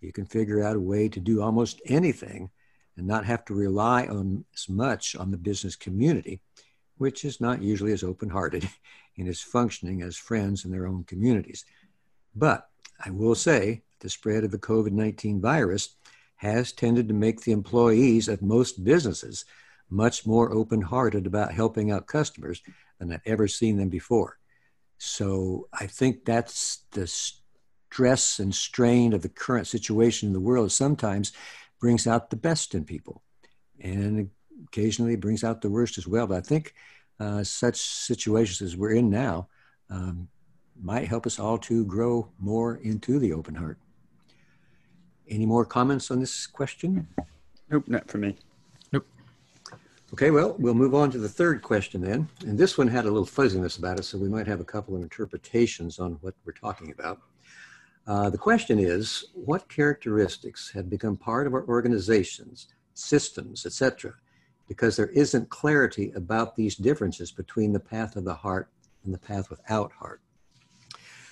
you 0.00 0.12
can 0.12 0.26
figure 0.26 0.62
out 0.62 0.76
a 0.76 0.80
way 0.80 1.08
to 1.08 1.20
do 1.20 1.40
almost 1.40 1.80
anything 1.86 2.50
and 2.96 3.06
not 3.06 3.24
have 3.24 3.44
to 3.46 3.54
rely 3.54 4.06
on 4.06 4.44
as 4.54 4.68
much 4.68 5.16
on 5.16 5.30
the 5.30 5.36
business 5.36 5.76
community, 5.76 6.40
which 6.98 7.24
is 7.24 7.40
not 7.40 7.62
usually 7.62 7.92
as 7.92 8.04
open 8.04 8.30
hearted 8.30 8.68
and 9.18 9.28
is 9.28 9.40
functioning 9.40 10.02
as 10.02 10.16
friends 10.16 10.64
in 10.64 10.70
their 10.70 10.86
own 10.86 11.04
communities. 11.04 11.64
But 12.34 12.68
I 13.04 13.10
will 13.10 13.34
say 13.34 13.82
the 14.00 14.08
spread 14.08 14.44
of 14.44 14.50
the 14.50 14.58
COVID 14.58 14.92
19 14.92 15.40
virus 15.40 15.96
has 16.36 16.72
tended 16.72 17.08
to 17.08 17.14
make 17.14 17.40
the 17.40 17.52
employees 17.52 18.28
of 18.28 18.42
most 18.42 18.84
businesses 18.84 19.44
much 19.90 20.26
more 20.26 20.52
open 20.52 20.82
hearted 20.82 21.26
about 21.26 21.52
helping 21.52 21.90
out 21.90 22.06
customers 22.06 22.62
than 22.98 23.12
I've 23.12 23.20
ever 23.26 23.48
seen 23.48 23.76
them 23.76 23.88
before. 23.88 24.38
So 24.98 25.68
I 25.72 25.86
think 25.86 26.24
that's 26.24 26.84
the 26.92 27.06
stress 27.06 28.38
and 28.40 28.54
strain 28.54 29.12
of 29.12 29.22
the 29.22 29.28
current 29.28 29.66
situation 29.66 30.28
in 30.28 30.32
the 30.32 30.40
world. 30.40 30.72
Sometimes 30.72 31.32
brings 31.80 32.06
out 32.06 32.30
the 32.30 32.36
best 32.36 32.74
in 32.74 32.84
people 32.84 33.22
and 33.80 34.30
occasionally 34.66 35.16
brings 35.16 35.44
out 35.44 35.60
the 35.60 35.70
worst 35.70 35.98
as 35.98 36.06
well. 36.06 36.26
But 36.26 36.38
I 36.38 36.40
think 36.40 36.74
uh, 37.20 37.44
such 37.44 37.76
situations 37.76 38.62
as 38.62 38.76
we're 38.76 38.92
in 38.92 39.10
now 39.10 39.48
um, 39.90 40.28
might 40.80 41.08
help 41.08 41.26
us 41.26 41.38
all 41.38 41.58
to 41.58 41.84
grow 41.84 42.28
more 42.38 42.76
into 42.76 43.18
the 43.18 43.32
open 43.32 43.54
heart. 43.54 43.78
Any 45.28 45.46
more 45.46 45.64
comments 45.64 46.10
on 46.10 46.20
this 46.20 46.46
question? 46.46 47.06
Nope, 47.70 47.88
not 47.88 48.08
for 48.08 48.18
me. 48.18 48.36
Nope. 48.92 49.06
Okay, 50.12 50.30
well, 50.30 50.54
we'll 50.58 50.74
move 50.74 50.94
on 50.94 51.10
to 51.12 51.18
the 51.18 51.28
third 51.28 51.62
question 51.62 52.00
then. 52.00 52.28
And 52.46 52.58
this 52.58 52.76
one 52.76 52.88
had 52.88 53.04
a 53.04 53.10
little 53.10 53.26
fuzziness 53.26 53.78
about 53.78 53.98
it, 53.98 54.04
so 54.04 54.18
we 54.18 54.28
might 54.28 54.46
have 54.46 54.60
a 54.60 54.64
couple 54.64 54.94
of 54.94 55.02
interpretations 55.02 55.98
on 55.98 56.12
what 56.20 56.34
we're 56.44 56.52
talking 56.52 56.90
about. 56.90 57.20
Uh, 58.06 58.28
the 58.28 58.38
question 58.38 58.78
is 58.78 59.26
what 59.32 59.68
characteristics 59.68 60.70
have 60.72 60.90
become 60.90 61.16
part 61.16 61.46
of 61.46 61.54
our 61.54 61.66
organizations, 61.66 62.68
systems, 62.92 63.64
etc., 63.64 64.14
because 64.68 64.96
there 64.96 65.08
isn't 65.08 65.48
clarity 65.48 66.10
about 66.14 66.56
these 66.56 66.76
differences 66.76 67.30
between 67.30 67.72
the 67.72 67.80
path 67.80 68.16
of 68.16 68.24
the 68.24 68.34
heart 68.34 68.68
and 69.04 69.12
the 69.12 69.18
path 69.18 69.50
without 69.50 69.92
heart. 69.92 70.20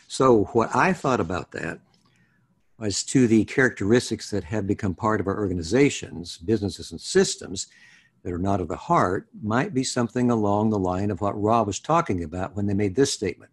So, 0.08 0.44
what 0.52 0.74
I 0.74 0.92
thought 0.92 1.20
about 1.20 1.52
that 1.52 1.80
as 2.80 3.02
to 3.04 3.26
the 3.26 3.44
characteristics 3.44 4.30
that 4.30 4.44
have 4.44 4.66
become 4.66 4.94
part 4.94 5.20
of 5.20 5.26
our 5.26 5.38
organizations, 5.38 6.38
businesses, 6.38 6.90
and 6.90 7.00
systems 7.00 7.68
that 8.22 8.32
are 8.32 8.38
not 8.38 8.60
of 8.60 8.68
the 8.68 8.76
heart 8.76 9.28
might 9.42 9.72
be 9.72 9.84
something 9.84 10.30
along 10.30 10.70
the 10.70 10.78
line 10.78 11.10
of 11.10 11.20
what 11.20 11.40
Ra 11.40 11.62
was 11.62 11.80
talking 11.80 12.24
about 12.24 12.54
when 12.54 12.66
they 12.66 12.74
made 12.74 12.94
this 12.94 13.12
statement. 13.12 13.50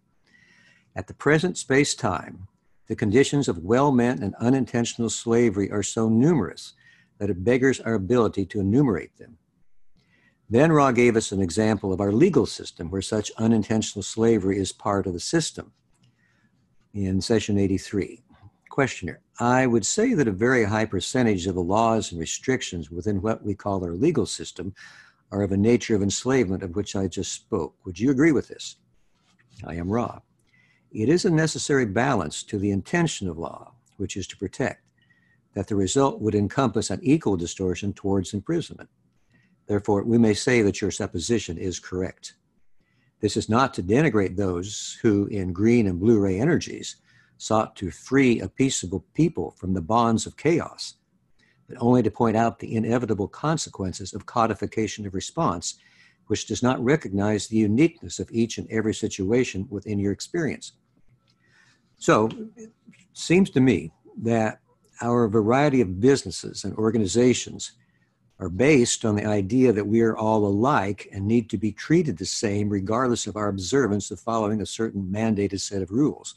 At 0.96 1.06
the 1.06 1.14
present 1.14 1.56
space 1.56 1.94
time, 1.94 2.48
the 2.90 2.96
conditions 2.96 3.46
of 3.46 3.58
well 3.58 3.92
meant 3.92 4.20
and 4.20 4.34
unintentional 4.40 5.08
slavery 5.08 5.70
are 5.70 5.80
so 5.80 6.08
numerous 6.08 6.72
that 7.18 7.30
it 7.30 7.44
beggars 7.44 7.78
our 7.78 7.94
ability 7.94 8.44
to 8.44 8.58
enumerate 8.58 9.16
them. 9.16 9.38
Then 10.48 10.72
Ra 10.72 10.90
gave 10.90 11.14
us 11.14 11.30
an 11.30 11.40
example 11.40 11.92
of 11.92 12.00
our 12.00 12.10
legal 12.10 12.46
system 12.46 12.90
where 12.90 13.00
such 13.00 13.30
unintentional 13.38 14.02
slavery 14.02 14.58
is 14.58 14.72
part 14.72 15.06
of 15.06 15.12
the 15.12 15.20
system 15.20 15.70
in 16.92 17.20
session 17.20 17.58
83. 17.58 18.24
Questioner, 18.70 19.20
I 19.38 19.68
would 19.68 19.86
say 19.86 20.14
that 20.14 20.26
a 20.26 20.32
very 20.32 20.64
high 20.64 20.84
percentage 20.84 21.46
of 21.46 21.54
the 21.54 21.62
laws 21.62 22.10
and 22.10 22.20
restrictions 22.20 22.90
within 22.90 23.22
what 23.22 23.44
we 23.44 23.54
call 23.54 23.84
our 23.84 23.94
legal 23.94 24.26
system 24.26 24.74
are 25.30 25.42
of 25.42 25.52
a 25.52 25.56
nature 25.56 25.94
of 25.94 26.02
enslavement 26.02 26.64
of 26.64 26.74
which 26.74 26.96
I 26.96 27.06
just 27.06 27.30
spoke. 27.34 27.76
Would 27.84 28.00
you 28.00 28.10
agree 28.10 28.32
with 28.32 28.48
this? 28.48 28.78
I 29.64 29.76
am 29.76 29.88
Ra. 29.88 30.18
It 30.92 31.08
is 31.08 31.24
a 31.24 31.30
necessary 31.30 31.86
balance 31.86 32.42
to 32.42 32.58
the 32.58 32.72
intention 32.72 33.28
of 33.28 33.38
law, 33.38 33.74
which 33.96 34.16
is 34.16 34.26
to 34.26 34.36
protect, 34.36 34.82
that 35.54 35.68
the 35.68 35.76
result 35.76 36.20
would 36.20 36.34
encompass 36.34 36.90
an 36.90 36.98
equal 37.00 37.36
distortion 37.36 37.92
towards 37.92 38.34
imprisonment. 38.34 38.90
Therefore, 39.68 40.02
we 40.02 40.18
may 40.18 40.34
say 40.34 40.62
that 40.62 40.80
your 40.80 40.90
supposition 40.90 41.58
is 41.58 41.78
correct. 41.78 42.34
This 43.20 43.36
is 43.36 43.48
not 43.48 43.72
to 43.74 43.84
denigrate 43.84 44.34
those 44.34 44.98
who, 45.00 45.26
in 45.26 45.52
green 45.52 45.86
and 45.86 46.00
blue 46.00 46.18
ray 46.18 46.40
energies, 46.40 46.96
sought 47.38 47.76
to 47.76 47.92
free 47.92 48.40
a 48.40 48.48
peaceable 48.48 49.04
people 49.14 49.52
from 49.52 49.74
the 49.74 49.80
bonds 49.80 50.26
of 50.26 50.36
chaos, 50.36 50.94
but 51.68 51.76
only 51.80 52.02
to 52.02 52.10
point 52.10 52.36
out 52.36 52.58
the 52.58 52.74
inevitable 52.74 53.28
consequences 53.28 54.12
of 54.12 54.26
codification 54.26 55.06
of 55.06 55.14
response, 55.14 55.76
which 56.26 56.46
does 56.46 56.64
not 56.64 56.82
recognize 56.84 57.46
the 57.46 57.58
uniqueness 57.58 58.18
of 58.18 58.28
each 58.32 58.58
and 58.58 58.68
every 58.72 58.92
situation 58.92 59.68
within 59.70 60.00
your 60.00 60.12
experience. 60.12 60.72
So, 62.00 62.30
it 62.56 62.72
seems 63.12 63.50
to 63.50 63.60
me 63.60 63.92
that 64.22 64.60
our 65.02 65.28
variety 65.28 65.82
of 65.82 66.00
businesses 66.00 66.64
and 66.64 66.74
organizations 66.76 67.72
are 68.38 68.48
based 68.48 69.04
on 69.04 69.16
the 69.16 69.26
idea 69.26 69.70
that 69.70 69.86
we 69.86 70.00
are 70.00 70.16
all 70.16 70.46
alike 70.46 71.08
and 71.12 71.26
need 71.26 71.50
to 71.50 71.58
be 71.58 71.72
treated 71.72 72.16
the 72.16 72.24
same 72.24 72.70
regardless 72.70 73.26
of 73.26 73.36
our 73.36 73.48
observance 73.48 74.10
of 74.10 74.18
following 74.18 74.62
a 74.62 74.66
certain 74.66 75.10
mandated 75.12 75.60
set 75.60 75.82
of 75.82 75.90
rules. 75.90 76.36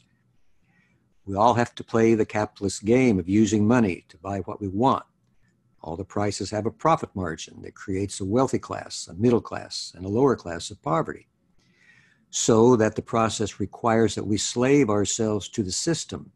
We 1.24 1.34
all 1.34 1.54
have 1.54 1.74
to 1.76 1.84
play 1.84 2.14
the 2.14 2.26
capitalist 2.26 2.84
game 2.84 3.18
of 3.18 3.26
using 3.26 3.66
money 3.66 4.04
to 4.10 4.18
buy 4.18 4.40
what 4.40 4.60
we 4.60 4.68
want. 4.68 5.04
All 5.80 5.96
the 5.96 6.04
prices 6.04 6.50
have 6.50 6.66
a 6.66 6.70
profit 6.70 7.08
margin 7.14 7.62
that 7.62 7.74
creates 7.74 8.20
a 8.20 8.26
wealthy 8.26 8.58
class, 8.58 9.08
a 9.10 9.14
middle 9.14 9.40
class, 9.40 9.94
and 9.96 10.04
a 10.04 10.10
lower 10.10 10.36
class 10.36 10.70
of 10.70 10.82
poverty. 10.82 11.26
So 12.36 12.74
that 12.74 12.96
the 12.96 13.02
process 13.02 13.60
requires 13.60 14.16
that 14.16 14.26
we 14.26 14.38
slave 14.38 14.90
ourselves 14.90 15.48
to 15.50 15.62
the 15.62 15.70
system. 15.70 16.32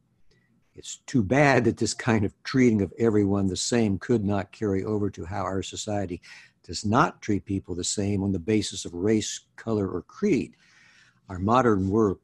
It's 0.77 0.99
too 1.07 1.25
bad 1.25 1.65
that 1.65 1.77
this 1.77 1.93
kind 1.93 2.25
of 2.25 2.33
treating 2.45 2.83
of 2.83 2.93
everyone 3.01 3.49
the 3.49 3.57
same 3.57 3.99
could 3.99 4.25
not 4.25 4.53
carry 4.53 4.85
over 4.85 5.11
to 5.11 5.25
how 5.25 5.43
our 5.43 5.61
society 5.63 6.23
does 6.63 6.85
not 6.85 7.21
treat 7.21 7.45
people 7.45 7.75
the 7.75 7.83
same 7.83 8.23
on 8.23 8.31
the 8.31 8.39
basis 8.39 8.85
of 8.85 8.95
race, 8.95 9.41
color, 9.57 9.89
or 9.89 10.03
creed 10.03 10.55
our 11.29 11.39
modern 11.39 11.91
world 11.91 12.19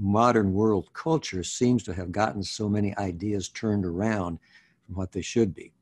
modern 0.00 0.52
world 0.52 0.92
culture 0.92 1.44
seems 1.44 1.82
to 1.84 1.94
have 1.94 2.10
gotten 2.10 2.42
so 2.42 2.68
many 2.68 2.96
ideas 2.98 3.48
turned 3.48 3.84
around 3.84 4.38
from 4.86 4.96
what 4.96 5.12
they 5.12 5.20
should 5.20 5.54
be. 5.54 5.72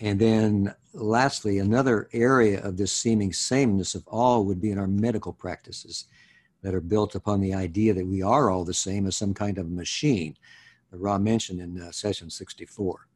And 0.00 0.18
then 0.18 0.74
lastly, 0.94 1.58
another 1.58 2.08
area 2.12 2.62
of 2.62 2.76
this 2.76 2.92
seeming 2.92 3.32
sameness 3.32 3.94
of 3.94 4.06
all 4.08 4.44
would 4.46 4.60
be 4.60 4.70
in 4.70 4.78
our 4.78 4.86
medical 4.86 5.32
practices 5.32 6.06
that 6.62 6.74
are 6.74 6.80
built 6.80 7.14
upon 7.14 7.40
the 7.40 7.54
idea 7.54 7.92
that 7.94 8.06
we 8.06 8.22
are 8.22 8.50
all 8.50 8.64
the 8.64 8.74
same 8.74 9.06
as 9.06 9.16
some 9.16 9.34
kind 9.34 9.58
of 9.58 9.70
machine 9.70 10.36
that 10.90 10.98
Ra 10.98 11.18
mentioned 11.18 11.60
in 11.60 11.80
uh, 11.80 11.92
session 11.92 12.30
64. 12.30 13.06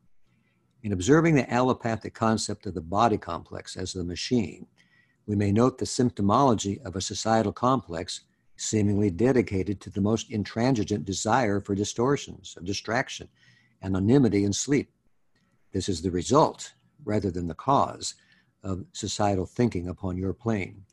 In 0.83 0.93
observing 0.93 1.35
the 1.35 1.51
allopathic 1.51 2.13
concept 2.13 2.67
of 2.67 2.75
the 2.75 2.81
body 2.83 3.17
complex 3.17 3.77
as 3.77 3.95
the 3.95 4.05
machine, 4.05 4.67
we 5.27 5.35
may 5.35 5.51
note 5.51 5.79
the 5.79 5.87
symptomology 5.87 6.85
of 6.85 6.97
a 6.97 7.01
societal 7.01 7.53
complex 7.53 8.21
seemingly 8.57 9.11
dedicated 9.11 9.81
to 9.81 9.91
the 9.91 10.03
most 10.03 10.31
intransigent 10.31 11.07
desire 11.07 11.61
for 11.61 11.75
distortions, 11.75 12.55
of 12.59 12.65
distraction, 12.67 13.29
anonymity, 13.83 14.45
and 14.45 14.55
sleep. 14.55 14.91
This 15.75 15.89
is 15.89 16.03
the 16.03 16.11
result, 16.13 16.73
rather 17.05 17.33
than 17.33 17.49
the 17.49 17.55
cause, 17.55 18.15
of 18.63 18.85
societal 18.93 19.45
thinking 19.45 19.89
upon 19.89 20.17
your 20.17 20.33
plane. 20.33 20.85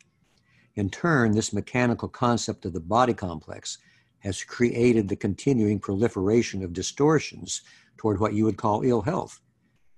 In 0.76 0.90
turn, 0.90 1.34
this 1.34 1.54
mechanical 1.54 2.10
concept 2.10 2.66
of 2.66 2.74
the 2.74 2.80
body 2.80 3.14
complex 3.14 3.78
has 4.20 4.44
created 4.44 5.08
the 5.08 5.16
continuing 5.16 5.80
proliferation 5.80 6.64
of 6.64 6.74
distortions 6.74 7.62
toward 7.96 8.20
what 8.20 8.34
you 8.34 8.44
would 8.44 8.58
call 8.58 8.82
ill 8.82 9.04
health 9.04 9.40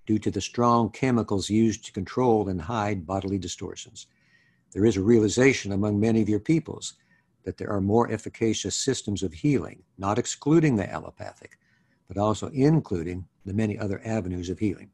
due 0.06 0.20
to 0.20 0.30
the 0.30 0.42
strong 0.42 0.90
chemicals 0.90 1.50
used 1.50 1.86
to 1.86 1.94
control 1.94 2.50
and 2.50 2.62
hide 2.62 3.08
bodily 3.08 3.38
distortions. 3.38 4.08
There 4.74 4.86
is 4.86 4.98
a 4.98 5.02
realization 5.02 5.72
among 5.72 5.98
many 5.98 6.22
of 6.22 6.28
your 6.28 6.42
peoples 6.42 6.96
that 7.46 7.58
there 7.58 7.70
are 7.70 7.80
more 7.80 8.12
efficacious 8.12 8.76
systems 8.76 9.24
of 9.24 9.32
healing, 9.32 9.84
not 9.98 10.20
excluding 10.20 10.76
the 10.76 10.92
allopathic, 10.92 11.58
but 12.10 12.18
also 12.18 12.50
including 12.50 13.26
the 13.46 13.54
many 13.54 13.78
other 13.78 14.02
avenues 14.06 14.50
of 14.50 14.60
healing. 14.60 14.90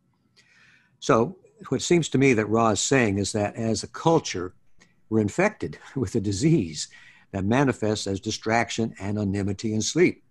So, 1.00 1.38
what 1.68 1.82
seems 1.82 2.08
to 2.10 2.18
me 2.18 2.34
that 2.34 2.48
Ra 2.48 2.70
is 2.70 2.80
saying 2.80 3.18
is 3.18 3.34
that 3.34 3.56
as 3.56 3.84
a 3.84 3.88
culture, 3.88 4.54
we're 5.10 5.20
infected 5.20 5.78
with 5.96 6.16
a 6.16 6.22
disease 6.22 6.88
that 7.32 7.46
manifests 7.46 8.08
as 8.08 8.20
distraction, 8.20 8.96
anonymity, 9.00 9.74
and 9.74 9.84
sleep. 9.84 10.24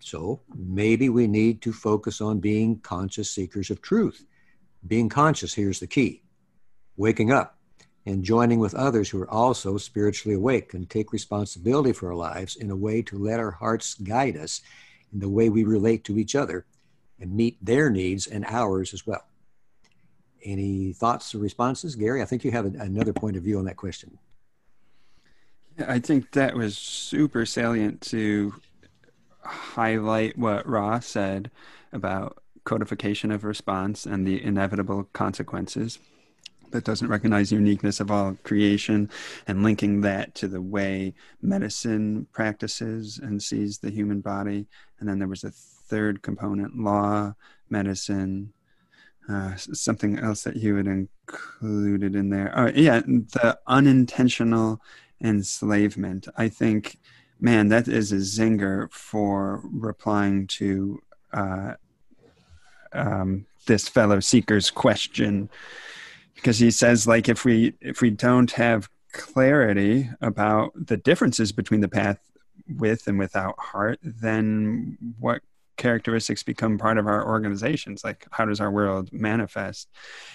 So, 0.00 0.40
maybe 0.54 1.08
we 1.08 1.26
need 1.26 1.62
to 1.62 1.72
focus 1.72 2.20
on 2.20 2.40
being 2.40 2.80
conscious 2.80 3.30
seekers 3.30 3.70
of 3.70 3.82
truth. 3.82 4.24
Being 4.86 5.08
conscious, 5.08 5.54
here's 5.54 5.80
the 5.80 5.86
key 5.86 6.22
waking 6.98 7.30
up, 7.30 7.58
and 8.06 8.24
joining 8.24 8.58
with 8.58 8.74
others 8.74 9.10
who 9.10 9.20
are 9.20 9.30
also 9.30 9.76
spiritually 9.76 10.34
awake 10.34 10.72
and 10.72 10.88
take 10.88 11.12
responsibility 11.12 11.92
for 11.92 12.08
our 12.08 12.14
lives 12.14 12.56
in 12.56 12.70
a 12.70 12.76
way 12.76 13.02
to 13.02 13.18
let 13.18 13.38
our 13.38 13.50
hearts 13.50 13.94
guide 13.94 14.36
us 14.36 14.62
in 15.12 15.20
the 15.20 15.28
way 15.28 15.50
we 15.50 15.64
relate 15.64 16.04
to 16.04 16.18
each 16.18 16.34
other 16.34 16.64
and 17.20 17.34
meet 17.34 17.56
their 17.64 17.90
needs 17.90 18.26
and 18.26 18.44
ours 18.46 18.92
as 18.92 19.06
well. 19.06 19.24
Any 20.44 20.92
thoughts 20.92 21.34
or 21.34 21.38
responses, 21.38 21.96
Gary? 21.96 22.22
I 22.22 22.24
think 22.24 22.44
you 22.44 22.50
have 22.52 22.66
another 22.66 23.12
point 23.12 23.36
of 23.36 23.42
view 23.42 23.58
on 23.58 23.64
that 23.64 23.76
question. 23.76 24.18
I 25.86 25.98
think 25.98 26.32
that 26.32 26.54
was 26.54 26.78
super 26.78 27.44
salient 27.44 28.00
to 28.02 28.54
highlight 29.40 30.38
what 30.38 30.66
Ross 30.66 31.06
said 31.06 31.50
about 31.92 32.42
codification 32.64 33.30
of 33.30 33.44
response 33.44 34.06
and 34.06 34.26
the 34.26 34.42
inevitable 34.42 35.04
consequences 35.12 35.98
that 36.72 36.84
doesn't 36.84 37.08
recognize 37.08 37.52
uniqueness 37.52 38.00
of 38.00 38.10
all 38.10 38.36
creation 38.42 39.08
and 39.46 39.62
linking 39.62 40.00
that 40.00 40.34
to 40.34 40.48
the 40.48 40.60
way 40.60 41.14
medicine 41.40 42.26
practices 42.32 43.18
and 43.22 43.42
sees 43.42 43.78
the 43.78 43.90
human 43.90 44.20
body. 44.20 44.66
And 44.98 45.08
then 45.08 45.18
there 45.18 45.28
was 45.28 45.44
a 45.44 45.52
third 45.86 46.22
component 46.22 46.78
law, 46.78 47.34
medicine, 47.68 48.52
uh, 49.28 49.56
something 49.56 50.18
else 50.18 50.42
that 50.42 50.56
you 50.56 50.76
had 50.76 50.86
included 50.86 52.14
in 52.14 52.30
there. 52.30 52.52
Oh, 52.56 52.70
yeah, 52.74 53.00
the 53.00 53.58
unintentional 53.66 54.80
enslavement. 55.20 56.28
I 56.36 56.48
think, 56.48 56.98
man, 57.40 57.68
that 57.68 57.88
is 57.88 58.12
a 58.12 58.16
zinger 58.16 58.90
for 58.92 59.62
replying 59.64 60.46
to 60.48 61.02
uh, 61.32 61.74
um, 62.92 63.46
this 63.66 63.88
fellow 63.88 64.20
seeker's 64.20 64.70
question 64.70 65.50
because 66.34 66.58
he 66.58 66.70
says 66.70 67.06
like 67.06 67.28
if 67.28 67.44
we 67.44 67.74
if 67.80 68.00
we 68.00 68.10
don't 68.10 68.52
have 68.52 68.88
clarity 69.12 70.08
about 70.20 70.72
the 70.74 70.96
differences 70.96 71.52
between 71.52 71.80
the 71.80 71.88
path 71.88 72.18
with 72.78 73.06
and 73.06 73.18
without 73.18 73.58
heart 73.58 73.98
then 74.02 74.96
what 75.18 75.42
characteristics 75.76 76.42
become 76.42 76.78
part 76.78 76.98
of 76.98 77.06
our 77.06 77.26
organizations 77.26 78.04
like 78.04 78.26
how 78.30 78.44
does 78.44 78.60
our 78.60 78.70
world 78.70 79.12
manifest 79.12 79.88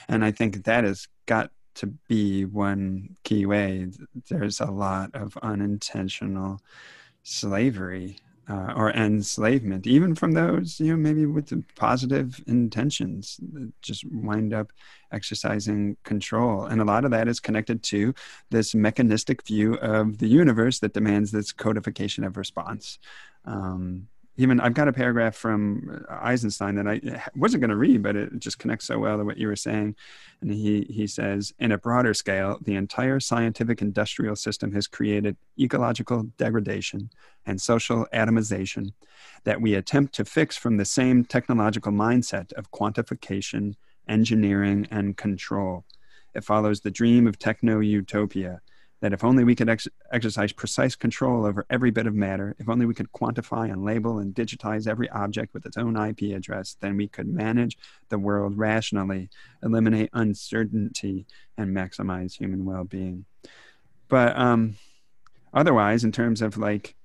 and 0.08 0.24
i 0.24 0.32
think 0.32 0.64
that 0.64 0.84
has 0.84 1.08
got 1.26 1.52
to 1.74 1.88
be 2.08 2.46
one 2.46 3.16
key 3.24 3.46
way 3.46 3.88
there's 4.30 4.60
a 4.60 4.66
lot 4.66 5.10
of 5.14 5.38
unintentional 5.42 6.60
slavery 7.24 8.18
uh, 8.50 8.74
or 8.76 8.92
enslavement, 8.92 9.88
even 9.88 10.14
from 10.14 10.34
those, 10.34 10.80
you 10.80 10.88
know, 10.88 10.98
maybe 10.98 11.26
with 11.26 11.54
positive 11.76 12.44
intentions, 12.48 13.40
just 13.82 14.04
wind 14.12 14.54
up 14.54 14.72
exercising 15.12 15.96
control. 16.04 16.66
And 16.66 16.82
a 16.82 16.86
lot 16.86 17.06
of 17.06 17.12
that 17.12 17.28
is 17.28 17.40
connected 17.40 17.82
to 17.84 18.14
this 18.50 18.76
mechanistic 18.76 19.46
view 19.46 19.76
of 19.76 20.18
the 20.18 20.28
universe 20.28 20.80
that 20.80 20.94
demands 20.94 21.32
this 21.32 21.52
codification 21.52 22.24
of 22.24 22.36
response. 22.36 23.00
Um, 23.46 24.08
even 24.38 24.60
I've 24.60 24.74
got 24.74 24.88
a 24.88 24.94
paragraph 24.94 25.36
from 25.36 26.06
uh, 26.10 26.14
Eisenstein 26.22 26.76
that 26.76 26.88
I 26.88 27.02
uh, 27.16 27.20
wasn't 27.36 27.62
going 27.62 27.70
to 27.70 27.76
read, 27.76 28.02
but 28.02 28.16
it 28.16 28.40
just 28.40 28.60
connects 28.60 28.86
so 28.86 28.98
well 28.98 29.18
to 29.18 29.26
what 29.26 29.38
you 29.38 29.48
were 29.48 29.56
saying. 29.56 29.96
And 30.42 30.52
he 30.52 30.82
he 30.90 31.06
says, 31.06 31.54
in 31.60 31.72
a 31.72 31.78
broader 31.78 32.14
scale, 32.14 32.58
the 32.62 32.76
entire 32.76 33.20
scientific 33.20 33.82
industrial 33.82 34.36
system 34.36 34.72
has 34.74 34.88
created 34.88 35.36
ecological 35.60 36.24
degradation 36.38 37.10
and 37.46 37.60
social 37.60 38.08
atomization 38.14 38.94
that 39.44 39.62
we 39.62 39.76
attempt 39.76 40.16
to 40.16 40.26
fix 40.26 40.56
from 40.56 40.78
the 40.78 40.86
same 40.86 41.26
technological 41.26 41.92
mindset 41.92 42.54
of 42.54 42.72
quantification, 42.72 43.76
engineering, 44.08 44.88
and 44.92 45.18
control. 45.18 45.84
It 46.34 46.44
follows 46.44 46.82
the 46.82 46.92
dream 46.92 47.28
of 47.28 47.38
techno 47.38 47.80
utopia 47.80 48.62
that 49.02 49.14
if 49.14 49.24
only 49.24 49.44
we 49.44 49.56
could 49.56 49.68
ex- 49.68 49.88
exercise 50.12 50.52
precise 50.52 50.96
control 50.96 51.46
over 51.46 51.66
every 51.70 51.90
bit 51.90 52.06
of 52.06 52.14
matter, 52.14 52.56
if 52.60 52.70
only 52.70 52.86
we 52.86 52.94
could 52.94 53.12
quantify 53.12 53.72
and 53.72 53.84
label 53.84 54.20
and 54.20 54.34
digitize 54.36 54.88
every 54.88 55.10
object 55.10 55.54
with 55.54 55.66
its 55.66 55.76
own 55.76 55.98
IP 55.98 56.36
address, 56.36 56.78
then 56.80 56.96
we 56.96 57.08
could 57.08 57.28
manage 57.28 57.78
the 58.10 58.20
world 58.20 58.58
rationally, 58.58 59.30
eliminate 59.64 60.10
uncertainty, 60.14 61.26
and 61.58 61.76
maximize 61.76 62.38
human 62.38 62.64
well 62.64 62.84
being. 62.84 63.26
But 64.08 64.38
um, 64.38 64.76
otherwise, 65.52 66.04
in 66.04 66.12
terms 66.12 66.42
of 66.42 66.58
like, 66.58 66.96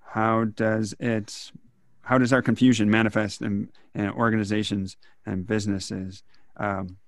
how 0.00 0.44
does 0.44 0.94
it, 1.00 1.50
how 2.02 2.18
does 2.18 2.32
our 2.32 2.42
confusion 2.42 2.88
manifest 2.88 3.42
in, 3.42 3.68
in 3.96 4.10
organizations 4.10 4.96
and 5.26 5.44
businesses? 5.44 6.22
Um, 6.56 6.98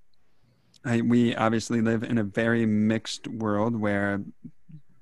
I, 0.84 1.00
we 1.00 1.34
obviously 1.34 1.80
live 1.80 2.02
in 2.02 2.18
a 2.18 2.24
very 2.24 2.66
mixed 2.66 3.26
world 3.26 3.76
where 3.76 4.22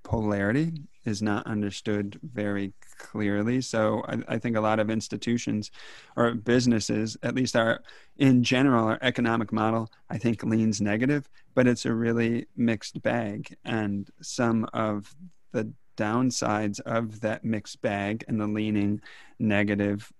polarity 0.03 0.73
is 1.05 1.23
not 1.23 1.47
understood 1.47 2.19
very 2.23 2.73
clearly. 2.99 3.61
So 3.61 4.03
I, 4.09 4.35
I, 4.35 4.39
think 4.39 4.57
a 4.57 4.61
lot 4.61 4.81
of 4.81 4.91
institutions 4.91 5.71
or 6.17 6.35
businesses, 6.35 7.17
at 7.23 7.35
least 7.35 7.57
our 7.57 7.81
in 8.17 8.43
general, 8.43 8.87
our 8.87 8.99
economic 9.03 9.53
model, 9.53 9.91
I 10.11 10.19
think 10.19 10.43
leans 10.43 10.81
negative, 10.81 11.29
but 11.55 11.67
it's 11.67 11.87
a 11.87 11.93
really 11.93 12.47
mixed 12.57 13.03
bag. 13.03 13.57
And 13.65 14.09
some 14.21 14.67
of 14.73 15.15
the 15.53 15.73
downsides 15.97 16.81
of 16.81 17.21
that 17.21 17.45
mixed 17.45 17.81
bag 17.83 18.25
and 18.29 18.41
the 18.41 18.47
leaning 18.47 19.01
negative 19.39 20.13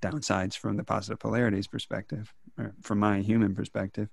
downsides 0.00 0.56
from 0.56 0.76
the 0.76 0.84
positive 0.84 1.18
polarities 1.18 1.66
perspective, 1.66 2.32
or 2.58 2.74
from 2.82 2.98
my 2.98 3.20
human 3.20 3.54
perspective, 3.54 4.08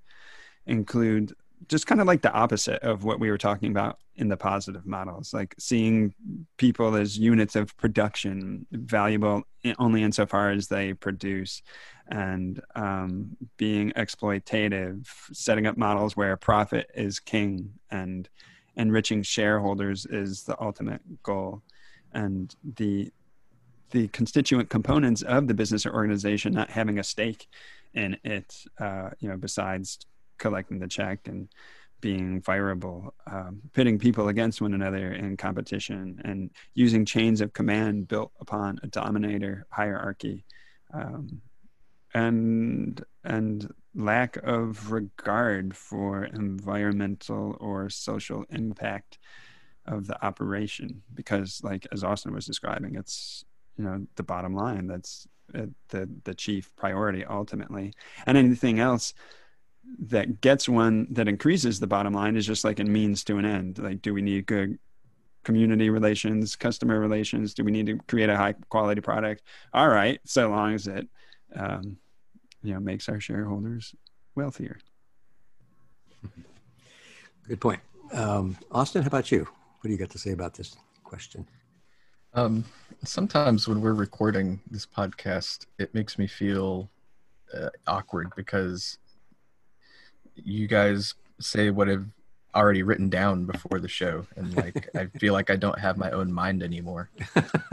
include 0.66 1.34
just 1.68 1.88
kind 1.88 2.00
of 2.00 2.08
like 2.08 2.22
the 2.22 2.32
opposite 2.32 2.82
of 2.84 3.04
what 3.04 3.20
we 3.20 3.30
were 3.30 3.38
talking 3.38 3.72
about 3.72 4.00
in 4.16 4.28
the 4.28 4.38
positive 4.38 4.86
models, 4.86 5.34
like 5.34 5.56
seeing 5.60 6.14
people 6.58 6.96
as 6.96 7.18
units 7.18 7.56
of 7.56 7.76
production, 7.78 8.66
valuable 8.72 9.44
only 9.78 10.04
insofar 10.04 10.52
as 10.52 10.68
they 10.68 10.94
produce, 10.94 11.62
and 12.10 12.62
um, 12.76 13.36
being 13.58 13.92
exploitative, 13.92 15.08
setting 15.32 15.68
up 15.68 15.78
models 15.78 16.18
where 16.18 16.36
profit 16.38 16.90
is 16.96 17.20
king 17.20 17.72
and 17.92 18.30
enriching 18.76 19.22
shareholders 19.22 20.06
is 20.06 20.44
the 20.44 20.60
ultimate 20.62 21.02
goal, 21.24 21.62
and 22.14 22.56
the 22.76 23.12
the 23.92 24.08
constituent 24.10 24.70
components 24.70 25.24
of 25.24 25.48
the 25.48 25.54
business 25.54 25.86
or 25.86 25.94
organization 25.94 26.54
not 26.54 26.70
having 26.70 27.00
a 27.00 27.04
stake 27.04 27.48
in 27.96 28.16
it, 28.24 28.56
uh, 28.80 29.10
you 29.20 29.28
know, 29.28 29.36
besides 29.36 30.06
collecting 30.40 30.80
the 30.80 30.88
check 30.88 31.28
and 31.28 31.50
being 32.02 32.42
fireable, 32.42 33.12
um, 33.30 33.62
pitting 33.74 34.00
people 34.00 34.30
against 34.30 34.62
one 34.62 34.74
another 34.74 35.12
in 35.12 35.38
competition, 35.38 36.22
and 36.24 36.50
using 36.74 37.06
chains 37.06 37.42
of 37.42 37.54
command 37.54 38.08
built 38.08 38.32
upon 38.40 38.80
a 38.84 38.88
dominator 38.88 39.66
hierarchy, 39.70 40.46
um, 40.94 41.42
and 42.14 43.04
and 43.24 43.74
lack 43.96 44.38
of 44.38 44.92
regard 44.92 45.76
for 45.76 46.24
environmental 46.26 47.58
or 47.60 47.90
social 47.90 48.46
impact 48.50 49.20
of 49.86 50.08
the 50.08 50.26
operation. 50.26 51.02
Because, 51.14 51.62
like 51.64 51.88
as 51.92 52.04
Austin 52.04 52.34
was 52.34 52.46
describing, 52.46 52.96
it's 52.96 53.44
you 53.78 53.84
know 53.84 54.06
the 54.16 54.24
bottom 54.24 54.54
line. 54.54 54.88
That's 54.88 55.28
uh, 55.54 55.68
the 55.90 56.10
the 56.24 56.34
chief 56.34 56.74
priority 56.76 57.26
ultimately, 57.26 57.94
and 58.26 58.38
anything 58.38 58.80
else 58.80 59.14
that 60.00 60.42
gets 60.42 60.70
one 60.70 61.08
that 61.12 61.28
increases 61.28 61.80
the 61.80 61.88
bottom 61.88 62.14
line 62.14 62.36
is 62.36 62.46
just 62.46 62.64
like 62.64 62.80
a 62.80 62.84
means 62.84 63.24
to 63.26 63.38
an 63.38 63.46
end. 63.46 63.80
Like, 63.80 64.02
do 64.02 64.14
we 64.14 64.22
need 64.22 64.46
good 64.46 64.78
community 65.44 65.90
relations, 65.90 66.56
customer 66.56 67.00
relations? 67.00 67.54
Do 67.54 67.64
we 67.64 67.72
need 67.72 67.88
to 67.88 67.98
create 68.08 68.30
a 68.30 68.38
high 68.38 68.54
quality 68.70 69.02
product? 69.02 69.44
All 69.74 69.90
right, 69.90 70.20
so 70.26 70.50
long 70.50 70.74
as 70.74 70.88
it, 70.88 71.08
um, 71.56 71.98
you 72.62 72.74
know, 72.74 72.80
makes 72.80 73.10
our 73.10 73.20
shareholders 73.20 73.96
wealthier. 74.36 74.80
Good 77.48 77.62
point. 77.62 77.80
Um, 78.14 78.58
Austin, 78.72 79.02
how 79.02 79.08
about 79.08 79.32
you? 79.32 79.40
What 79.40 79.84
do 79.88 79.90
you 79.90 79.98
got 79.98 80.10
to 80.12 80.20
say 80.20 80.32
about 80.32 80.54
this 80.54 80.76
question? 81.04 81.48
Um, 82.34 82.64
sometimes 83.04 83.68
when 83.68 83.82
we're 83.82 83.94
recording 83.94 84.60
this 84.70 84.86
podcast, 84.86 85.66
it 85.80 85.94
makes 85.96 86.20
me 86.20 86.28
feel 86.28 86.90
uh, 87.58 87.70
awkward 87.88 88.32
because 88.36 89.00
you 90.46 90.68
guys 90.68 91.16
say 91.40 91.70
what 91.70 91.90
I've 91.90 92.06
already 92.56 92.84
written 92.84 93.10
down 93.10 93.46
before 93.46 93.80
the 93.80 93.88
show, 93.88 94.26
and 94.36 94.56
like 94.56 94.90
I 94.96 95.08
feel 95.20 95.34
like 95.34 95.50
I 95.50 95.56
don't 95.56 95.80
have 95.80 95.98
my 95.98 96.12
own 96.12 96.32
mind 96.32 96.64
anymore. 96.64 97.10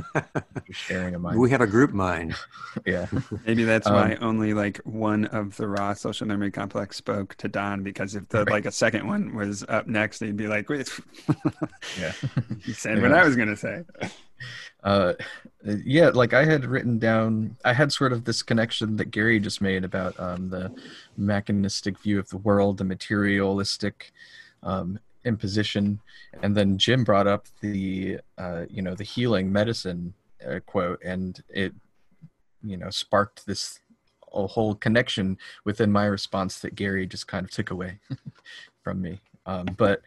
sharing 0.71 1.15
a 1.15 1.19
mind. 1.19 1.39
We 1.39 1.51
have 1.51 1.61
a 1.61 1.67
group 1.67 1.93
mind. 1.93 2.35
yeah. 2.87 3.07
Maybe 3.47 3.65
that's 3.65 3.87
um, 3.87 3.95
why 3.95 4.17
only 4.21 4.55
like 4.55 4.79
one 4.79 5.27
of 5.27 5.57
the 5.57 5.69
Ra 5.69 5.95
social 5.95 6.27
memory 6.27 6.51
complex 6.51 6.97
spoke 6.97 7.35
to 7.37 7.49
Don 7.49 7.83
because 7.83 8.15
if 8.15 8.29
the 8.29 8.39
right. 8.39 8.51
like 8.51 8.67
a 8.67 8.73
second 8.73 9.07
one 9.07 9.35
was 9.35 9.65
up 9.69 9.87
next, 9.87 10.21
he'd 10.21 10.37
be 10.37 10.49
like, 10.49 10.69
"Wait, 10.69 10.89
yeah, 11.99 12.13
he 12.63 12.73
said 12.73 12.99
yeah. 12.99 13.03
what 13.03 13.13
I 13.13 13.25
was 13.25 13.37
gonna 13.37 13.57
say." 13.57 13.83
Uh, 14.83 15.15
yeah, 15.65 16.11
like 16.11 16.33
I 16.33 16.45
had 16.45 16.65
written 16.65 16.99
down, 16.99 17.57
I 17.65 17.73
had 17.73 17.93
sort 17.93 18.13
of 18.13 18.25
this 18.25 18.43
connection 18.43 18.97
that 18.97 19.11
Gary 19.11 19.41
just 19.41 19.61
made 19.61 19.85
about 19.85 20.19
um, 20.21 20.49
the 20.49 20.73
mechanistic 21.17 21.99
view 21.99 22.19
of 22.19 22.29
the 22.29 22.39
world, 22.39 22.79
the 22.79 22.85
materialistic 22.85 24.13
um, 24.63 24.99
imposition, 25.25 26.01
and 26.43 26.57
then 26.57 26.79
Jim 26.79 27.05
brought 27.05 27.27
up 27.27 27.47
the, 27.61 28.19
uh, 28.39 28.65
you 28.71 28.83
know, 28.83 28.95
the 28.95 29.05
healing 29.05 29.53
medicine 29.53 30.15
uh, 30.47 30.61
quote, 30.67 31.03
and 31.03 31.43
it, 31.49 31.75
you 32.63 32.77
know, 32.77 32.91
sparked 32.91 33.47
this 33.47 33.81
a 34.33 34.47
whole 34.47 34.75
connection 34.75 35.39
within 35.65 35.91
my 35.91 36.05
response 36.05 36.59
that 36.61 36.75
Gary 36.75 37.07
just 37.07 37.27
kind 37.27 37.45
of 37.45 37.51
took 37.51 37.71
away 37.71 37.99
from 38.83 39.01
me. 39.01 39.21
Um, 39.47 39.67
but 39.77 40.03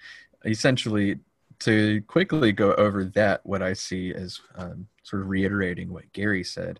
essentially, 0.46 1.20
to 1.60 2.02
quickly 2.08 2.52
go 2.52 2.74
over 2.76 3.04
that, 3.04 3.46
what 3.46 3.62
I 3.62 3.74
see 3.74 4.14
as 4.14 4.40
um, 4.56 4.88
sort 5.04 5.22
of 5.22 5.30
reiterating 5.30 5.92
what 5.92 6.12
Gary 6.14 6.44
said, 6.44 6.80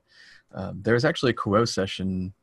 um, 0.54 0.82
was 0.86 1.06
actually 1.06 1.32
a 1.32 1.36
Q'uo 1.36 1.68
session, 1.68 2.34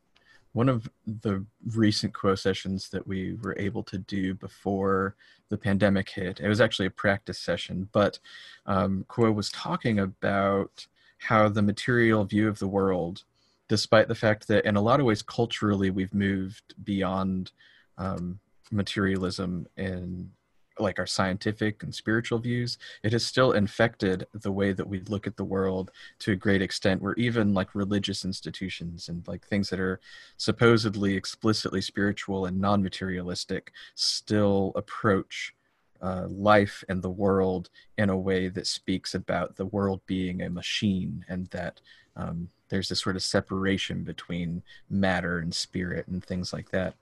one 0.52 0.68
of 0.68 0.88
the 1.06 1.44
recent 1.74 2.12
Q'uo 2.12 2.38
sessions 2.38 2.88
that 2.90 3.06
we 3.06 3.34
were 3.42 3.56
able 3.58 3.82
to 3.84 3.98
do 3.98 4.34
before 4.34 5.16
the 5.48 5.56
pandemic 5.56 6.08
hit. 6.10 6.40
It 6.40 6.48
was 6.48 6.60
actually 6.60 6.86
a 6.86 6.90
practice 6.90 7.38
session, 7.38 7.88
but 7.92 8.18
um, 8.66 9.04
Q'uo 9.08 9.34
was 9.34 9.50
talking 9.50 10.00
about 10.00 10.86
how 11.18 11.48
the 11.48 11.62
material 11.62 12.24
view 12.24 12.48
of 12.48 12.58
the 12.58 12.68
world, 12.68 13.24
despite 13.68 14.08
the 14.08 14.14
fact 14.14 14.46
that 14.48 14.66
in 14.66 14.76
a 14.76 14.82
lot 14.82 15.00
of 15.00 15.06
ways 15.06 15.22
culturally 15.22 15.90
we've 15.90 16.14
moved 16.14 16.74
beyond 16.84 17.52
um, 17.98 18.38
materialism 18.70 19.66
and 19.76 20.30
like 20.78 20.98
our 20.98 21.06
scientific 21.06 21.82
and 21.82 21.94
spiritual 21.94 22.38
views, 22.38 22.78
it 23.02 23.12
has 23.12 23.24
still 23.24 23.52
infected 23.52 24.26
the 24.32 24.52
way 24.52 24.72
that 24.72 24.88
we 24.88 25.00
look 25.00 25.26
at 25.26 25.36
the 25.36 25.44
world 25.44 25.90
to 26.20 26.32
a 26.32 26.36
great 26.36 26.62
extent, 26.62 27.02
where 27.02 27.14
even 27.14 27.54
like 27.54 27.74
religious 27.74 28.24
institutions 28.24 29.08
and 29.08 29.26
like 29.26 29.46
things 29.46 29.70
that 29.70 29.80
are 29.80 30.00
supposedly 30.36 31.14
explicitly 31.16 31.80
spiritual 31.80 32.46
and 32.46 32.60
non 32.60 32.82
materialistic 32.82 33.72
still 33.94 34.72
approach 34.76 35.54
uh, 36.02 36.26
life 36.28 36.84
and 36.88 37.02
the 37.02 37.10
world 37.10 37.70
in 37.96 38.10
a 38.10 38.16
way 38.16 38.48
that 38.48 38.66
speaks 38.66 39.14
about 39.14 39.56
the 39.56 39.66
world 39.66 40.00
being 40.06 40.42
a 40.42 40.50
machine 40.50 41.24
and 41.28 41.46
that 41.48 41.80
um, 42.16 42.48
there's 42.68 42.88
this 42.88 43.00
sort 43.00 43.16
of 43.16 43.22
separation 43.22 44.02
between 44.02 44.62
matter 44.90 45.38
and 45.38 45.54
spirit 45.54 46.06
and 46.08 46.24
things 46.24 46.52
like 46.52 46.70
that. 46.70 46.94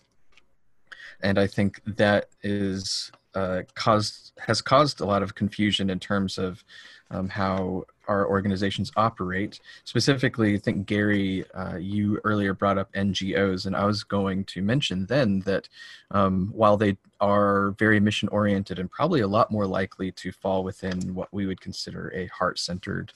And 1.21 1.39
I 1.39 1.47
think 1.47 1.81
that 1.85 2.27
is 2.43 3.11
uh, 3.35 3.63
caused 3.75 4.33
has 4.39 4.61
caused 4.61 5.01
a 5.01 5.05
lot 5.05 5.23
of 5.23 5.35
confusion 5.35 5.91
in 5.91 5.99
terms 5.99 6.39
of 6.39 6.65
um, 7.11 7.29
how 7.29 7.85
our 8.07 8.29
organizations 8.29 8.93
operate. 8.97 9.61
Specifically, 9.85 10.55
I 10.55 10.59
think 10.59 10.87
Gary, 10.87 11.45
uh, 11.53 11.77
you 11.77 12.21
earlier 12.25 12.55
brought 12.55 12.79
up 12.79 12.93
NGOs, 12.93 13.67
and 13.67 13.75
I 13.75 13.85
was 13.85 14.05
going 14.05 14.45
to 14.45 14.63
mention 14.63 15.07
then 15.07 15.41
that 15.41 15.69
um, 16.11 16.51
while 16.53 16.77
they 16.77 16.97
are 17.21 17.71
very 17.73 18.01
mission 18.01 18.29
oriented 18.29 18.79
and 18.79 18.91
probably 18.91 19.21
a 19.21 19.29
lot 19.29 19.51
more 19.51 19.67
likely 19.67 20.13
to 20.13 20.33
fall 20.33 20.65
within 20.65 21.15
what 21.15 21.33
we 21.33 21.47
would 21.47 21.61
consider 21.61 22.13
a 22.15 22.27
heart 22.27 22.59
centered 22.59 23.13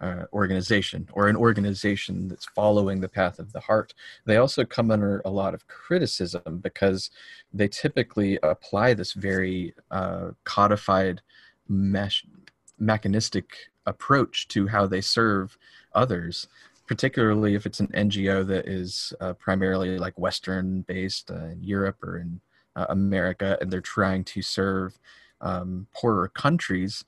uh, 0.00 0.24
organization 0.32 1.08
or 1.12 1.28
an 1.28 1.36
organization 1.36 2.28
that's 2.28 2.46
following 2.46 3.00
the 3.00 3.08
path 3.08 3.38
of 3.38 3.52
the 3.52 3.60
heart. 3.60 3.94
They 4.24 4.36
also 4.36 4.64
come 4.64 4.90
under 4.90 5.22
a 5.24 5.30
lot 5.30 5.54
of 5.54 5.66
criticism 5.68 6.58
because 6.62 7.10
they 7.52 7.68
typically 7.68 8.38
apply 8.42 8.94
this 8.94 9.12
very 9.12 9.74
uh, 9.90 10.30
codified 10.44 11.22
mechanistic 12.78 13.70
approach 13.86 14.48
to 14.48 14.66
how 14.66 14.86
they 14.86 15.00
serve 15.00 15.56
others 15.94 16.48
particularly 16.86 17.54
if 17.54 17.66
it's 17.66 17.80
an 17.80 17.88
ngo 17.88 18.46
that 18.46 18.66
is 18.68 19.12
uh, 19.20 19.32
primarily 19.34 19.98
like 19.98 20.18
western 20.18 20.82
based 20.82 21.30
uh, 21.30 21.46
in 21.46 21.62
europe 21.62 22.02
or 22.02 22.18
in 22.18 22.40
uh, 22.76 22.86
america 22.90 23.58
and 23.60 23.70
they're 23.70 23.80
trying 23.80 24.22
to 24.22 24.42
serve 24.42 24.98
um, 25.40 25.86
poorer 25.92 26.28
countries 26.28 27.04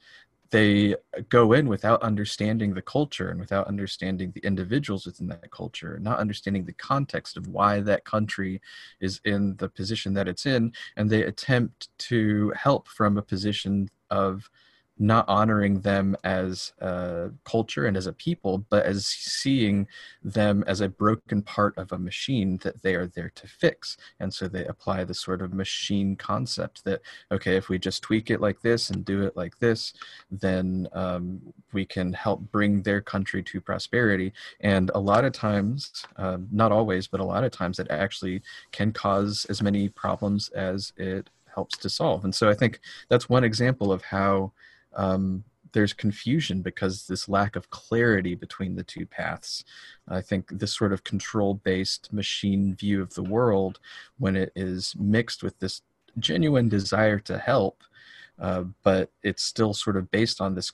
they 0.50 0.94
go 1.28 1.52
in 1.52 1.68
without 1.68 2.02
understanding 2.02 2.74
the 2.74 2.82
culture 2.82 3.28
and 3.28 3.38
without 3.38 3.66
understanding 3.66 4.32
the 4.32 4.40
individuals 4.40 5.06
within 5.06 5.28
that 5.28 5.50
culture, 5.50 5.98
not 6.00 6.18
understanding 6.18 6.64
the 6.64 6.72
context 6.72 7.36
of 7.36 7.46
why 7.48 7.80
that 7.80 8.04
country 8.04 8.60
is 9.00 9.20
in 9.24 9.56
the 9.56 9.68
position 9.68 10.14
that 10.14 10.28
it's 10.28 10.46
in, 10.46 10.72
and 10.96 11.10
they 11.10 11.22
attempt 11.24 11.88
to 11.98 12.52
help 12.56 12.88
from 12.88 13.18
a 13.18 13.22
position 13.22 13.90
of 14.10 14.50
not 14.98 15.24
honoring 15.28 15.80
them 15.80 16.16
as 16.24 16.72
a 16.80 17.30
culture 17.44 17.86
and 17.86 17.96
as 17.96 18.06
a 18.06 18.12
people, 18.12 18.58
but 18.70 18.84
as 18.84 19.06
seeing 19.06 19.86
them 20.22 20.64
as 20.66 20.80
a 20.80 20.88
broken 20.88 21.42
part 21.42 21.76
of 21.78 21.92
a 21.92 21.98
machine 21.98 22.58
that 22.58 22.82
they 22.82 22.94
are 22.94 23.06
there 23.06 23.30
to 23.34 23.46
fix. 23.46 23.96
And 24.20 24.32
so 24.32 24.48
they 24.48 24.64
apply 24.64 25.04
the 25.04 25.14
sort 25.14 25.42
of 25.42 25.52
machine 25.52 26.16
concept 26.16 26.84
that, 26.84 27.00
okay, 27.30 27.56
if 27.56 27.68
we 27.68 27.78
just 27.78 28.02
tweak 28.02 28.30
it 28.30 28.40
like 28.40 28.60
this 28.60 28.90
and 28.90 29.04
do 29.04 29.22
it 29.22 29.36
like 29.36 29.58
this, 29.58 29.92
then 30.30 30.88
um, 30.92 31.40
we 31.72 31.84
can 31.84 32.12
help 32.12 32.40
bring 32.50 32.82
their 32.82 33.00
country 33.00 33.42
to 33.42 33.60
prosperity. 33.60 34.32
And 34.60 34.90
a 34.94 35.00
lot 35.00 35.24
of 35.24 35.32
times, 35.32 36.04
uh, 36.16 36.38
not 36.50 36.72
always, 36.72 37.06
but 37.06 37.20
a 37.20 37.24
lot 37.24 37.44
of 37.44 37.52
times, 37.52 37.78
it 37.78 37.86
actually 37.90 38.42
can 38.72 38.92
cause 38.92 39.46
as 39.48 39.62
many 39.62 39.88
problems 39.88 40.48
as 40.50 40.92
it 40.96 41.30
helps 41.54 41.76
to 41.78 41.88
solve. 41.88 42.24
And 42.24 42.34
so 42.34 42.48
I 42.48 42.54
think 42.54 42.80
that's 43.08 43.28
one 43.28 43.44
example 43.44 43.92
of 43.92 44.02
how 44.02 44.52
um, 44.98 45.44
there's 45.72 45.92
confusion 45.92 46.60
because 46.60 47.06
this 47.06 47.28
lack 47.28 47.56
of 47.56 47.70
clarity 47.70 48.34
between 48.34 48.74
the 48.74 48.82
two 48.82 49.06
paths. 49.06 49.64
I 50.08 50.20
think 50.20 50.48
this 50.50 50.74
sort 50.74 50.92
of 50.92 51.04
control 51.04 51.54
based 51.54 52.12
machine 52.12 52.74
view 52.74 53.00
of 53.00 53.14
the 53.14 53.22
world, 53.22 53.78
when 54.18 54.36
it 54.36 54.52
is 54.56 54.94
mixed 54.98 55.42
with 55.42 55.58
this 55.58 55.82
genuine 56.18 56.68
desire 56.68 57.18
to 57.20 57.38
help, 57.38 57.82
uh, 58.40 58.64
but 58.82 59.10
it's 59.22 59.42
still 59.42 59.72
sort 59.74 59.96
of 59.96 60.10
based 60.10 60.40
on 60.40 60.54
this 60.54 60.72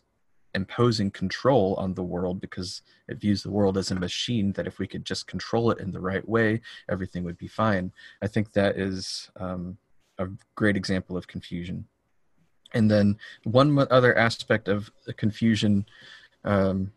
imposing 0.55 1.11
control 1.11 1.75
on 1.75 1.95
the 1.95 2.03
world 2.03 2.41
because 2.41 2.83
it 3.09 3.21
views 3.21 3.43
the 3.43 3.51
world 3.51 3.77
as 3.77 3.91
a 3.91 3.95
machine 3.95 4.53
that 4.53 4.67
if 4.67 4.79
we 4.79 4.87
could 4.87 5.05
just 5.05 5.27
control 5.27 5.71
it 5.73 5.81
in 5.81 5.91
the 5.91 6.01
right 6.01 6.27
way, 6.29 6.61
everything 6.89 7.25
would 7.25 7.37
be 7.37 7.49
fine. 7.49 7.93
I 8.23 8.29
think 8.29 8.53
that 8.53 8.79
is 8.79 9.31
um, 9.37 9.77
a 10.19 10.29
great 10.55 10.77
example 10.77 11.17
of 11.17 11.27
confusion. 11.27 11.87
And 12.75 12.91
then 12.91 13.17
one 13.45 13.79
other 13.91 14.17
aspect 14.19 14.69
of 14.69 14.91
the 15.07 15.15
confusion, 15.15 15.87
um, 16.45 16.93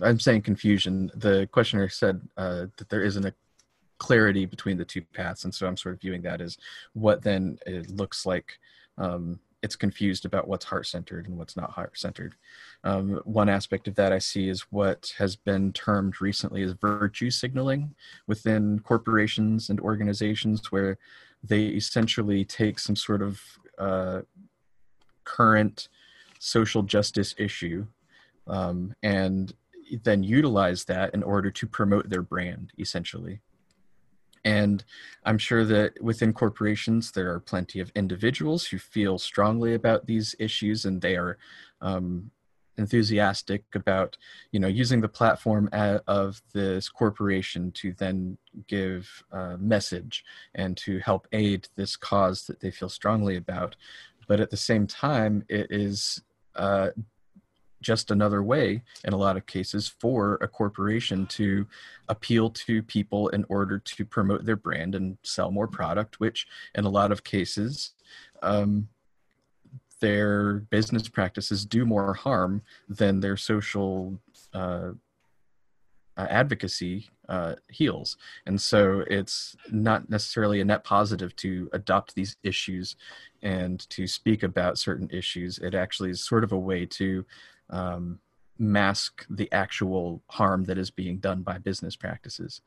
I'm 0.00 0.20
saying 0.20 0.42
confusion. 0.42 1.10
The 1.14 1.48
questioner 1.50 1.88
said 1.88 2.20
uh, 2.36 2.66
that 2.76 2.88
there 2.90 3.02
isn't 3.02 3.24
a 3.24 3.34
clarity 3.98 4.44
between 4.44 4.76
the 4.76 4.84
two 4.84 5.02
paths, 5.02 5.44
and 5.44 5.54
so 5.54 5.66
I'm 5.66 5.76
sort 5.76 5.94
of 5.94 6.00
viewing 6.00 6.22
that 6.22 6.40
as 6.40 6.58
what 6.92 7.22
then 7.22 7.58
it 7.66 7.90
looks 7.90 8.26
like. 8.26 8.58
Um, 8.98 9.40
it's 9.62 9.76
confused 9.76 10.26
about 10.26 10.46
what's 10.46 10.66
heart 10.66 10.86
centered 10.86 11.26
and 11.26 11.38
what's 11.38 11.56
not 11.56 11.70
heart 11.70 11.98
centered. 11.98 12.34
Um, 12.84 13.22
one 13.24 13.48
aspect 13.48 13.88
of 13.88 13.94
that 13.94 14.12
I 14.12 14.18
see 14.18 14.50
is 14.50 14.60
what 14.70 15.14
has 15.16 15.36
been 15.36 15.72
termed 15.72 16.20
recently 16.20 16.62
as 16.62 16.72
virtue 16.72 17.30
signaling 17.30 17.94
within 18.26 18.80
corporations 18.80 19.70
and 19.70 19.80
organizations, 19.80 20.70
where 20.70 20.98
they 21.42 21.64
essentially 21.68 22.44
take 22.44 22.78
some 22.78 22.94
sort 22.94 23.22
of 23.22 23.40
uh, 23.78 24.22
current 25.24 25.88
social 26.38 26.82
justice 26.82 27.34
issue 27.38 27.86
um, 28.46 28.94
and 29.02 29.54
then 30.02 30.22
utilize 30.22 30.84
that 30.84 31.14
in 31.14 31.22
order 31.22 31.50
to 31.50 31.66
promote 31.66 32.08
their 32.08 32.22
brand 32.22 32.72
essentially. 32.78 33.40
And 34.44 34.84
i'm 35.24 35.38
sure 35.38 35.64
that 35.64 36.02
within 36.02 36.32
corporations 36.34 37.12
there 37.12 37.32
are 37.32 37.40
plenty 37.40 37.80
of 37.80 37.90
individuals 37.94 38.66
who 38.66 38.78
feel 38.78 39.18
strongly 39.18 39.72
about 39.74 40.06
these 40.06 40.34
issues 40.38 40.84
and 40.84 41.00
they 41.00 41.16
are 41.16 41.38
um, 41.80 42.30
enthusiastic 42.78 43.64
about 43.74 44.16
you 44.52 44.60
know 44.60 44.68
using 44.68 45.00
the 45.00 45.08
platform 45.08 45.68
of 45.72 46.42
this 46.52 46.88
corporation 46.88 47.70
to 47.72 47.92
then 47.92 48.36
give 48.66 49.22
a 49.32 49.56
message 49.58 50.24
and 50.54 50.76
to 50.76 50.98
help 50.98 51.28
aid 51.32 51.68
this 51.76 51.96
cause 51.96 52.46
that 52.46 52.60
they 52.60 52.70
feel 52.70 52.88
strongly 52.88 53.36
about. 53.36 53.76
But 54.26 54.40
at 54.40 54.50
the 54.50 54.56
same 54.56 54.86
time 54.86 55.44
it 55.48 55.66
is 55.70 56.22
uh, 56.56 56.90
just 57.84 58.10
another 58.10 58.42
way 58.42 58.82
in 59.04 59.12
a 59.12 59.16
lot 59.16 59.36
of 59.36 59.46
cases 59.46 59.86
for 59.86 60.38
a 60.40 60.48
corporation 60.48 61.26
to 61.26 61.66
appeal 62.08 62.48
to 62.48 62.82
people 62.82 63.28
in 63.28 63.44
order 63.48 63.78
to 63.78 64.04
promote 64.04 64.44
their 64.44 64.56
brand 64.56 64.94
and 64.94 65.18
sell 65.22 65.50
more 65.50 65.68
product 65.68 66.18
which 66.18 66.46
in 66.74 66.84
a 66.84 66.88
lot 66.88 67.12
of 67.12 67.22
cases 67.24 67.92
um, 68.42 68.88
their 70.04 70.54
business 70.76 71.08
practices 71.08 71.64
do 71.64 71.86
more 71.86 72.12
harm 72.12 72.60
than 72.90 73.20
their 73.20 73.38
social 73.38 74.20
uh, 74.52 74.90
uh, 76.18 76.26
advocacy 76.28 77.08
uh, 77.30 77.54
heals. 77.70 78.18
And 78.44 78.60
so 78.60 79.02
it's 79.08 79.56
not 79.70 80.10
necessarily 80.10 80.60
a 80.60 80.64
net 80.64 80.84
positive 80.84 81.34
to 81.36 81.70
adopt 81.72 82.14
these 82.14 82.36
issues 82.42 82.96
and 83.42 83.88
to 83.88 84.06
speak 84.06 84.42
about 84.42 84.76
certain 84.76 85.08
issues. 85.10 85.58
It 85.58 85.74
actually 85.74 86.10
is 86.10 86.22
sort 86.22 86.44
of 86.44 86.52
a 86.52 86.58
way 86.58 86.84
to 87.00 87.24
um, 87.70 88.18
mask 88.58 89.24
the 89.30 89.50
actual 89.52 90.22
harm 90.28 90.64
that 90.64 90.76
is 90.76 90.90
being 90.90 91.16
done 91.16 91.40
by 91.42 91.56
business 91.56 91.96
practices. 91.96 92.60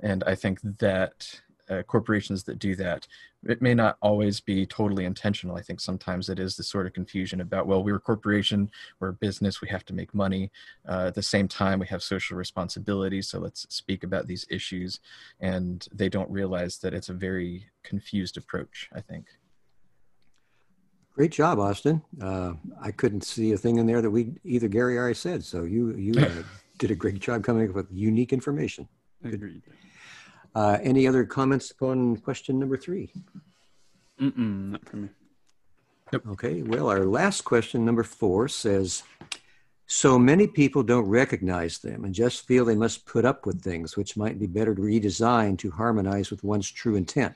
And 0.00 0.24
I 0.24 0.34
think 0.34 0.58
that 0.80 1.40
uh, 1.72 1.82
corporations 1.84 2.44
that 2.44 2.58
do 2.58 2.74
that. 2.76 3.06
It 3.46 3.62
may 3.62 3.74
not 3.74 3.96
always 4.02 4.40
be 4.40 4.66
totally 4.66 5.04
intentional. 5.04 5.56
I 5.56 5.62
think 5.62 5.80
sometimes 5.80 6.28
it 6.28 6.38
is 6.38 6.56
the 6.56 6.62
sort 6.62 6.86
of 6.86 6.92
confusion 6.92 7.40
about, 7.40 7.66
well, 7.66 7.82
we're 7.82 7.96
a 7.96 8.00
corporation, 8.00 8.70
we're 9.00 9.08
a 9.08 9.14
business, 9.14 9.60
we 9.60 9.68
have 9.68 9.84
to 9.86 9.94
make 9.94 10.14
money. 10.14 10.50
Uh, 10.88 11.06
at 11.06 11.14
the 11.14 11.22
same 11.22 11.48
time, 11.48 11.78
we 11.78 11.86
have 11.86 12.02
social 12.02 12.36
responsibility, 12.36 13.22
so 13.22 13.38
let's 13.38 13.66
speak 13.68 14.04
about 14.04 14.26
these 14.26 14.46
issues. 14.50 15.00
And 15.40 15.86
they 15.92 16.08
don't 16.08 16.30
realize 16.30 16.78
that 16.78 16.94
it's 16.94 17.08
a 17.08 17.14
very 17.14 17.66
confused 17.82 18.36
approach, 18.36 18.90
I 18.94 19.00
think. 19.00 19.26
Great 21.14 21.32
job, 21.32 21.58
Austin. 21.58 22.00
Uh, 22.20 22.54
I 22.80 22.90
couldn't 22.90 23.22
see 23.22 23.52
a 23.52 23.58
thing 23.58 23.76
in 23.76 23.86
there 23.86 24.00
that 24.00 24.10
we 24.10 24.32
either 24.44 24.68
Gary 24.68 24.96
or 24.96 25.08
I 25.08 25.12
said. 25.12 25.44
So 25.44 25.64
you 25.64 25.94
you 25.94 26.14
uh, 26.18 26.42
did 26.78 26.90
a 26.90 26.94
great 26.94 27.18
job 27.18 27.44
coming 27.44 27.68
up 27.68 27.74
with 27.74 27.86
unique 27.90 28.32
information. 28.32 28.88
Agreed. 29.22 29.62
Uh, 30.54 30.78
any 30.82 31.06
other 31.06 31.24
comments 31.24 31.70
upon 31.70 32.16
question 32.18 32.58
number 32.58 32.76
three? 32.76 33.10
Mm-mm, 34.20 34.70
not 34.72 34.84
for 34.88 34.96
me. 34.98 35.08
Yep. 36.12 36.26
Okay, 36.28 36.62
well, 36.62 36.88
our 36.88 37.06
last 37.06 37.42
question, 37.42 37.84
number 37.84 38.02
four, 38.02 38.46
says 38.46 39.02
So 39.86 40.18
many 40.18 40.46
people 40.46 40.82
don't 40.82 41.08
recognize 41.08 41.78
them 41.78 42.04
and 42.04 42.14
just 42.14 42.46
feel 42.46 42.64
they 42.64 42.76
must 42.76 43.06
put 43.06 43.24
up 43.24 43.46
with 43.46 43.62
things 43.62 43.96
which 43.96 44.16
might 44.16 44.38
be 44.38 44.46
better 44.46 44.74
redesigned 44.74 45.58
to 45.60 45.70
harmonize 45.70 46.30
with 46.30 46.44
one's 46.44 46.70
true 46.70 46.96
intent. 46.96 47.34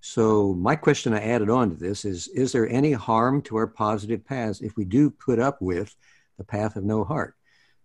So, 0.00 0.54
my 0.54 0.76
question 0.76 1.12
I 1.12 1.20
added 1.20 1.50
on 1.50 1.70
to 1.70 1.76
this 1.76 2.04
is 2.04 2.28
Is 2.28 2.52
there 2.52 2.68
any 2.68 2.92
harm 2.92 3.42
to 3.42 3.56
our 3.56 3.66
positive 3.66 4.24
paths 4.24 4.60
if 4.60 4.76
we 4.76 4.84
do 4.84 5.10
put 5.10 5.40
up 5.40 5.60
with 5.60 5.94
the 6.36 6.44
path 6.44 6.76
of 6.76 6.84
no 6.84 7.02
heart? 7.02 7.34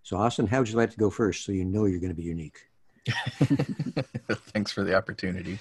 So, 0.04 0.18
Austin, 0.18 0.46
how 0.46 0.60
would 0.60 0.70
you 0.70 0.78
like 0.78 0.92
to 0.92 0.98
go 0.98 1.10
first 1.10 1.44
so 1.44 1.52
you 1.52 1.66
know 1.66 1.86
you're 1.86 2.00
going 2.00 2.14
to 2.14 2.16
be 2.16 2.24
unique? 2.24 2.60
Thanks 4.54 4.72
for 4.72 4.84
the 4.84 4.96
opportunity. 4.96 5.60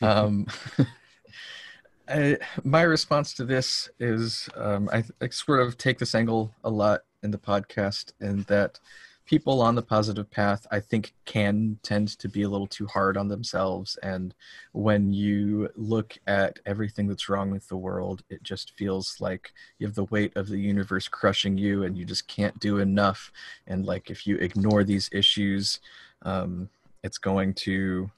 Um, 0.00 0.46
I, 2.08 2.38
my 2.62 2.82
response 2.82 3.34
to 3.34 3.44
this 3.44 3.88
is 3.98 4.48
um, 4.56 4.88
I, 4.92 5.04
I, 5.20 5.28
sort 5.28 5.60
of 5.60 5.76
take 5.76 5.98
this 5.98 6.14
angle 6.14 6.54
a 6.62 6.70
lot 6.70 7.00
in 7.22 7.32
the 7.32 7.38
podcast, 7.38 8.12
and 8.20 8.44
that 8.44 8.78
people 9.26 9.60
on 9.60 9.74
the 9.74 9.82
positive 9.82 10.30
path 10.30 10.66
i 10.70 10.80
think 10.80 11.12
can 11.24 11.78
tend 11.82 12.08
to 12.08 12.28
be 12.28 12.42
a 12.42 12.48
little 12.48 12.66
too 12.66 12.86
hard 12.86 13.16
on 13.16 13.28
themselves 13.28 13.96
and 14.02 14.34
when 14.72 15.12
you 15.12 15.68
look 15.74 16.16
at 16.26 16.58
everything 16.64 17.06
that's 17.06 17.28
wrong 17.28 17.50
with 17.50 17.68
the 17.68 17.76
world 17.76 18.22
it 18.30 18.42
just 18.42 18.72
feels 18.76 19.16
like 19.20 19.52
you 19.78 19.86
have 19.86 19.96
the 19.96 20.04
weight 20.04 20.34
of 20.36 20.48
the 20.48 20.58
universe 20.58 21.08
crushing 21.08 21.58
you 21.58 21.82
and 21.82 21.98
you 21.98 22.04
just 22.04 22.26
can't 22.28 22.58
do 22.60 22.78
enough 22.78 23.30
and 23.66 23.84
like 23.84 24.10
if 24.10 24.26
you 24.26 24.36
ignore 24.36 24.84
these 24.84 25.10
issues 25.12 25.80
um, 26.22 26.68
it's 27.02 27.18
going 27.18 27.54
to 27.54 28.10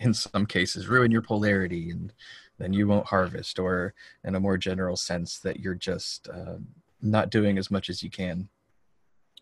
in 0.00 0.14
some 0.14 0.46
cases 0.46 0.88
ruin 0.88 1.10
your 1.10 1.22
polarity 1.22 1.90
and 1.90 2.12
then 2.58 2.72
you 2.72 2.86
won't 2.86 3.06
harvest 3.06 3.58
or 3.58 3.92
in 4.24 4.34
a 4.34 4.40
more 4.40 4.56
general 4.56 4.96
sense 4.96 5.38
that 5.38 5.60
you're 5.60 5.74
just 5.74 6.28
uh, 6.28 6.56
not 7.02 7.30
doing 7.30 7.58
as 7.58 7.70
much 7.70 7.90
as 7.90 8.02
you 8.02 8.10
can 8.10 8.48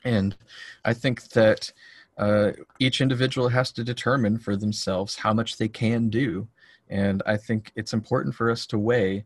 and 0.05 0.37
I 0.85 0.93
think 0.95 1.29
that 1.31 1.73
uh, 2.19 2.53
each 2.79 3.01
individual 3.01 3.49
has 3.49 3.73
to 3.73 3.85
determine 3.85 4.39
for 4.39 4.57
themselves 4.57 5.17
how 5.17 5.33
much 5.33 5.57
they 5.57 5.69
can 5.69 6.09
do. 6.09 6.47
And 6.89 7.23
I 7.27 7.37
think 7.37 7.73
it's 7.75 7.93
important 7.95 8.35
for 8.35 8.51
us 8.51 8.67
to 8.67 8.79
weigh 8.79 9.25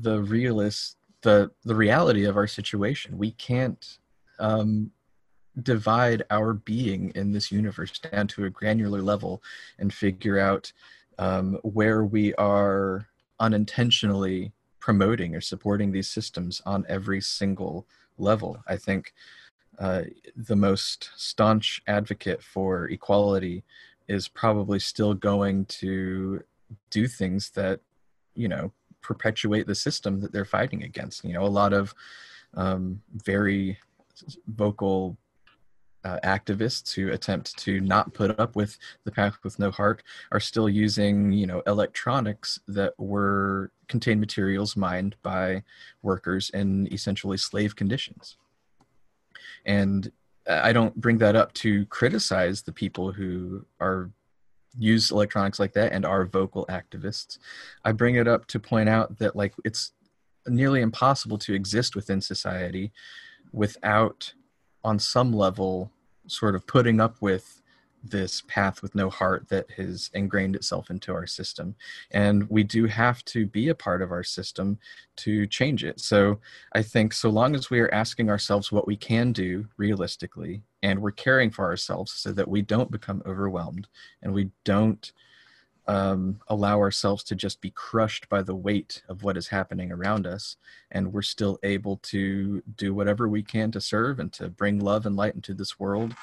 the 0.00 0.22
realist, 0.22 0.96
the 1.20 1.50
the 1.64 1.74
reality 1.74 2.24
of 2.24 2.36
our 2.36 2.46
situation. 2.46 3.18
We 3.18 3.32
can't 3.32 3.98
um, 4.38 4.90
divide 5.60 6.22
our 6.30 6.54
being 6.54 7.10
in 7.14 7.32
this 7.32 7.52
universe 7.52 7.98
down 7.98 8.26
to 8.26 8.44
a 8.44 8.50
granular 8.50 9.02
level 9.02 9.42
and 9.78 9.92
figure 9.92 10.38
out 10.38 10.72
um, 11.18 11.58
where 11.62 12.04
we 12.04 12.34
are 12.34 13.08
unintentionally 13.40 14.52
promoting 14.80 15.34
or 15.34 15.40
supporting 15.40 15.92
these 15.92 16.08
systems 16.08 16.62
on 16.64 16.86
every 16.88 17.20
single 17.20 17.86
level. 18.18 18.62
I 18.66 18.76
think 18.76 19.12
uh, 19.78 20.02
the 20.36 20.56
most 20.56 21.10
staunch 21.16 21.82
advocate 21.86 22.42
for 22.42 22.88
equality 22.88 23.64
is 24.08 24.28
probably 24.28 24.78
still 24.78 25.14
going 25.14 25.64
to 25.66 26.42
do 26.90 27.06
things 27.06 27.50
that 27.50 27.80
you 28.34 28.48
know 28.48 28.72
perpetuate 29.00 29.66
the 29.66 29.74
system 29.74 30.20
that 30.20 30.32
they're 30.32 30.44
fighting 30.44 30.82
against 30.84 31.24
you 31.24 31.32
know 31.32 31.42
a 31.42 31.46
lot 31.46 31.72
of 31.72 31.94
um, 32.54 33.00
very 33.14 33.78
vocal 34.46 35.16
uh, 36.04 36.18
activists 36.24 36.92
who 36.94 37.10
attempt 37.12 37.56
to 37.58 37.80
not 37.80 38.12
put 38.12 38.38
up 38.40 38.56
with 38.56 38.76
the 39.04 39.12
path 39.12 39.36
with 39.44 39.58
no 39.58 39.70
heart 39.70 40.02
are 40.32 40.40
still 40.40 40.68
using 40.68 41.32
you 41.32 41.46
know 41.46 41.62
electronics 41.66 42.58
that 42.68 42.92
were 42.98 43.70
contained 43.88 44.20
materials 44.20 44.76
mined 44.76 45.14
by 45.22 45.62
workers 46.02 46.50
in 46.50 46.92
essentially 46.92 47.36
slave 47.36 47.76
conditions 47.76 48.36
and 49.64 50.10
I 50.48 50.72
don't 50.72 50.94
bring 50.96 51.18
that 51.18 51.36
up 51.36 51.52
to 51.54 51.86
criticize 51.86 52.62
the 52.62 52.72
people 52.72 53.12
who 53.12 53.64
are 53.80 54.10
use 54.78 55.10
electronics 55.10 55.60
like 55.60 55.72
that 55.74 55.92
and 55.92 56.04
are 56.04 56.24
vocal 56.24 56.66
activists. 56.66 57.38
I 57.84 57.92
bring 57.92 58.16
it 58.16 58.26
up 58.26 58.46
to 58.46 58.58
point 58.58 58.88
out 58.88 59.18
that 59.18 59.36
like 59.36 59.54
it's 59.64 59.92
nearly 60.46 60.80
impossible 60.80 61.38
to 61.38 61.54
exist 61.54 61.94
within 61.94 62.20
society 62.20 62.92
without 63.52 64.32
on 64.84 64.98
some 64.98 65.32
level 65.32 65.90
sort 66.26 66.54
of 66.54 66.66
putting 66.66 67.00
up 67.00 67.16
with 67.20 67.62
this 68.04 68.42
path 68.48 68.82
with 68.82 68.94
no 68.94 69.08
heart 69.08 69.48
that 69.48 69.70
has 69.72 70.10
ingrained 70.12 70.56
itself 70.56 70.90
into 70.90 71.12
our 71.12 71.26
system. 71.26 71.74
And 72.10 72.48
we 72.50 72.64
do 72.64 72.86
have 72.86 73.24
to 73.26 73.46
be 73.46 73.68
a 73.68 73.74
part 73.74 74.02
of 74.02 74.10
our 74.10 74.24
system 74.24 74.78
to 75.16 75.46
change 75.46 75.84
it. 75.84 76.00
So 76.00 76.40
I 76.72 76.82
think 76.82 77.12
so 77.12 77.30
long 77.30 77.54
as 77.54 77.70
we 77.70 77.80
are 77.80 77.92
asking 77.94 78.28
ourselves 78.28 78.72
what 78.72 78.86
we 78.86 78.96
can 78.96 79.32
do 79.32 79.68
realistically 79.76 80.62
and 80.82 81.00
we're 81.00 81.12
caring 81.12 81.50
for 81.50 81.64
ourselves 81.64 82.12
so 82.12 82.32
that 82.32 82.48
we 82.48 82.62
don't 82.62 82.90
become 82.90 83.22
overwhelmed 83.24 83.86
and 84.22 84.34
we 84.34 84.50
don't 84.64 85.12
um, 85.88 86.40
allow 86.48 86.78
ourselves 86.78 87.24
to 87.24 87.34
just 87.34 87.60
be 87.60 87.70
crushed 87.70 88.28
by 88.28 88.42
the 88.42 88.54
weight 88.54 89.02
of 89.08 89.22
what 89.22 89.36
is 89.36 89.48
happening 89.48 89.90
around 89.90 90.26
us. 90.26 90.56
And 90.90 91.12
we're 91.12 91.22
still 91.22 91.58
able 91.62 91.96
to 92.04 92.62
do 92.76 92.94
whatever 92.94 93.28
we 93.28 93.42
can 93.42 93.70
to 93.72 93.80
serve 93.80 94.18
and 94.18 94.32
to 94.34 94.48
bring 94.48 94.78
love 94.78 95.06
and 95.06 95.16
light 95.16 95.34
into 95.34 95.54
this 95.54 95.80
world 95.80 96.14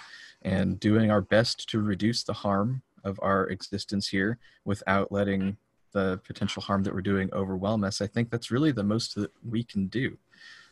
and 0.41 0.79
doing 0.79 1.11
our 1.11 1.21
best 1.21 1.69
to 1.69 1.81
reduce 1.81 2.23
the 2.23 2.33
harm 2.33 2.81
of 3.03 3.19
our 3.21 3.47
existence 3.47 4.07
here 4.07 4.37
without 4.63 5.11
letting 5.11 5.57
the 5.91 6.19
potential 6.25 6.61
harm 6.61 6.83
that 6.83 6.93
we're 6.93 7.01
doing 7.01 7.29
overwhelm 7.33 7.83
us. 7.83 8.01
I 8.01 8.07
think 8.07 8.29
that's 8.29 8.51
really 8.51 8.71
the 8.71 8.83
most 8.83 9.15
that 9.15 9.31
we 9.47 9.63
can 9.63 9.87
do. 9.87 10.17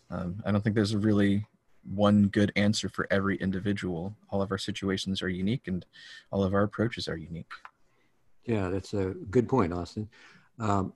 Um, 0.10 0.42
I 0.46 0.52
don't 0.52 0.64
think 0.64 0.76
there's 0.76 0.94
a 0.94 1.00
really 1.00 1.46
one 1.84 2.28
good 2.28 2.52
answer 2.56 2.90
for 2.90 3.08
every 3.10 3.38
individual. 3.38 4.16
All 4.30 4.42
of 4.42 4.52
our 4.52 4.58
situations 4.58 5.22
are 5.22 5.30
unique 5.30 5.68
and 5.68 5.86
all 6.32 6.44
of 6.44 6.54
our 6.54 6.64
approaches 6.64 7.08
are 7.08 7.18
unique. 7.18 7.52
Yeah, 8.48 8.70
that's 8.70 8.94
a 8.94 9.14
good 9.30 9.48
point, 9.48 9.74
Austin. 9.74 10.10
Um, 10.58 10.94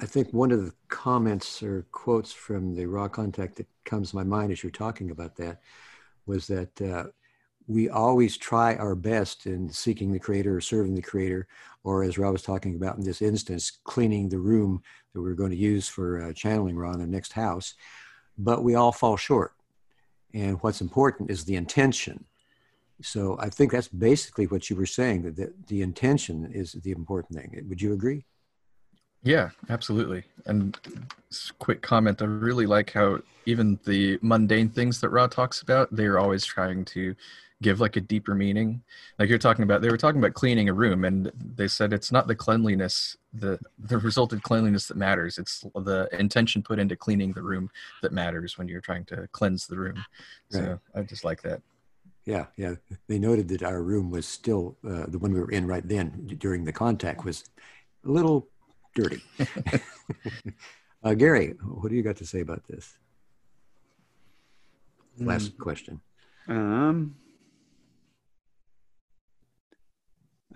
I 0.00 0.06
think 0.06 0.32
one 0.32 0.50
of 0.50 0.64
the 0.64 0.72
comments 0.88 1.62
or 1.62 1.86
quotes 1.92 2.32
from 2.32 2.74
the 2.74 2.86
Ra 2.86 3.06
contact 3.08 3.56
that 3.56 3.68
comes 3.84 4.10
to 4.10 4.16
my 4.16 4.24
mind 4.24 4.50
as 4.50 4.62
you're 4.62 4.70
talking 4.72 5.10
about 5.10 5.36
that 5.36 5.60
was 6.26 6.46
that 6.48 6.82
uh, 6.82 7.04
we 7.66 7.90
always 7.90 8.36
try 8.36 8.74
our 8.76 8.94
best 8.94 9.46
in 9.46 9.68
seeking 9.68 10.12
the 10.12 10.18
creator 10.18 10.56
or 10.56 10.60
serving 10.60 10.94
the 10.94 11.02
creator, 11.02 11.46
or 11.84 12.02
as 12.02 12.18
Rob 12.18 12.32
was 12.32 12.42
talking 12.42 12.74
about 12.74 12.96
in 12.96 13.04
this 13.04 13.22
instance, 13.22 13.70
cleaning 13.84 14.28
the 14.28 14.38
room 14.38 14.82
that 15.12 15.20
we're 15.20 15.34
going 15.34 15.50
to 15.50 15.56
use 15.56 15.86
for 15.86 16.22
uh, 16.22 16.32
channeling 16.32 16.76
Ra 16.76 16.92
in 16.92 17.00
the 17.00 17.06
next 17.06 17.32
house. 17.32 17.74
But 18.36 18.64
we 18.64 18.74
all 18.74 18.92
fall 18.92 19.16
short. 19.16 19.52
And 20.32 20.58
what's 20.62 20.80
important 20.80 21.30
is 21.30 21.44
the 21.44 21.56
intention. 21.56 22.24
So 23.02 23.36
I 23.40 23.48
think 23.50 23.72
that's 23.72 23.88
basically 23.88 24.46
what 24.46 24.70
you 24.70 24.76
were 24.76 24.86
saying 24.86 25.22
that 25.22 25.36
the, 25.36 25.52
the 25.66 25.82
intention 25.82 26.50
is 26.52 26.72
the 26.72 26.92
important 26.92 27.38
thing. 27.38 27.64
Would 27.68 27.82
you 27.82 27.92
agree? 27.92 28.24
Yeah, 29.22 29.50
absolutely. 29.70 30.24
And 30.46 30.78
quick 31.58 31.80
comment 31.80 32.20
I 32.20 32.26
really 32.26 32.66
like 32.66 32.92
how 32.92 33.20
even 33.46 33.78
the 33.84 34.18
mundane 34.22 34.68
things 34.68 35.00
that 35.00 35.08
Ra 35.08 35.26
talks 35.26 35.62
about, 35.62 35.88
they're 35.90 36.18
always 36.18 36.44
trying 36.44 36.84
to 36.86 37.14
give 37.62 37.80
like 37.80 37.96
a 37.96 38.00
deeper 38.00 38.34
meaning 38.34 38.82
like 39.18 39.28
you're 39.28 39.38
talking 39.38 39.62
about 39.62 39.80
they 39.80 39.88
were 39.88 39.96
talking 39.96 40.20
about 40.20 40.34
cleaning 40.34 40.68
a 40.68 40.72
room 40.72 41.04
and 41.04 41.32
they 41.56 41.66
said 41.66 41.94
it's 41.94 42.12
not 42.12 42.26
the 42.26 42.34
cleanliness 42.34 43.16
the 43.32 43.58
the 43.78 43.96
resulted 43.98 44.42
cleanliness 44.42 44.86
that 44.88 44.96
matters 44.98 45.38
it's 45.38 45.64
the 45.76 46.06
intention 46.12 46.62
put 46.62 46.78
into 46.78 46.94
cleaning 46.94 47.32
the 47.32 47.40
room 47.40 47.70
that 48.02 48.12
matters 48.12 48.58
when 48.58 48.68
you're 48.68 48.82
trying 48.82 49.04
to 49.04 49.26
cleanse 49.32 49.66
the 49.66 49.78
room 49.78 50.04
so 50.50 50.78
i 50.94 51.00
just 51.00 51.24
like 51.24 51.40
that 51.40 51.62
yeah 52.24 52.46
yeah. 52.56 52.74
They 53.08 53.18
noted 53.18 53.48
that 53.48 53.62
our 53.62 53.82
room 53.82 54.10
was 54.10 54.26
still 54.26 54.76
uh, 54.88 55.06
the 55.08 55.18
one 55.18 55.32
we 55.32 55.40
were 55.40 55.50
in 55.50 55.66
right 55.66 55.86
then 55.86 56.36
during 56.38 56.64
the 56.64 56.72
contact 56.72 57.24
was 57.24 57.44
a 58.06 58.10
little 58.10 58.48
dirty. 58.94 59.22
Uh, 61.02 61.12
gary 61.12 61.48
what 61.62 61.90
do 61.90 61.96
you 61.96 62.02
got 62.02 62.16
to 62.16 62.24
say 62.24 62.40
about 62.40 62.66
this? 62.66 62.96
Last 65.18 65.54
mm. 65.54 65.58
question. 65.58 66.00
Um 66.48 67.16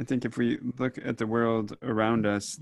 I 0.01 0.05
think 0.05 0.25
if 0.25 0.39
we 0.39 0.59
look 0.79 0.97
at 1.05 1.19
the 1.19 1.27
world 1.27 1.77
around 1.83 2.25
us, 2.25 2.59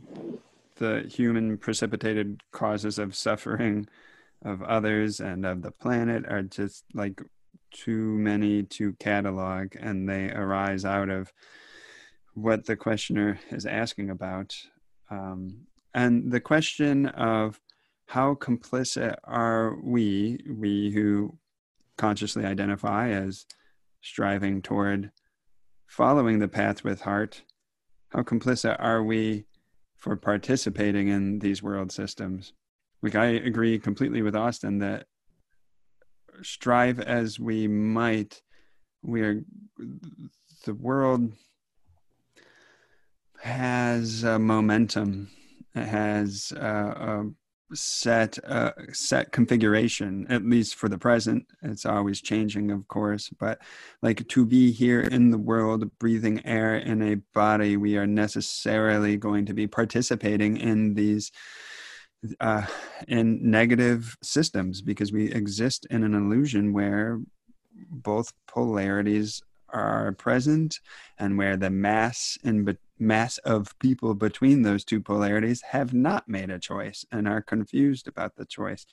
the 0.76 1.06
human 1.08 1.58
precipitated 1.58 2.42
causes 2.50 2.98
of 2.98 3.14
suffering 3.14 3.86
of 4.44 4.62
others 4.62 5.20
and 5.20 5.44
of 5.44 5.62
the 5.62 5.70
planet 5.70 6.24
are 6.28 6.42
just 6.42 6.84
like 6.94 7.22
too 7.72 8.18
many 8.18 8.62
to 8.62 8.92
catalog, 8.94 9.74
and 9.78 10.08
they 10.08 10.30
arise 10.30 10.84
out 10.84 11.08
of 11.08 11.32
what 12.34 12.66
the 12.66 12.76
questioner 12.76 13.38
is 13.50 13.66
asking 13.66 14.10
about. 14.10 14.54
Um, 15.10 15.66
and 15.94 16.30
the 16.30 16.40
question 16.40 17.06
of 17.06 17.60
how 18.06 18.34
complicit 18.34 19.16
are 19.24 19.76
we, 19.82 20.38
we 20.48 20.90
who 20.90 21.38
consciously 21.96 22.44
identify 22.44 23.10
as 23.10 23.46
striving 24.02 24.62
toward 24.62 25.10
following 25.86 26.38
the 26.38 26.48
path 26.48 26.84
with 26.84 27.00
heart, 27.00 27.42
how 28.10 28.22
complicit 28.22 28.76
are 28.78 29.02
we 29.02 29.46
for 29.96 30.16
participating 30.16 31.08
in 31.08 31.38
these 31.38 31.62
world 31.62 31.90
systems? 31.90 32.52
Like, 33.02 33.14
I 33.14 33.26
agree 33.26 33.78
completely 33.78 34.22
with 34.22 34.36
Austin 34.36 34.78
that 34.78 35.06
strive 36.42 37.00
as 37.00 37.38
we 37.38 37.68
might, 37.68 38.42
we 39.02 39.22
are, 39.22 39.42
the 40.64 40.74
world 40.74 41.32
has 43.40 44.24
a 44.24 44.38
momentum, 44.38 45.30
has 45.74 46.52
a, 46.52 46.60
a 46.60 47.30
set 47.74 48.38
uh, 48.44 48.70
set 48.92 49.32
configuration 49.32 50.24
at 50.28 50.44
least 50.44 50.76
for 50.76 50.88
the 50.88 50.98
present. 50.98 51.44
It's 51.62 51.84
always 51.84 52.20
changing 52.20 52.70
of 52.70 52.86
course 52.86 53.30
but 53.40 53.60
like 54.02 54.26
to 54.28 54.46
be 54.46 54.70
here 54.70 55.00
in 55.00 55.30
the 55.30 55.38
world 55.38 55.90
breathing 55.98 56.44
air 56.46 56.76
in 56.76 57.02
a 57.02 57.16
body 57.34 57.76
we 57.76 57.96
are 57.96 58.06
necessarily 58.06 59.16
going 59.16 59.46
to 59.46 59.54
be 59.54 59.66
participating 59.66 60.56
in 60.56 60.94
these 60.94 61.32
uh, 62.40 62.66
in 63.08 63.50
negative 63.50 64.16
systems 64.22 64.82
because 64.82 65.12
we 65.12 65.32
exist 65.32 65.86
in 65.90 66.04
an 66.04 66.14
illusion 66.14 66.72
where 66.72 67.20
both 67.90 68.32
polarities 68.46 69.42
are 69.70 70.12
present 70.12 70.80
and 71.18 71.36
where 71.36 71.56
the 71.56 71.70
mass 71.70 72.38
in 72.44 72.64
be- 72.64 72.76
mass 72.98 73.38
of 73.38 73.78
people 73.78 74.14
between 74.14 74.62
those 74.62 74.84
two 74.84 75.00
polarities 75.00 75.60
have 75.62 75.92
not 75.92 76.28
made 76.28 76.50
a 76.50 76.58
choice 76.58 77.04
and 77.12 77.28
are 77.28 77.42
confused 77.42 78.08
about 78.08 78.36
the 78.36 78.46
choice. 78.46 78.86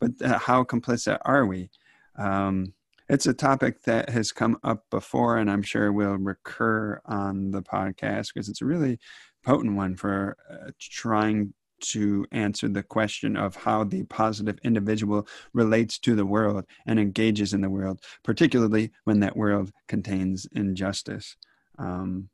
But 0.00 0.12
uh, 0.22 0.38
how 0.38 0.64
complicit 0.64 1.18
are 1.24 1.46
we? 1.46 1.70
Um, 2.16 2.74
it's 3.10 3.26
a 3.26 3.34
topic 3.34 3.82
that 3.82 4.08
has 4.08 4.30
come 4.30 4.56
up 4.62 4.84
before 4.88 5.36
and 5.36 5.50
i'm 5.50 5.62
sure 5.62 5.92
will 5.92 6.16
recur 6.16 7.00
on 7.06 7.50
the 7.50 7.60
podcast 7.60 8.32
because 8.32 8.48
it's 8.48 8.62
a 8.62 8.64
really 8.64 9.00
potent 9.44 9.74
one 9.74 9.96
for 9.96 10.36
uh, 10.48 10.70
trying 10.78 11.52
to 11.80 12.26
answer 12.32 12.68
the 12.68 12.82
question 12.82 13.36
of 13.36 13.56
how 13.56 13.84
the 13.84 14.04
positive 14.04 14.58
individual 14.62 15.26
relates 15.52 15.98
to 16.00 16.14
the 16.14 16.26
world 16.26 16.64
and 16.86 16.98
engages 16.98 17.52
in 17.52 17.60
the 17.60 17.70
world, 17.70 18.00
particularly 18.22 18.90
when 19.04 19.20
that 19.20 19.36
world 19.36 19.72
contains 19.88 20.46
injustice. 20.52 21.36
Um, 21.78 22.28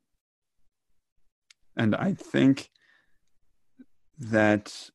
and 1.76 1.94
I 1.94 2.14
think 2.14 2.70
that 4.18 4.90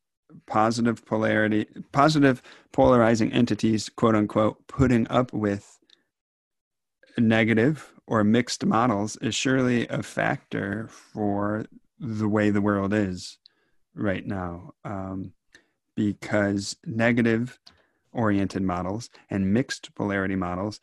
positive 0.47 1.05
polarity, 1.05 1.67
positive 1.91 2.41
polarizing 2.71 3.31
entities, 3.33 3.89
quote 3.89 4.15
unquote, 4.15 4.67
putting 4.67 5.07
up 5.09 5.33
with 5.33 5.79
negative 7.17 7.93
or 8.07 8.23
mixed 8.23 8.65
models 8.65 9.17
is 9.17 9.35
surely 9.35 9.87
a 9.89 10.01
factor 10.01 10.87
for 10.89 11.65
the 11.99 12.27
way 12.27 12.49
the 12.49 12.61
world 12.61 12.93
is 12.93 13.37
right 13.95 14.25
now 14.25 14.73
um, 14.83 15.33
because 15.95 16.75
negative 16.85 17.59
oriented 18.13 18.61
models 18.61 19.09
and 19.29 19.53
mixed 19.53 19.93
polarity 19.95 20.35
models 20.35 20.79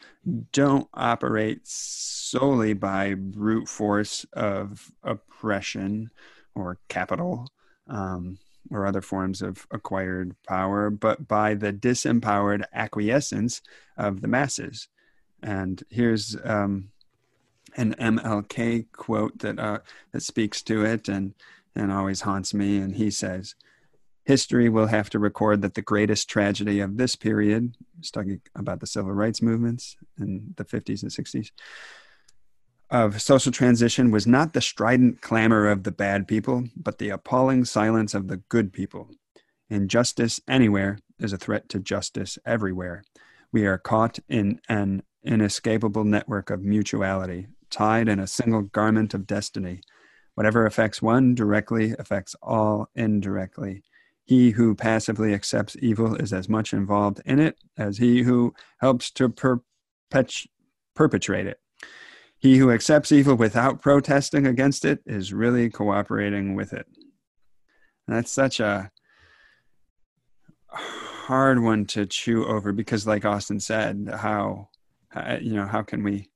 don't 0.52 0.88
operate 0.94 1.60
solely 1.64 2.72
by 2.72 3.14
brute 3.14 3.68
force 3.68 4.24
of 4.32 4.90
oppression 5.02 6.10
or 6.54 6.78
capital 6.88 7.48
um, 7.88 8.38
or 8.70 8.86
other 8.86 9.00
forms 9.00 9.40
of 9.40 9.66
acquired 9.70 10.34
power, 10.46 10.90
but 10.90 11.26
by 11.26 11.54
the 11.54 11.72
disempowered 11.72 12.64
acquiescence 12.72 13.62
of 13.96 14.20
the 14.20 14.28
masses. 14.28 14.88
And 15.42 15.82
here's 15.88 16.36
um, 16.44 16.90
an 17.76 17.94
MLK 17.94 18.86
quote 18.92 19.38
that 19.38 19.58
uh, 19.58 19.78
that 20.12 20.22
speaks 20.22 20.62
to 20.62 20.84
it, 20.84 21.08
and 21.08 21.34
and 21.78 21.92
always 21.92 22.22
haunts 22.22 22.52
me. 22.52 22.78
And 22.78 22.96
he 22.96 23.10
says, 23.10 23.54
History 24.24 24.68
will 24.68 24.88
have 24.88 25.08
to 25.10 25.18
record 25.18 25.62
that 25.62 25.72
the 25.72 25.80
greatest 25.80 26.28
tragedy 26.28 26.80
of 26.80 26.98
this 26.98 27.16
period, 27.16 27.76
he's 27.96 28.10
talking 28.10 28.42
about 28.54 28.80
the 28.80 28.86
civil 28.86 29.12
rights 29.12 29.40
movements 29.40 29.96
in 30.18 30.52
the 30.56 30.66
50s 30.66 31.02
and 31.02 31.10
60s, 31.10 31.50
of 32.90 33.22
social 33.22 33.52
transition 33.52 34.10
was 34.10 34.26
not 34.26 34.52
the 34.52 34.60
strident 34.60 35.22
clamor 35.22 35.68
of 35.68 35.84
the 35.84 35.92
bad 35.92 36.26
people, 36.28 36.64
but 36.76 36.98
the 36.98 37.10
appalling 37.10 37.64
silence 37.64 38.14
of 38.14 38.28
the 38.28 38.38
good 38.48 38.72
people. 38.72 39.10
Injustice 39.70 40.40
anywhere 40.48 40.98
is 41.18 41.32
a 41.32 41.38
threat 41.38 41.68
to 41.70 41.78
justice 41.78 42.38
everywhere. 42.46 43.04
We 43.52 43.66
are 43.66 43.78
caught 43.78 44.18
in 44.28 44.60
an 44.68 45.02
inescapable 45.22 46.04
network 46.04 46.50
of 46.50 46.62
mutuality, 46.62 47.48
tied 47.70 48.08
in 48.08 48.18
a 48.18 48.26
single 48.26 48.62
garment 48.62 49.14
of 49.14 49.26
destiny. 49.26 49.80
Whatever 50.38 50.66
affects 50.66 51.02
one 51.02 51.34
directly 51.34 51.96
affects 51.98 52.36
all 52.40 52.88
indirectly. 52.94 53.82
He 54.24 54.50
who 54.50 54.76
passively 54.76 55.34
accepts 55.34 55.76
evil 55.80 56.14
is 56.14 56.32
as 56.32 56.48
much 56.48 56.72
involved 56.72 57.20
in 57.26 57.40
it 57.40 57.56
as 57.76 57.98
he 57.98 58.22
who 58.22 58.54
helps 58.80 59.10
to 59.14 59.30
perpet- 59.30 60.46
perpetrate 60.94 61.48
it. 61.48 61.58
He 62.38 62.58
who 62.58 62.70
accepts 62.70 63.10
evil 63.10 63.34
without 63.34 63.82
protesting 63.82 64.46
against 64.46 64.84
it 64.84 65.00
is 65.06 65.32
really 65.32 65.70
cooperating 65.70 66.54
with 66.54 66.72
it. 66.72 66.86
And 68.06 68.16
that's 68.16 68.30
such 68.30 68.60
a 68.60 68.92
hard 70.68 71.60
one 71.60 71.84
to 71.86 72.06
chew 72.06 72.46
over 72.46 72.72
because, 72.72 73.08
like 73.08 73.24
Austin 73.24 73.58
said, 73.58 74.08
how, 74.14 74.68
you 75.40 75.54
know, 75.54 75.66
how 75.66 75.82
can 75.82 76.04
we 76.04 76.30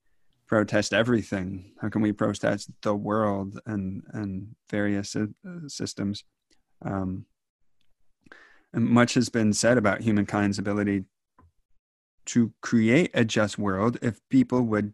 protest 0.52 0.92
everything? 0.92 1.72
How 1.80 1.88
can 1.88 2.02
we 2.02 2.12
protest 2.12 2.70
the 2.82 2.94
world 2.94 3.58
and 3.64 4.02
and 4.12 4.54
various 4.68 5.16
uh, 5.16 5.28
systems? 5.66 6.24
Um, 6.84 7.24
and 8.74 8.84
much 8.84 9.14
has 9.14 9.30
been 9.30 9.54
said 9.54 9.78
about 9.78 10.02
humankind's 10.02 10.58
ability 10.58 11.04
to 12.26 12.52
create 12.60 13.10
a 13.14 13.24
just 13.24 13.58
world 13.58 13.96
if 14.02 14.20
people 14.28 14.60
would 14.64 14.92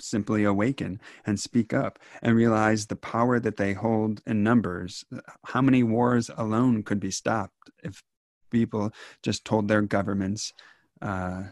simply 0.00 0.44
awaken 0.44 0.98
and 1.26 1.38
speak 1.38 1.74
up 1.74 1.98
and 2.22 2.34
realize 2.34 2.86
the 2.86 2.96
power 2.96 3.38
that 3.38 3.58
they 3.58 3.74
hold 3.74 4.22
in 4.26 4.42
numbers. 4.42 5.04
How 5.44 5.60
many 5.60 5.82
wars 5.82 6.30
alone 6.34 6.82
could 6.82 7.00
be 7.00 7.10
stopped 7.10 7.70
if 7.84 8.02
people 8.50 8.92
just 9.22 9.44
told 9.44 9.68
their 9.68 9.82
governments 9.82 10.54
uh, 11.02 11.42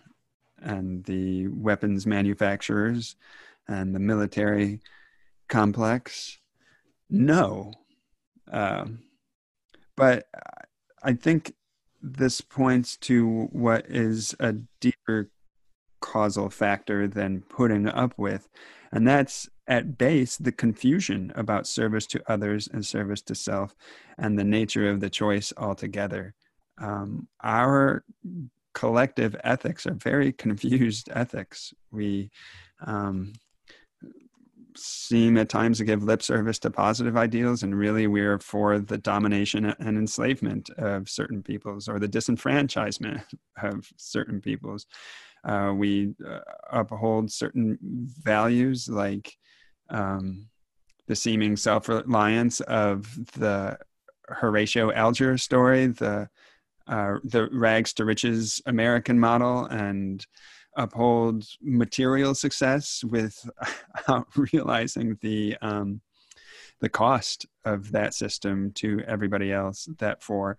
and 0.62 1.04
the 1.04 1.48
weapons 1.48 2.06
manufacturers 2.06 3.16
and 3.68 3.94
the 3.94 4.00
military 4.00 4.80
complex. 5.48 6.38
No. 7.10 7.72
Um, 8.50 9.00
but 9.96 10.26
I 11.02 11.14
think 11.14 11.54
this 12.02 12.40
points 12.40 12.96
to 12.98 13.48
what 13.52 13.86
is 13.88 14.34
a 14.40 14.54
deeper 14.80 15.30
causal 16.00 16.50
factor 16.50 17.08
than 17.08 17.40
putting 17.42 17.88
up 17.88 18.12
with. 18.18 18.48
And 18.92 19.08
that's 19.08 19.48
at 19.66 19.96
base 19.96 20.36
the 20.36 20.52
confusion 20.52 21.32
about 21.34 21.66
service 21.66 22.06
to 22.06 22.22
others 22.26 22.68
and 22.70 22.84
service 22.84 23.22
to 23.22 23.34
self 23.34 23.74
and 24.18 24.38
the 24.38 24.44
nature 24.44 24.90
of 24.90 25.00
the 25.00 25.08
choice 25.08 25.52
altogether. 25.56 26.34
Um, 26.78 27.28
our 27.42 28.04
collective 28.74 29.36
ethics 29.44 29.86
are 29.86 29.94
very 29.94 30.32
confused 30.44 31.08
ethics. 31.12 31.72
We 31.90 32.30
um, 32.84 33.32
seem 34.76 35.38
at 35.38 35.48
times 35.48 35.78
to 35.78 35.84
give 35.84 36.02
lip 36.02 36.22
service 36.22 36.58
to 36.60 36.70
positive 36.70 37.16
ideals, 37.16 37.62
and 37.62 37.76
really 37.76 38.06
we're 38.06 38.38
for 38.38 38.78
the 38.78 38.98
domination 38.98 39.66
and 39.66 39.96
enslavement 39.96 40.70
of 40.70 41.08
certain 41.08 41.42
peoples 41.42 41.88
or 41.88 41.98
the 41.98 42.08
disenfranchisement 42.08 43.22
of 43.62 43.86
certain 43.96 44.40
peoples. 44.40 44.86
Uh, 45.44 45.72
we 45.76 46.14
uh, 46.26 46.40
uphold 46.72 47.30
certain 47.30 47.78
values 47.82 48.88
like 48.88 49.36
um, 49.90 50.48
the 51.06 51.14
seeming 51.14 51.56
self 51.56 51.88
reliance 51.88 52.60
of 52.60 53.06
the 53.34 53.78
Horatio 54.28 54.90
Alger 54.90 55.36
story, 55.36 55.86
the 55.86 56.28
uh, 56.86 57.16
the 57.24 57.48
rags 57.50 57.92
to 57.94 58.04
riches 58.04 58.60
American 58.66 59.18
model 59.18 59.66
and 59.66 60.26
uphold 60.76 61.46
material 61.62 62.34
success 62.34 63.02
without 63.04 64.26
realizing 64.52 65.16
the 65.20 65.56
um, 65.62 66.00
the 66.80 66.88
cost 66.88 67.46
of 67.64 67.92
that 67.92 68.14
system 68.14 68.72
to 68.72 69.00
everybody 69.06 69.52
else. 69.52 69.88
That 69.98 70.22
for 70.22 70.58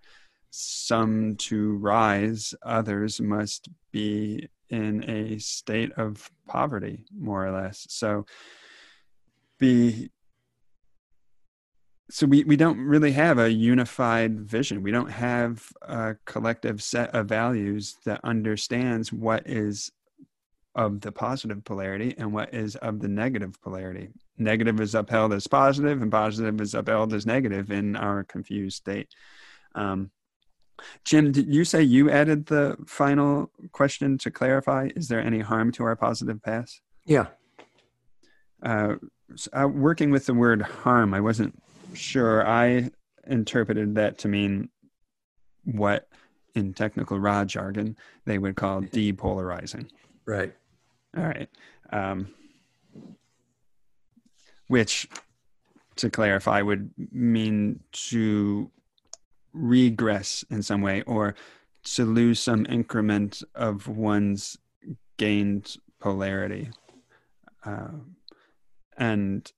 some 0.50 1.36
to 1.36 1.76
rise, 1.76 2.54
others 2.62 3.20
must 3.20 3.68
be 3.92 4.48
in 4.70 5.08
a 5.08 5.38
state 5.38 5.92
of 5.92 6.30
poverty, 6.48 7.04
more 7.16 7.46
or 7.46 7.52
less. 7.52 7.86
So 7.88 8.26
be 9.58 10.10
so 12.10 12.26
we, 12.26 12.44
we 12.44 12.56
don't 12.56 12.78
really 12.78 13.12
have 13.12 13.38
a 13.38 13.50
unified 13.50 14.40
vision. 14.40 14.82
We 14.82 14.92
don't 14.92 15.10
have 15.10 15.66
a 15.82 16.16
collective 16.24 16.82
set 16.82 17.14
of 17.14 17.26
values 17.26 17.96
that 18.04 18.20
understands 18.22 19.12
what 19.12 19.46
is 19.46 19.90
of 20.76 21.00
the 21.00 21.10
positive 21.10 21.64
polarity 21.64 22.14
and 22.18 22.32
what 22.32 22.54
is 22.54 22.76
of 22.76 23.00
the 23.00 23.08
negative 23.08 23.60
polarity. 23.62 24.10
Negative 24.38 24.78
is 24.80 24.94
upheld 24.94 25.32
as 25.32 25.46
positive 25.46 26.02
and 26.02 26.12
positive 26.12 26.60
is 26.60 26.74
upheld 26.74 27.12
as 27.14 27.26
negative 27.26 27.70
in 27.70 27.96
our 27.96 28.22
confused 28.24 28.76
state. 28.76 29.08
Um, 29.74 30.10
jim 31.04 31.32
did 31.32 31.52
you 31.52 31.64
say 31.64 31.82
you 31.82 32.10
added 32.10 32.46
the 32.46 32.76
final 32.86 33.50
question 33.72 34.18
to 34.18 34.30
clarify? 34.30 34.90
Is 34.94 35.08
there 35.08 35.20
any 35.20 35.40
harm 35.40 35.72
to 35.72 35.84
our 35.84 35.96
positive 35.96 36.42
pass 36.42 36.80
yeah. 37.06 37.28
Uh, 38.62 38.96
so, 39.34 39.50
uh, 39.52 39.66
working 39.66 40.10
with 40.10 40.26
the 40.26 40.34
word 40.34 40.62
harm 40.62 41.12
i 41.12 41.20
wasn't 41.20 41.60
Sure, 41.94 42.46
I 42.46 42.90
interpreted 43.26 43.94
that 43.96 44.18
to 44.18 44.28
mean 44.28 44.68
what 45.64 46.08
in 46.54 46.72
technical 46.72 47.18
Ra 47.18 47.44
jargon 47.44 47.96
they 48.24 48.38
would 48.38 48.56
call 48.56 48.82
depolarizing. 48.82 49.88
Right. 50.24 50.54
All 51.16 51.24
right. 51.24 51.48
Um, 51.92 52.28
which, 54.68 55.08
to 55.96 56.10
clarify, 56.10 56.60
would 56.62 56.90
mean 57.12 57.80
to 57.92 58.70
regress 59.52 60.44
in 60.50 60.62
some 60.62 60.82
way 60.82 61.02
or 61.02 61.34
to 61.84 62.04
lose 62.04 62.40
some 62.40 62.66
increment 62.68 63.42
of 63.54 63.86
one's 63.86 64.58
gained 65.16 65.76
polarity. 66.00 66.70
Uh, 67.64 67.88
and 68.96 69.52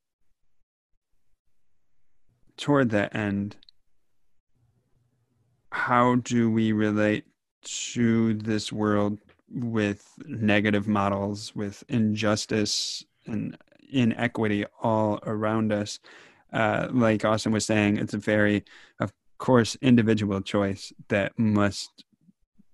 toward 2.59 2.91
that 2.91 3.15
end, 3.15 3.57
how 5.73 6.17
do 6.17 6.51
we 6.51 6.73
relate 6.73 7.25
to 7.63 8.35
this 8.35 8.73
world 8.73 9.19
with 9.51 10.07
negative 10.27 10.87
models, 10.87 11.55
with 11.55 11.83
injustice 11.89 13.05
and 13.27 13.57
inequity 13.91 14.67
all 14.83 15.21
around 15.25 15.73
us? 15.73 15.99
Uh, 16.53 16.89
like 16.91 17.25
Austin 17.25 17.53
was 17.53 17.65
saying, 17.65 17.97
it's 17.97 18.15
a 18.15 18.19
very, 18.19 18.65
of 19.01 19.13
course, 19.39 19.77
individual 19.81 20.41
choice 20.41 20.93
that 21.09 21.39
must 21.39 22.05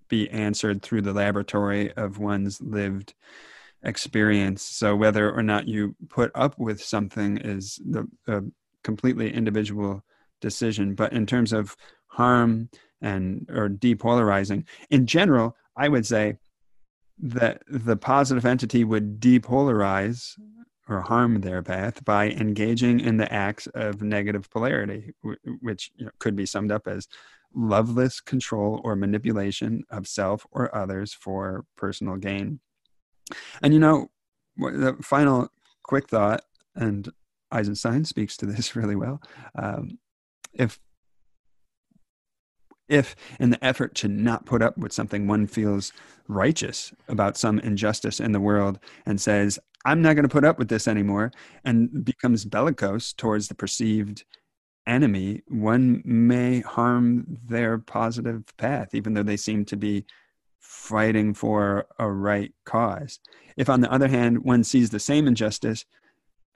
be 0.07 0.29
answered 0.29 0.81
through 0.81 1.01
the 1.01 1.13
laboratory 1.13 1.91
of 1.93 2.19
one's 2.19 2.61
lived 2.61 3.13
experience. 3.83 4.61
So 4.61 4.95
whether 4.95 5.31
or 5.31 5.43
not 5.43 5.67
you 5.67 5.95
put 6.09 6.31
up 6.33 6.57
with 6.57 6.81
something 6.81 7.37
is 7.37 7.79
the 7.85 8.07
completely 8.85 9.33
individual 9.33 10.01
decision. 10.39 10.95
But 10.95 11.11
in 11.11 11.25
terms 11.25 11.51
of 11.51 11.75
harm 12.07 12.69
and 13.01 13.49
or 13.51 13.67
depolarizing, 13.67 14.63
in 14.89 15.05
general, 15.07 15.57
I 15.75 15.89
would 15.89 16.05
say 16.05 16.37
that 17.17 17.63
the 17.67 17.97
positive 17.97 18.45
entity 18.45 18.83
would 18.83 19.19
depolarize 19.19 20.37
or 20.87 21.01
harm 21.01 21.41
their 21.41 21.63
path 21.63 22.05
by 22.05 22.29
engaging 22.29 22.99
in 22.99 23.17
the 23.17 23.31
acts 23.33 23.67
of 23.73 24.03
negative 24.03 24.49
polarity, 24.51 25.13
which 25.61 25.91
you 25.95 26.05
know, 26.05 26.11
could 26.19 26.35
be 26.35 26.45
summed 26.45 26.71
up 26.71 26.87
as 26.87 27.07
loveless 27.55 28.21
control 28.21 28.81
or 28.83 28.95
manipulation 28.95 29.83
of 29.89 30.07
self 30.07 30.45
or 30.51 30.75
others 30.75 31.13
for 31.13 31.65
personal 31.75 32.17
gain. 32.17 32.59
And 33.63 33.73
you 33.73 33.79
know, 33.79 34.09
the 34.57 34.95
final 35.01 35.49
quick 35.83 36.07
thought, 36.07 36.43
and 36.75 37.09
Eisenstein 37.55 38.05
speaks 38.05 38.37
to 38.37 38.45
this 38.45 38.75
really 38.75 38.95
well. 38.95 39.21
Um, 39.55 39.99
if 40.53 40.79
if 42.87 43.15
in 43.39 43.49
the 43.49 43.65
effort 43.65 43.95
to 43.95 44.07
not 44.07 44.45
put 44.45 44.61
up 44.61 44.77
with 44.77 44.93
something 44.93 45.27
one 45.27 45.47
feels 45.47 45.91
righteous 46.27 46.93
about 47.07 47.35
some 47.35 47.57
injustice 47.59 48.19
in 48.19 48.31
the 48.31 48.39
world 48.39 48.77
and 49.07 49.19
says 49.19 49.57
i'm 49.85 50.03
not 50.03 50.13
going 50.13 50.21
to 50.21 50.29
put 50.29 50.43
up 50.43 50.59
with 50.59 50.67
this 50.69 50.87
anymore 50.87 51.31
and 51.63 52.05
becomes 52.05 52.45
bellicose 52.45 53.11
towards 53.11 53.47
the 53.47 53.55
perceived 53.55 54.23
enemy 54.85 55.41
one 55.47 55.99
may 56.05 56.59
harm 56.59 57.25
their 57.47 57.79
positive 57.79 58.43
path 58.57 58.93
even 58.93 59.15
though 59.15 59.23
they 59.23 59.37
seem 59.37 59.65
to 59.65 59.75
be 59.75 60.05
fighting 60.65 61.33
for 61.33 61.85
a 61.99 62.09
right 62.09 62.53
cause. 62.65 63.19
If, 63.55 63.69
on 63.69 63.81
the 63.81 63.91
other 63.91 64.07
hand, 64.07 64.43
one 64.43 64.63
sees 64.63 64.89
the 64.89 64.99
same 64.99 65.27
injustice 65.27 65.85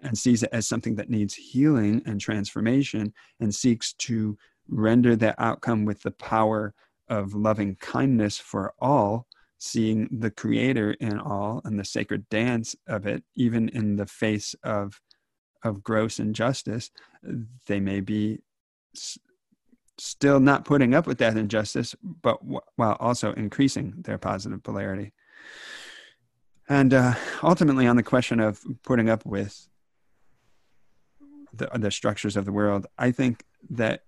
and 0.02 0.18
sees 0.18 0.44
it 0.44 0.50
as 0.52 0.68
something 0.68 0.96
that 0.96 1.10
needs 1.10 1.34
healing 1.34 2.02
and 2.06 2.20
transformation 2.20 3.14
and 3.40 3.54
seeks 3.54 3.94
to 3.94 4.38
render 4.68 5.16
that 5.16 5.36
outcome 5.38 5.86
with 5.86 6.02
the 6.02 6.12
power 6.12 6.74
of 7.10 7.34
loving 7.34 7.76
kindness 7.76 8.38
for 8.38 8.74
all, 8.80 9.26
seeing 9.58 10.08
the 10.12 10.32
Creator 10.32 10.92
in 10.94 11.20
all 11.20 11.62
and 11.66 11.80
the 11.80 11.86
sacred 11.86 12.30
dance 12.30 12.76
of 12.88 13.06
it, 13.06 13.24
even 13.36 13.70
in 13.70 13.96
the 13.96 14.06
face 14.06 14.56
of, 14.64 15.02
of 15.64 15.84
gross 15.84 16.20
injustice, 16.20 16.92
they 17.68 17.80
may 17.80 18.00
be 18.00 18.40
still 19.98 20.40
not 20.40 20.66
putting 20.66 20.94
up 20.94 21.06
with 21.06 21.18
that 21.18 21.36
injustice, 21.36 21.96
but 22.02 22.40
w- 22.40 22.62
while 22.76 22.96
also 23.00 23.34
increasing 23.34 23.96
their 23.98 24.18
positive 24.18 24.64
polarity. 24.64 25.12
And 26.70 26.94
uh, 26.94 27.16
ultimately, 27.44 27.88
on 27.88 27.96
the 27.96 28.04
question 28.04 28.40
of 28.40 28.62
putting 28.84 29.10
up 29.10 29.26
with 29.26 29.68
the, 31.60 31.70
the 31.78 31.92
structures 31.92 32.36
of 32.36 32.46
the 32.46 32.52
world, 32.52 32.88
I 32.98 33.12
think 33.12 33.44
that 33.70 34.04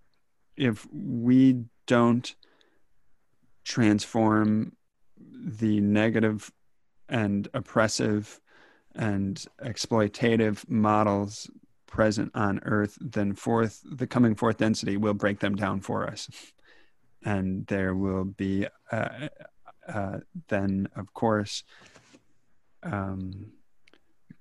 if 0.57 0.87
we 0.91 1.65
don't 1.85 2.33
transform 3.63 4.75
the 5.17 5.79
negative 5.81 6.51
and 7.07 7.47
oppressive 7.53 8.39
and 8.95 9.45
exploitative 9.63 10.67
models 10.69 11.49
present 11.87 12.31
on 12.33 12.59
earth, 12.63 12.97
then 13.01 13.33
fourth, 13.33 13.81
the 13.89 14.07
coming 14.07 14.35
fourth 14.35 14.57
density 14.57 14.97
will 14.97 15.13
break 15.13 15.39
them 15.39 15.55
down 15.55 15.81
for 15.81 16.07
us. 16.07 16.29
And 17.23 17.67
there 17.67 17.93
will 17.93 18.25
be, 18.25 18.67
uh, 18.91 19.27
uh, 19.87 20.19
then, 20.47 20.87
of 20.95 21.13
course, 21.13 21.63
um, 22.83 23.51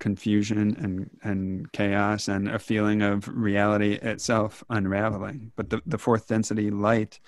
confusion 0.00 0.58
and, 0.58 1.10
and 1.22 1.70
chaos 1.72 2.26
and 2.26 2.48
a 2.48 2.58
feeling 2.58 3.02
of 3.02 3.28
reality 3.28 3.92
itself 3.92 4.64
unraveling. 4.70 5.52
But 5.54 5.70
the, 5.70 5.80
the 5.86 5.98
fourth 5.98 6.26
density 6.26 6.70
light 6.70 7.20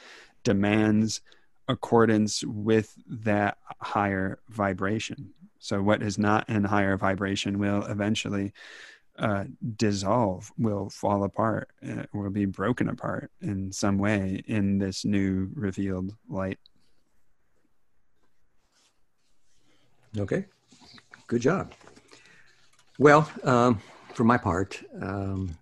demands 0.42 1.20
accordance 1.68 2.42
with 2.44 2.94
that 3.06 3.58
higher 3.80 4.40
vibration. 4.48 5.30
So, 5.60 5.80
what 5.80 6.02
is 6.02 6.18
not 6.18 6.48
in 6.48 6.64
higher 6.64 6.96
vibration 6.96 7.60
will 7.60 7.84
eventually 7.84 8.52
uh, 9.16 9.44
dissolve, 9.76 10.50
will 10.58 10.90
fall 10.90 11.22
apart, 11.22 11.68
uh, 11.88 12.04
will 12.12 12.30
be 12.30 12.46
broken 12.46 12.88
apart 12.88 13.30
in 13.40 13.70
some 13.70 13.98
way 13.98 14.42
in 14.46 14.78
this 14.78 15.04
new 15.04 15.50
revealed 15.54 16.16
light. 16.28 16.58
Okay, 20.18 20.46
good 21.28 21.42
job. 21.42 21.72
Well, 22.98 23.30
um, 23.42 23.80
for 24.14 24.24
my 24.24 24.36
part, 24.36 24.82
um, 25.00 25.56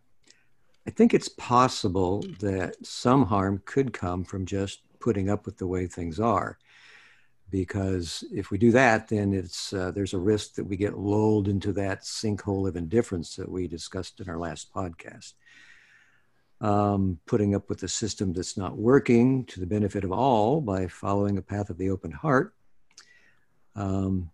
I 0.86 0.90
think 0.90 1.14
it's 1.14 1.28
possible 1.28 2.24
that 2.40 2.74
some 2.84 3.24
harm 3.24 3.62
could 3.64 3.92
come 3.92 4.24
from 4.24 4.46
just 4.46 4.80
putting 4.98 5.30
up 5.30 5.46
with 5.46 5.56
the 5.56 5.66
way 5.66 5.86
things 5.86 6.18
are 6.18 6.58
because 7.50 8.24
if 8.32 8.50
we 8.50 8.58
do 8.58 8.70
that, 8.72 9.08
then 9.08 9.32
it's 9.32 9.72
uh, 9.72 9.90
there's 9.90 10.14
a 10.14 10.18
risk 10.18 10.54
that 10.54 10.64
we 10.64 10.76
get 10.76 10.98
lulled 10.98 11.48
into 11.48 11.72
that 11.72 12.02
sinkhole 12.02 12.68
of 12.68 12.76
indifference 12.76 13.36
that 13.36 13.50
we 13.50 13.66
discussed 13.66 14.20
in 14.20 14.28
our 14.28 14.38
last 14.38 14.72
podcast. 14.72 15.34
Um, 16.60 17.18
putting 17.26 17.54
up 17.54 17.68
with 17.68 17.82
a 17.82 17.88
system 17.88 18.32
that's 18.32 18.56
not 18.56 18.76
working 18.76 19.44
to 19.46 19.60
the 19.60 19.66
benefit 19.66 20.04
of 20.04 20.12
all 20.12 20.60
by 20.60 20.86
following 20.88 21.38
a 21.38 21.42
path 21.42 21.70
of 21.70 21.78
the 21.78 21.90
open 21.90 22.12
heart, 22.12 22.54
um, 23.74 24.30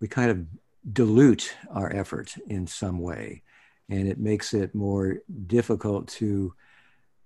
we 0.00 0.08
kind 0.08 0.30
of 0.30 0.44
dilute 0.92 1.54
our 1.70 1.94
effort 1.94 2.34
in 2.46 2.66
some 2.66 2.98
way, 2.98 3.42
and 3.88 4.08
it 4.08 4.18
makes 4.18 4.54
it 4.54 4.74
more 4.74 5.18
difficult 5.46 6.08
to 6.08 6.54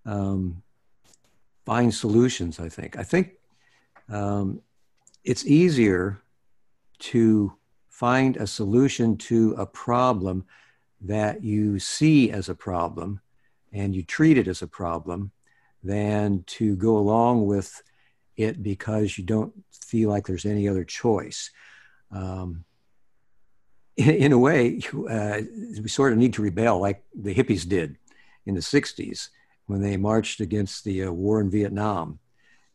um, 0.06 0.62
find 1.64 1.94
solutions. 1.94 2.60
I 2.60 2.68
think. 2.68 2.98
I 2.98 3.02
think 3.02 3.32
um, 4.08 4.60
it's 5.24 5.46
easier 5.46 6.20
to 6.98 7.52
find 7.88 8.36
a 8.36 8.46
solution 8.46 9.16
to 9.16 9.54
a 9.56 9.66
problem 9.66 10.44
that 11.00 11.44
you 11.44 11.78
see 11.78 12.30
as 12.30 12.48
a 12.48 12.54
problem 12.54 13.20
and 13.72 13.94
you 13.94 14.02
treat 14.02 14.38
it 14.38 14.48
as 14.48 14.62
a 14.62 14.66
problem 14.66 15.30
than 15.82 16.42
to 16.46 16.76
go 16.76 16.96
along 16.96 17.46
with 17.46 17.82
it 18.36 18.62
because 18.62 19.18
you 19.18 19.24
don't 19.24 19.52
feel 19.70 20.08
like 20.08 20.26
there's 20.26 20.46
any 20.46 20.68
other 20.68 20.84
choice. 20.84 21.50
Um, 22.10 22.64
in, 23.96 24.32
a 24.32 24.38
way, 24.38 24.80
uh, 25.08 25.40
we 25.80 25.88
sort 25.88 26.12
of 26.12 26.18
need 26.18 26.32
to 26.34 26.42
rebel 26.42 26.80
like 26.80 27.04
the 27.14 27.34
hippies 27.34 27.68
did 27.68 27.96
in 28.46 28.54
the 28.54 28.60
60s 28.60 29.28
when 29.66 29.80
they 29.80 29.96
marched 29.96 30.40
against 30.40 30.84
the 30.84 31.04
uh, 31.04 31.10
war 31.10 31.40
in 31.40 31.50
Vietnam 31.50 32.18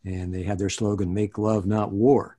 and 0.05 0.33
they 0.33 0.43
had 0.43 0.57
their 0.59 0.69
slogan, 0.69 1.13
Make 1.13 1.37
Love, 1.37 1.65
Not 1.65 1.91
War. 1.91 2.37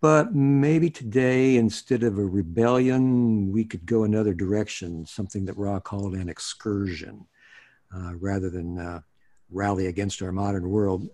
But 0.00 0.34
maybe 0.34 0.90
today, 0.90 1.56
instead 1.56 2.02
of 2.02 2.18
a 2.18 2.24
rebellion, 2.24 3.50
we 3.52 3.64
could 3.64 3.86
go 3.86 4.04
another 4.04 4.34
direction, 4.34 5.06
something 5.06 5.44
that 5.46 5.56
Ra 5.56 5.80
called 5.80 6.14
an 6.14 6.28
excursion, 6.28 7.26
uh, 7.94 8.14
rather 8.16 8.50
than 8.50 8.78
uh, 8.78 9.00
rally 9.50 9.86
against 9.86 10.22
our 10.22 10.32
modern 10.32 10.68
world. 10.68 11.08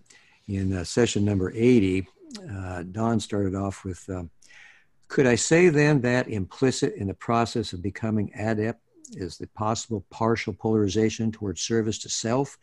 In 0.48 0.72
uh, 0.72 0.84
session 0.84 1.24
number 1.24 1.52
80, 1.54 2.06
uh, 2.50 2.82
Don 2.90 3.20
started 3.20 3.54
off 3.54 3.84
with 3.84 4.08
uh, 4.08 4.24
Could 5.12 5.26
I 5.26 5.34
say 5.34 5.68
then 5.68 6.00
that 6.00 6.28
implicit 6.28 6.94
in 6.94 7.06
the 7.06 7.12
process 7.12 7.74
of 7.74 7.82
becoming 7.82 8.32
adept 8.34 8.80
is 9.12 9.36
the 9.36 9.46
possible 9.48 10.06
partial 10.08 10.54
polarization 10.54 11.30
towards 11.30 11.60
service 11.60 11.98
to 11.98 12.08
self? 12.08 12.56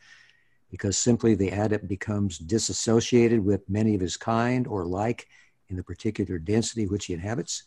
Because 0.72 0.98
simply 0.98 1.36
the 1.36 1.50
adept 1.50 1.88
becomes 1.88 2.40
disassociated 2.40 3.46
with 3.46 3.70
many 3.70 3.94
of 3.94 4.02
his 4.02 4.18
kind 4.18 4.66
or 4.66 4.84
like 4.84 5.28
in 5.68 5.76
the 5.76 5.84
particular 5.84 6.40
density 6.40 6.88
which 6.88 7.06
he 7.06 7.14
inhabits. 7.14 7.66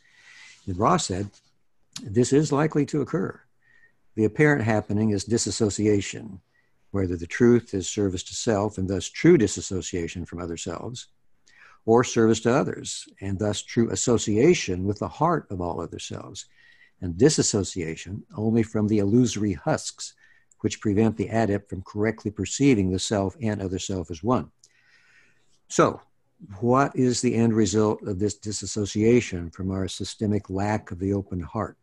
And 0.67 0.77
Ra 0.77 0.97
said, 0.97 1.31
this 2.03 2.33
is 2.33 2.51
likely 2.51 2.85
to 2.87 3.03
occur. 3.03 3.41
The 4.17 4.25
apparent 4.25 4.65
happening 4.65 5.11
is 5.11 5.23
disassociation, 5.23 6.41
whether 6.91 7.17
the 7.17 7.29
truth 7.29 7.73
is 7.73 7.89
service 7.89 8.25
to 8.25 8.35
self 8.35 8.79
and 8.79 8.91
thus 8.91 9.09
true 9.09 9.39
disassociation 9.39 10.27
from 10.27 10.41
other 10.41 10.57
selves, 10.57 11.07
or 11.85 12.05
service 12.05 12.41
to 12.41 12.53
others, 12.53 13.09
and 13.21 13.39
thus 13.39 13.63
true 13.63 13.91
association 13.91 14.85
with 14.85 14.99
the 14.99 15.09
heart 15.09 15.47
of 15.51 15.61
all 15.61 15.81
other 15.81 15.99
selves, 15.99 16.47
and 17.01 17.19
disassociation 17.19 18.23
only 18.37 18.63
from 18.63 18.87
the 18.87 18.99
illusory 18.99 19.53
husks 19.55 20.15
which 20.61 20.81
prevent 20.81 21.17
the 21.17 21.29
adept 21.29 21.69
from 21.69 21.83
correctly 21.83 22.31
perceiving 22.31 22.91
the 22.91 22.99
self 22.99 23.37
and 23.43 23.61
other 23.61 23.79
self 23.79 24.11
as 24.11 24.23
one. 24.23 24.51
So, 25.69 26.01
what 26.61 26.95
is 26.97 27.21
the 27.21 27.35
end 27.35 27.53
result 27.55 28.03
of 28.03 28.19
this 28.19 28.35
disassociation 28.35 29.51
from 29.51 29.71
our 29.71 29.87
systemic 29.89 30.51
lack 30.51 30.91
of 30.91 30.99
the 30.99 31.13
open 31.13 31.41
heart? 31.41 31.77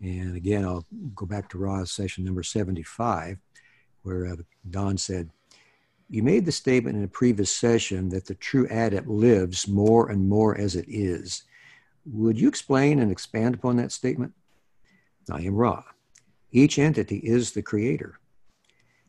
And 0.00 0.36
again, 0.36 0.64
I'll 0.64 0.86
go 1.14 1.26
back 1.26 1.48
to 1.50 1.58
Ra's 1.58 1.90
session 1.90 2.24
number 2.24 2.42
75, 2.42 3.38
where 4.02 4.26
uh, 4.26 4.36
Don 4.68 4.96
said, 4.96 5.30
You 6.12 6.24
made 6.24 6.44
the 6.44 6.50
statement 6.50 6.96
in 6.96 7.04
a 7.04 7.08
previous 7.08 7.54
session 7.54 8.08
that 8.08 8.26
the 8.26 8.34
true 8.34 8.66
adept 8.68 9.06
lives 9.06 9.68
more 9.68 10.10
and 10.10 10.28
more 10.28 10.58
as 10.58 10.74
it 10.74 10.86
is. 10.88 11.44
Would 12.04 12.36
you 12.36 12.48
explain 12.48 12.98
and 12.98 13.12
expand 13.12 13.54
upon 13.54 13.76
that 13.76 13.92
statement? 13.92 14.32
I 15.30 15.42
am 15.42 15.54
Ra. 15.54 15.84
Each 16.50 16.80
entity 16.80 17.18
is 17.18 17.52
the 17.52 17.62
creator. 17.62 18.18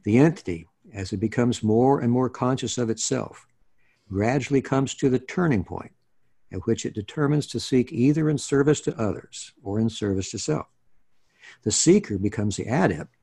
The 0.03 0.19
entity, 0.19 0.67
as 0.93 1.11
it 1.11 1.17
becomes 1.17 1.63
more 1.63 2.01
and 2.01 2.11
more 2.11 2.29
conscious 2.29 2.77
of 2.77 2.91
itself, 2.91 3.47
gradually 4.07 4.61
comes 4.61 4.93
to 4.95 5.09
the 5.09 5.17
turning 5.17 5.63
point 5.63 5.93
at 6.51 6.67
which 6.67 6.85
it 6.85 6.93
determines 6.93 7.47
to 7.47 7.59
seek 7.59 7.91
either 7.91 8.29
in 8.29 8.37
service 8.37 8.81
to 8.81 9.01
others 9.01 9.53
or 9.63 9.79
in 9.79 9.89
service 9.89 10.29
to 10.29 10.37
self. 10.37 10.67
The 11.63 11.71
seeker 11.71 12.19
becomes 12.19 12.57
the 12.57 12.65
adept 12.65 13.15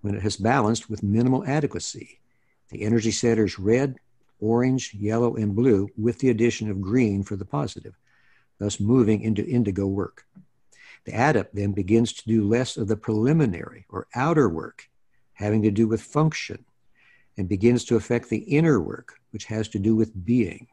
when 0.00 0.14
it 0.14 0.22
has 0.22 0.38
balanced 0.38 0.88
with 0.88 1.02
minimal 1.02 1.44
adequacy. 1.44 2.17
The 2.70 2.82
energy 2.82 3.10
centers 3.10 3.58
red, 3.58 3.98
orange, 4.40 4.94
yellow, 4.94 5.36
and 5.36 5.54
blue 5.54 5.88
with 5.96 6.18
the 6.18 6.30
addition 6.30 6.70
of 6.70 6.80
green 6.80 7.22
for 7.22 7.36
the 7.36 7.44
positive, 7.44 7.98
thus 8.58 8.80
moving 8.80 9.22
into 9.22 9.46
indigo 9.46 9.86
work. 9.86 10.26
The 11.04 11.14
adept 11.14 11.54
then 11.54 11.72
begins 11.72 12.12
to 12.12 12.28
do 12.28 12.46
less 12.46 12.76
of 12.76 12.88
the 12.88 12.96
preliminary 12.96 13.86
or 13.88 14.06
outer 14.14 14.48
work 14.48 14.88
having 15.32 15.62
to 15.62 15.70
do 15.70 15.86
with 15.86 16.02
function 16.02 16.64
and 17.36 17.48
begins 17.48 17.84
to 17.84 17.96
affect 17.96 18.28
the 18.28 18.38
inner 18.38 18.80
work, 18.80 19.20
which 19.30 19.44
has 19.44 19.68
to 19.68 19.78
do 19.78 19.94
with 19.94 20.24
being. 20.24 20.66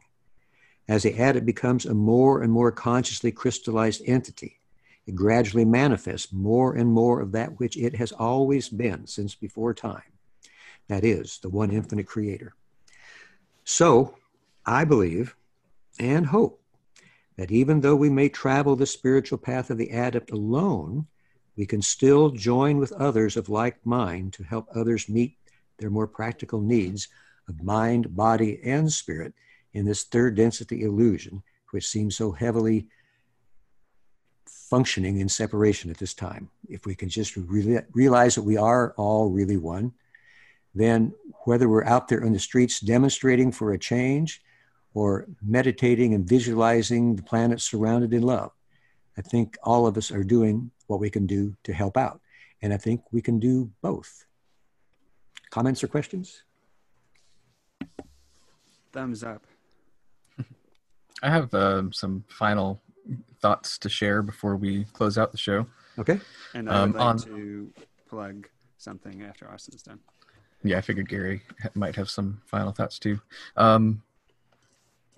As 0.88 1.04
the 1.04 1.12
adept 1.12 1.46
becomes 1.46 1.86
a 1.86 1.94
more 1.94 2.42
and 2.42 2.52
more 2.52 2.72
consciously 2.72 3.32
crystallized 3.32 4.02
entity, 4.04 4.58
it 5.06 5.14
gradually 5.14 5.64
manifests 5.64 6.32
more 6.32 6.74
and 6.74 6.90
more 6.90 7.20
of 7.20 7.32
that 7.32 7.58
which 7.60 7.76
it 7.76 7.94
has 7.94 8.10
always 8.12 8.68
been 8.68 9.06
since 9.06 9.34
before 9.34 9.72
time. 9.72 10.02
That 10.88 11.04
is, 11.04 11.38
the 11.38 11.48
one 11.48 11.70
infinite 11.70 12.06
creator. 12.06 12.54
So, 13.64 14.16
I 14.64 14.84
believe 14.84 15.36
and 15.98 16.26
hope 16.26 16.62
that 17.36 17.50
even 17.50 17.80
though 17.80 17.96
we 17.96 18.10
may 18.10 18.28
travel 18.28 18.76
the 18.76 18.86
spiritual 18.86 19.38
path 19.38 19.70
of 19.70 19.78
the 19.78 19.90
adept 19.90 20.30
alone, 20.30 21.06
we 21.56 21.66
can 21.66 21.82
still 21.82 22.30
join 22.30 22.78
with 22.78 22.92
others 22.92 23.36
of 23.36 23.48
like 23.48 23.84
mind 23.84 24.32
to 24.34 24.42
help 24.42 24.68
others 24.74 25.08
meet 25.08 25.36
their 25.78 25.90
more 25.90 26.06
practical 26.06 26.60
needs 26.60 27.08
of 27.48 27.62
mind, 27.62 28.14
body, 28.14 28.60
and 28.64 28.92
spirit 28.92 29.32
in 29.72 29.84
this 29.84 30.04
third 30.04 30.34
density 30.36 30.82
illusion, 30.82 31.42
which 31.70 31.86
seems 31.86 32.16
so 32.16 32.32
heavily 32.32 32.88
functioning 34.46 35.20
in 35.20 35.28
separation 35.28 35.90
at 35.90 35.98
this 35.98 36.14
time. 36.14 36.50
If 36.68 36.86
we 36.86 36.94
can 36.94 37.08
just 37.08 37.36
re- 37.36 37.80
realize 37.92 38.34
that 38.34 38.42
we 38.42 38.56
are 38.56 38.94
all 38.96 39.30
really 39.30 39.56
one, 39.56 39.92
then 40.76 41.14
whether 41.44 41.68
we're 41.68 41.84
out 41.84 42.06
there 42.08 42.24
on 42.24 42.32
the 42.32 42.38
streets 42.38 42.80
demonstrating 42.80 43.50
for 43.50 43.72
a 43.72 43.78
change 43.78 44.42
or 44.94 45.26
meditating 45.42 46.14
and 46.14 46.28
visualizing 46.28 47.16
the 47.16 47.22
planet 47.22 47.60
surrounded 47.60 48.12
in 48.12 48.22
love, 48.22 48.52
I 49.16 49.22
think 49.22 49.56
all 49.62 49.86
of 49.86 49.96
us 49.96 50.10
are 50.10 50.22
doing 50.22 50.70
what 50.86 51.00
we 51.00 51.08
can 51.08 51.26
do 51.26 51.56
to 51.64 51.72
help 51.72 51.96
out. 51.96 52.20
And 52.60 52.74
I 52.74 52.76
think 52.76 53.00
we 53.10 53.22
can 53.22 53.38
do 53.38 53.70
both. 53.80 54.26
Comments 55.50 55.82
or 55.82 55.88
questions? 55.88 56.42
Thumbs 58.92 59.22
up. 59.22 59.46
I 61.22 61.30
have 61.30 61.52
um, 61.54 61.92
some 61.92 62.24
final 62.28 62.82
thoughts 63.40 63.78
to 63.78 63.88
share 63.88 64.22
before 64.22 64.56
we 64.56 64.84
close 64.92 65.16
out 65.16 65.32
the 65.32 65.38
show. 65.38 65.66
Okay. 65.98 66.20
And 66.54 66.68
I 66.68 66.80
would 66.80 66.82
um, 66.82 66.92
like 66.92 67.02
on... 67.02 67.18
to 67.18 67.72
plug 68.08 68.48
something 68.76 69.22
after 69.22 69.50
Austin's 69.50 69.82
done. 69.82 70.00
Yeah, 70.66 70.78
I 70.78 70.80
figured 70.80 71.08
Gary 71.08 71.42
might 71.74 71.96
have 71.96 72.10
some 72.10 72.40
final 72.46 72.72
thoughts 72.72 72.98
too. 72.98 73.20
Um, 73.56 74.02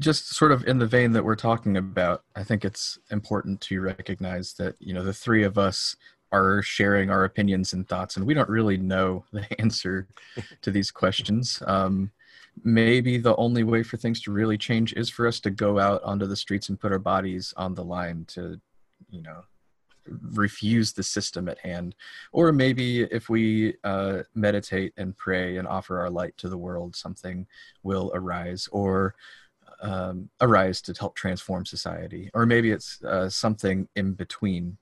just 0.00 0.34
sort 0.34 0.52
of 0.52 0.64
in 0.66 0.78
the 0.78 0.86
vein 0.86 1.12
that 1.12 1.24
we're 1.24 1.34
talking 1.36 1.76
about, 1.76 2.22
I 2.36 2.44
think 2.44 2.64
it's 2.64 2.98
important 3.10 3.60
to 3.62 3.80
recognize 3.80 4.52
that 4.54 4.76
you 4.78 4.94
know 4.94 5.04
the 5.04 5.12
three 5.12 5.42
of 5.42 5.58
us 5.58 5.96
are 6.30 6.62
sharing 6.62 7.10
our 7.10 7.24
opinions 7.24 7.72
and 7.72 7.88
thoughts, 7.88 8.16
and 8.16 8.26
we 8.26 8.34
don't 8.34 8.48
really 8.48 8.76
know 8.76 9.24
the 9.32 9.60
answer 9.60 10.06
to 10.62 10.70
these 10.70 10.90
questions. 10.90 11.62
Um, 11.66 12.10
maybe 12.64 13.18
the 13.18 13.36
only 13.36 13.64
way 13.64 13.82
for 13.82 13.96
things 13.96 14.20
to 14.22 14.32
really 14.32 14.58
change 14.58 14.92
is 14.94 15.08
for 15.08 15.26
us 15.26 15.40
to 15.40 15.50
go 15.50 15.78
out 15.78 16.02
onto 16.02 16.26
the 16.26 16.36
streets 16.36 16.68
and 16.68 16.80
put 16.80 16.92
our 16.92 16.98
bodies 16.98 17.54
on 17.56 17.74
the 17.74 17.84
line 17.84 18.24
to, 18.28 18.60
you 19.10 19.22
know, 19.22 19.44
refuse 20.32 20.92
the 20.92 21.02
system 21.02 21.48
at 21.48 21.58
hand. 21.58 21.94
Or 22.32 22.52
maybe 22.52 23.02
if 23.02 23.28
we 23.28 23.74
uh, 23.84 24.22
meditate 24.34 24.92
and 24.96 25.16
pray 25.16 25.56
and 25.56 25.68
offer 25.68 25.98
our 26.00 26.10
light 26.10 26.36
to 26.38 26.48
the 26.48 26.58
world, 26.58 26.96
something 26.96 27.46
will 27.82 28.10
arise. 28.14 28.68
Or 28.72 29.14
um, 29.80 30.28
arise 30.40 30.80
to 30.82 30.94
help 30.98 31.14
transform 31.14 31.64
society, 31.64 32.30
or 32.34 32.46
maybe 32.46 32.70
it's 32.70 33.02
uh, 33.04 33.28
something 33.28 33.88
in 33.94 34.12
between. 34.12 34.76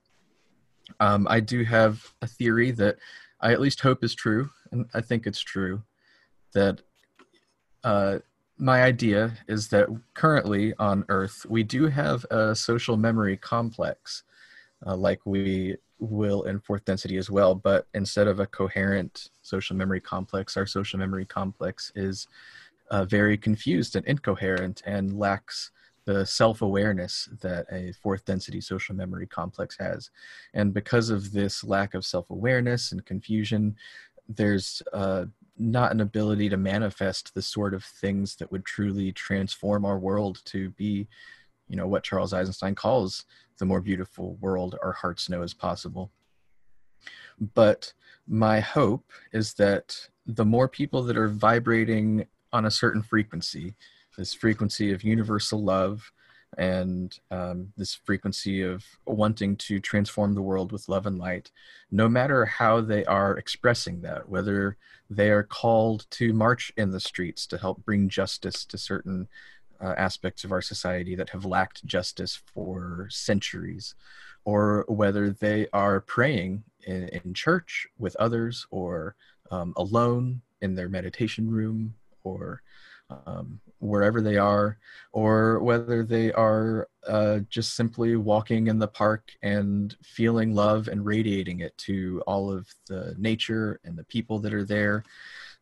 Um, 0.99 1.27
I 1.29 1.39
do 1.39 1.63
have 1.63 2.03
a 2.21 2.27
theory 2.27 2.71
that 2.71 2.97
I 3.41 3.51
at 3.51 3.61
least 3.61 3.81
hope 3.81 4.03
is 4.03 4.15
true, 4.15 4.49
and 4.71 4.85
I 4.93 5.01
think 5.01 5.27
it's 5.27 5.41
true 5.41 5.83
that 6.53 6.81
uh, 7.83 8.19
my 8.57 8.83
idea 8.83 9.33
is 9.47 9.67
that 9.69 9.87
currently 10.15 10.73
on 10.79 11.05
Earth 11.09 11.45
we 11.47 11.63
do 11.63 11.87
have 11.87 12.25
a 12.31 12.55
social 12.55 12.97
memory 12.97 13.37
complex, 13.37 14.23
uh, 14.85 14.95
like 14.95 15.19
we 15.25 15.75
will 15.99 16.43
in 16.43 16.59
fourth 16.59 16.85
density 16.85 17.17
as 17.17 17.29
well. 17.29 17.55
But 17.55 17.87
instead 17.93 18.27
of 18.27 18.39
a 18.39 18.45
coherent 18.47 19.31
social 19.41 19.75
memory 19.75 20.01
complex, 20.01 20.57
our 20.57 20.65
social 20.65 20.99
memory 20.99 21.25
complex 21.25 21.91
is 21.95 22.27
uh, 22.91 23.05
very 23.05 23.37
confused 23.37 23.95
and 23.95 24.05
incoherent 24.05 24.81
and 24.85 25.17
lacks 25.17 25.71
the 26.05 26.25
self 26.25 26.61
awareness 26.61 27.27
that 27.41 27.65
a 27.71 27.91
fourth 28.01 28.23
density 28.23 28.61
social 28.61 28.95
memory 28.95 29.27
complex 29.27 29.77
has. 29.77 30.09
And 30.53 30.73
because 30.73 31.09
of 31.09 31.33
this 31.33 31.63
lack 31.63 31.93
of 31.93 32.05
self 32.05 32.29
awareness 32.29 32.91
and 32.91 33.05
confusion, 33.05 33.75
there's 34.29 34.81
uh, 34.93 35.25
not 35.57 35.91
an 35.91 36.01
ability 36.01 36.49
to 36.49 36.57
manifest 36.57 37.33
the 37.33 37.41
sort 37.41 37.73
of 37.73 37.83
things 37.83 38.35
that 38.37 38.51
would 38.51 38.65
truly 38.65 39.11
transform 39.11 39.83
our 39.83 39.99
world 39.99 40.41
to 40.45 40.69
be, 40.71 41.07
you 41.67 41.75
know, 41.75 41.87
what 41.87 42.03
Charles 42.03 42.33
Eisenstein 42.33 42.75
calls 42.75 43.25
the 43.57 43.65
more 43.65 43.81
beautiful 43.81 44.35
world 44.35 44.77
our 44.83 44.93
hearts 44.93 45.29
know 45.29 45.41
is 45.41 45.53
possible. 45.53 46.11
But 47.53 47.93
my 48.27 48.59
hope 48.59 49.11
is 49.31 49.53
that 49.55 50.09
the 50.25 50.45
more 50.45 50.67
people 50.67 51.03
that 51.03 51.17
are 51.17 51.29
vibrating 51.29 52.27
on 52.51 52.65
a 52.65 52.71
certain 52.71 53.01
frequency, 53.01 53.75
this 54.17 54.33
frequency 54.33 54.91
of 54.91 55.03
universal 55.03 55.63
love 55.63 56.11
and 56.57 57.19
um, 57.29 57.71
this 57.77 57.93
frequency 57.93 58.61
of 58.61 58.83
wanting 59.05 59.55
to 59.57 59.79
transform 59.79 60.33
the 60.33 60.41
world 60.41 60.71
with 60.71 60.89
love 60.89 61.05
and 61.05 61.19
light, 61.19 61.51
no 61.91 62.07
matter 62.07 62.45
how 62.45 62.81
they 62.81 63.05
are 63.05 63.37
expressing 63.37 64.01
that, 64.01 64.27
whether 64.27 64.77
they 65.09 65.29
are 65.29 65.43
called 65.43 66.05
to 66.11 66.33
march 66.33 66.71
in 66.77 66.91
the 66.91 66.99
streets 66.99 67.45
to 67.47 67.57
help 67.57 67.83
bring 67.85 68.09
justice 68.09 68.65
to 68.65 68.77
certain 68.77 69.27
uh, 69.81 69.93
aspects 69.97 70.43
of 70.43 70.51
our 70.51 70.61
society 70.61 71.15
that 71.15 71.29
have 71.29 71.45
lacked 71.45 71.85
justice 71.85 72.41
for 72.53 73.07
centuries, 73.09 73.95
or 74.45 74.85
whether 74.87 75.29
they 75.29 75.67
are 75.73 76.01
praying 76.01 76.63
in, 76.85 77.09
in 77.09 77.33
church 77.33 77.87
with 77.97 78.15
others 78.17 78.65
or 78.71 79.15
um, 79.51 79.73
alone 79.77 80.41
in 80.61 80.75
their 80.75 80.89
meditation 80.89 81.49
room 81.49 81.93
or 82.23 82.61
um, 83.25 83.59
wherever 83.79 84.21
they 84.21 84.37
are, 84.37 84.77
or 85.13 85.59
whether 85.59 86.03
they 86.03 86.31
are 86.33 86.89
uh, 87.07 87.39
just 87.49 87.75
simply 87.75 88.15
walking 88.15 88.67
in 88.67 88.79
the 88.79 88.87
park 88.87 89.31
and 89.41 89.95
feeling 90.03 90.53
love 90.53 90.87
and 90.87 91.05
radiating 91.05 91.61
it 91.61 91.77
to 91.77 92.21
all 92.27 92.51
of 92.51 92.67
the 92.87 93.15
nature 93.17 93.79
and 93.85 93.97
the 93.97 94.03
people 94.05 94.39
that 94.39 94.53
are 94.53 94.65
there. 94.65 95.03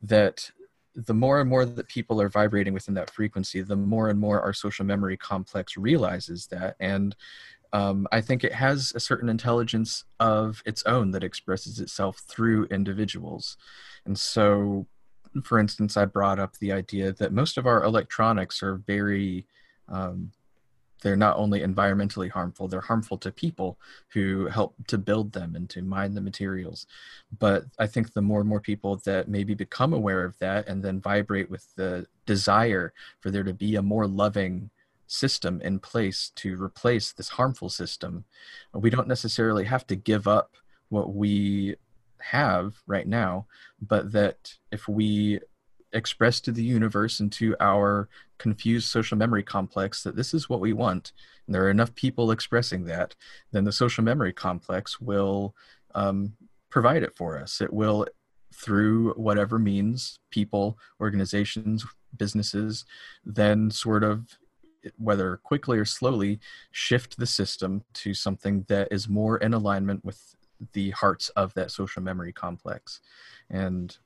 That 0.02 0.50
the 0.96 1.14
more 1.14 1.42
and 1.42 1.50
more 1.50 1.66
that 1.66 1.88
people 1.88 2.22
are 2.22 2.30
vibrating 2.30 2.74
within 2.74 2.94
that 2.96 3.10
frequency, 3.10 3.62
the 3.62 3.76
more 3.76 4.10
and 4.10 4.20
more 4.20 4.42
our 4.42 4.54
social 4.54 4.86
memory 4.86 5.18
complex 5.18 5.78
realizes 5.78 6.48
that. 6.48 6.76
And 6.80 7.16
um, 7.74 8.08
I 8.12 8.22
think 8.22 8.44
it 8.44 8.54
has 8.54 8.94
a 8.96 9.00
certain 9.00 9.30
intelligence 9.30 10.06
of 10.20 10.64
its 10.66 10.84
own 10.86 11.12
that 11.12 11.24
expresses 11.24 11.80
itself 11.80 12.20
through 12.28 12.66
individuals. 12.66 13.58
And 14.06 14.18
so 14.18 14.88
for 15.44 15.60
instance, 15.60 15.98
I 15.98 16.06
brought 16.06 16.40
up 16.40 16.58
the 16.58 16.72
idea 16.72 17.12
that 17.14 17.34
most 17.34 17.58
of 17.58 17.66
our 17.66 17.84
electronics 17.84 18.64
are 18.64 18.76
very 18.88 19.46
Um, 19.88 20.32
they're 21.06 21.15
not 21.15 21.38
only 21.38 21.60
environmentally 21.60 22.32
harmful, 22.32 22.68
they're 22.68 22.82
harmful 22.82 23.15
to 23.15 23.32
people 23.32 23.77
who 24.10 24.48
help 24.48 24.73
to 24.88 24.98
build 24.98 25.34
them 25.34 25.56
and 25.56 25.69
to 25.69 25.84
mine 25.84 26.15
the 26.15 26.19
materials. 26.19 26.88
But 27.38 27.65
I 27.77 27.86
think 27.86 28.14
the 28.14 28.23
more 28.23 28.40
and 28.40 28.49
more 28.49 28.60
people 28.60 28.95
that 29.06 29.27
maybe 29.27 29.53
become 29.53 29.94
aware 29.94 30.26
of 30.26 30.36
that 30.40 30.68
and 30.68 30.84
then 30.84 30.99
vibrate 30.99 31.48
with 31.48 31.68
the 31.76 32.07
desire 32.26 32.91
for 33.19 33.30
there 33.30 33.44
to 33.44 33.53
be 33.53 33.76
a 33.76 33.84
more 33.84 34.07
loving 34.07 34.72
system 35.06 35.61
in 35.61 35.77
place 35.77 36.32
to 36.38 36.60
replace 36.60 37.11
this 37.11 37.30
harmful 37.30 37.69
system, 37.69 38.26
we 38.73 38.90
don't 38.90 39.07
necessarily 39.07 39.65
have 39.65 39.86
to 39.86 39.95
give 39.95 40.27
up 40.27 40.56
what 40.90 41.14
we 41.14 41.76
have 42.19 42.82
right 42.88 43.07
now, 43.07 43.45
but 43.80 44.11
that 44.11 44.56
if 44.72 44.88
we 44.88 45.40
express 45.96 46.40
to 46.42 46.52
the 46.52 46.64
universe 46.64 47.20
and 47.20 47.32
to 47.32 47.56
our 47.60 48.10
confused 48.38 48.88
social 48.88 49.18
memory 49.18 49.44
complex 49.44 50.04
that 50.04 50.16
this 50.16 50.34
is 50.34 50.50
what 50.50 50.60
we 50.60 50.74
want, 50.74 51.14
and 51.46 51.56
there 51.56 51.64
are 51.64 51.72
enough 51.72 51.96
people 51.96 52.32
expressing 52.32 52.86
that, 52.86 53.16
then 53.52 53.64
the 53.64 53.72
social 53.72 54.04
memory 54.04 54.34
complex 54.34 55.00
will 55.00 55.56
um, 55.96 56.34
provide 56.70 57.04
it 57.04 57.16
for 57.16 57.40
us. 57.40 57.62
It 57.62 57.72
will, 57.72 58.06
through 58.54 59.14
whatever 59.14 59.58
means, 59.58 60.20
people, 60.30 60.78
organizations, 61.00 61.86
businesses, 62.18 62.86
then 63.26 63.72
sort 63.72 64.04
of 64.04 64.38
whether 64.98 65.38
quickly 65.38 65.80
or 65.80 65.86
slowly 65.86 66.40
shift 66.72 67.18
the 67.18 67.26
system 67.26 67.84
to 67.94 68.14
something 68.14 68.66
that 68.68 68.88
is 68.92 69.10
more 69.10 69.38
in 69.38 69.54
alignment 69.54 70.06
with 70.06 70.36
the 70.74 70.92
hearts 70.92 71.30
of 71.30 71.54
that 71.54 71.72
social 71.72 72.02
memory 72.02 72.32
complex 72.32 73.02
and 73.50 73.98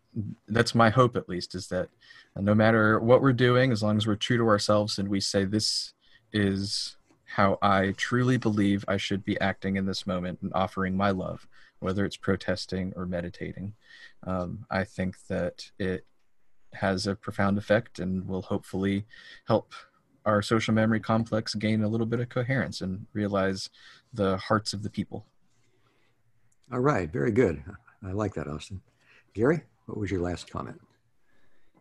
that's 0.48 0.73
my 0.73 0.90
hope 0.90 1.15
at 1.15 1.30
least 1.30 1.56
is 1.56 1.68
that 1.68 1.90
no 2.36 2.56
matter 2.56 2.99
what 2.99 3.22
we're 3.22 3.34
doing 3.34 3.72
as 3.72 3.84
long 3.84 3.98
as 3.98 4.07
we're 4.07 4.15
true 4.15 4.38
to 4.38 4.48
ourselves 4.48 4.98
and 4.98 5.07
we 5.07 5.19
say 5.19 5.45
this 5.45 5.94
is 6.34 6.98
how 7.26 7.57
i 7.61 7.91
truly 7.98 8.38
believe 8.38 8.84
i 8.88 8.98
should 8.98 9.23
be 9.23 9.40
acting 9.40 9.76
in 9.76 9.86
this 9.86 10.07
moment 10.07 10.40
and 10.41 10.52
offering 10.53 10.98
my 10.98 11.11
love 11.11 11.48
whether 11.80 12.06
it's 12.06 12.18
protesting 12.18 12.91
or 12.95 13.06
meditating 13.06 13.73
um, 14.26 14.65
i 14.72 14.84
think 14.84 15.15
that 15.27 15.69
it 15.77 16.06
has 16.73 17.07
a 17.07 17.15
profound 17.15 17.57
effect 17.57 17.99
and 17.99 18.27
will 18.27 18.44
hopefully 18.44 19.06
help 19.48 19.73
our 20.26 20.41
social 20.41 20.73
memory 20.73 20.99
complex 20.99 21.56
gain 21.56 21.84
a 21.84 21.88
little 21.88 22.06
bit 22.06 22.19
of 22.19 22.30
coherence 22.30 22.81
and 22.81 23.06
realize 23.14 23.69
the 24.14 24.38
hearts 24.38 24.73
of 24.73 24.84
the 24.84 24.90
people 24.90 25.26
all 26.72 26.80
right, 26.80 27.11
very 27.11 27.31
good. 27.31 27.64
I 28.06 28.11
like 28.11 28.36
that, 28.36 28.48
Austin. 28.48 28.81
Gary, 29.34 29.61
what 29.90 29.98
was 29.98 30.11
your 30.11 30.22
last 30.22 30.49
comment? 30.49 30.80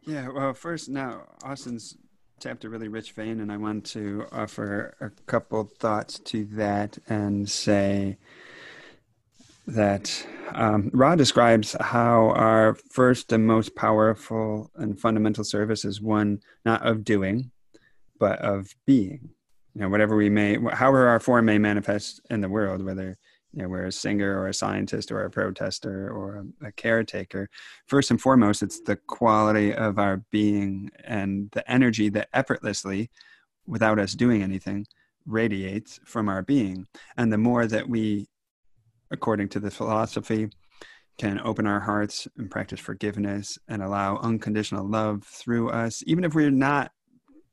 Yeah, 0.06 0.28
well, 0.30 0.54
first, 0.54 0.88
now 0.88 1.24
Austin's 1.44 1.96
tapped 2.40 2.64
a 2.64 2.70
really 2.70 2.88
rich 2.88 3.12
vein, 3.12 3.40
and 3.40 3.52
I 3.52 3.58
want 3.58 3.84
to 3.86 4.24
offer 4.32 4.96
a 5.00 5.10
couple 5.26 5.64
thoughts 5.64 6.18
to 6.20 6.46
that 6.46 6.96
and 7.08 7.48
say 7.48 8.16
that 9.66 10.26
um, 10.54 10.90
Ra 10.94 11.14
describes 11.14 11.76
how 11.78 12.30
our 12.30 12.74
first 12.90 13.32
and 13.32 13.46
most 13.46 13.76
powerful 13.76 14.70
and 14.76 14.98
fundamental 14.98 15.44
service 15.44 15.84
is 15.84 16.00
one 16.00 16.40
not 16.64 16.86
of 16.86 17.04
doing, 17.04 17.50
but 18.18 18.38
of 18.38 18.74
being. 18.86 19.28
You 19.74 19.82
know, 19.82 19.88
whatever 19.90 20.16
we 20.16 20.30
may, 20.30 20.56
however 20.72 21.08
our 21.08 21.20
form 21.20 21.44
may 21.44 21.58
manifest 21.58 22.22
in 22.30 22.40
the 22.40 22.48
world, 22.48 22.82
whether 22.82 23.18
you 23.52 23.62
know, 23.62 23.68
we're 23.68 23.86
a 23.86 23.92
singer 23.92 24.38
or 24.38 24.48
a 24.48 24.54
scientist 24.54 25.10
or 25.10 25.24
a 25.24 25.30
protester 25.30 26.10
or 26.10 26.44
a, 26.62 26.68
a, 26.68 26.72
caretaker. 26.72 27.48
First 27.86 28.10
and 28.10 28.20
foremost, 28.20 28.62
it's 28.62 28.80
the 28.80 28.96
quality 28.96 29.74
of 29.74 29.98
our 29.98 30.18
being 30.30 30.90
and 31.04 31.50
the 31.52 31.68
energy 31.70 32.08
that 32.10 32.28
effortlessly, 32.34 33.10
without 33.66 33.98
us 33.98 34.12
doing 34.12 34.42
anything, 34.42 34.86
radiates 35.26 35.98
from 36.04 36.28
our 36.28 36.42
being. 36.42 36.86
And 37.16 37.32
the 37.32 37.38
more 37.38 37.66
that 37.66 37.88
we, 37.88 38.28
according 39.10 39.48
to 39.50 39.60
the 39.60 39.70
philosophy, 39.70 40.50
can 41.16 41.40
open 41.40 41.66
our 41.66 41.80
hearts 41.80 42.28
and 42.36 42.50
practice 42.50 42.78
forgiveness 42.78 43.58
and 43.68 43.82
allow 43.82 44.18
unconditional 44.18 44.86
love 44.86 45.24
through 45.24 45.70
us, 45.70 46.02
even 46.06 46.22
if 46.22 46.34
we're 46.34 46.50
not 46.50 46.92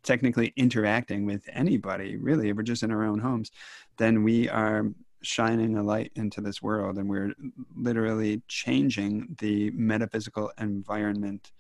technically 0.04 0.54
interacting 0.56 1.26
with 1.26 1.44
anybody, 1.52 2.16
really, 2.16 2.50
if 2.50 2.56
we're 2.56 2.64
just 2.64 2.84
in 2.84 2.92
our 2.92 3.04
own 3.04 3.20
homes, 3.20 3.50
then 3.98 4.24
we 4.24 4.48
are 4.50 4.92
shining 5.26 5.78
a 5.78 5.84
light 5.84 6.12
into 6.16 6.42
this 6.42 6.62
world 6.62 6.98
and 6.98 7.10
we're 7.10 7.34
literally 7.76 8.42
changing 8.48 9.36
the 9.40 9.72
metaphysical 9.72 10.52
environment 10.60 11.52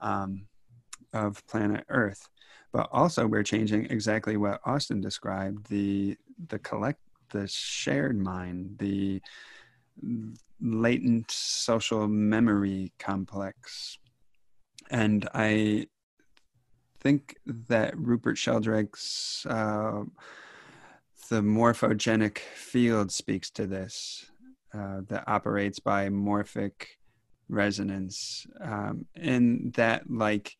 um, 0.00 0.46
of 1.12 1.46
planet 1.46 1.84
earth. 1.88 2.28
But 2.72 2.88
also 2.90 3.26
we're 3.26 3.42
changing 3.42 3.86
exactly 3.86 4.36
what 4.36 4.60
austin 4.64 5.00
described 5.00 5.68
the 5.68 6.16
the 6.48 6.58
collect 6.58 7.00
the 7.30 7.46
shared 7.46 8.18
mind 8.18 8.76
the 8.78 9.20
latent 10.60 11.30
social 11.30 12.08
memory 12.08 12.92
complex. 12.98 13.98
And 14.90 15.28
i 15.34 15.86
think 17.02 17.36
that 17.46 17.96
rupert 17.98 18.38
sheldrake's 18.38 19.44
uh, 19.46 20.04
the 21.32 21.40
morphogenic 21.40 22.40
field 22.40 23.10
speaks 23.10 23.48
to 23.48 23.66
this 23.66 24.26
uh, 24.74 25.00
that 25.08 25.24
operates 25.26 25.78
by 25.78 26.10
morphic 26.10 26.84
resonance 27.48 28.46
um, 28.60 29.06
in 29.14 29.72
that 29.74 30.02
like 30.10 30.58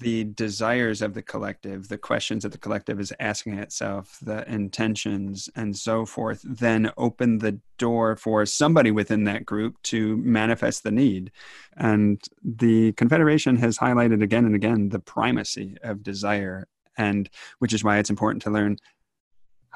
the 0.00 0.24
desires 0.24 1.02
of 1.02 1.12
the 1.12 1.20
collective 1.20 1.88
the 1.88 1.98
questions 1.98 2.42
that 2.42 2.52
the 2.52 2.58
collective 2.58 2.98
is 2.98 3.12
asking 3.20 3.58
itself 3.58 4.18
the 4.22 4.50
intentions 4.50 5.50
and 5.56 5.76
so 5.76 6.06
forth 6.06 6.40
then 6.42 6.90
open 6.96 7.36
the 7.36 7.60
door 7.76 8.16
for 8.16 8.46
somebody 8.46 8.90
within 8.90 9.24
that 9.24 9.44
group 9.44 9.76
to 9.82 10.16
manifest 10.16 10.84
the 10.84 10.90
need. 10.90 11.30
And 11.76 12.18
the 12.42 12.92
confederation 12.92 13.56
has 13.56 13.76
highlighted 13.76 14.22
again 14.22 14.46
and 14.46 14.54
again 14.54 14.88
the 14.88 15.00
primacy 15.00 15.76
of 15.82 16.02
desire 16.02 16.66
and 16.96 17.28
which 17.58 17.72
is 17.72 17.84
why 17.84 17.98
it's 17.98 18.10
important 18.10 18.42
to 18.42 18.50
learn 18.50 18.78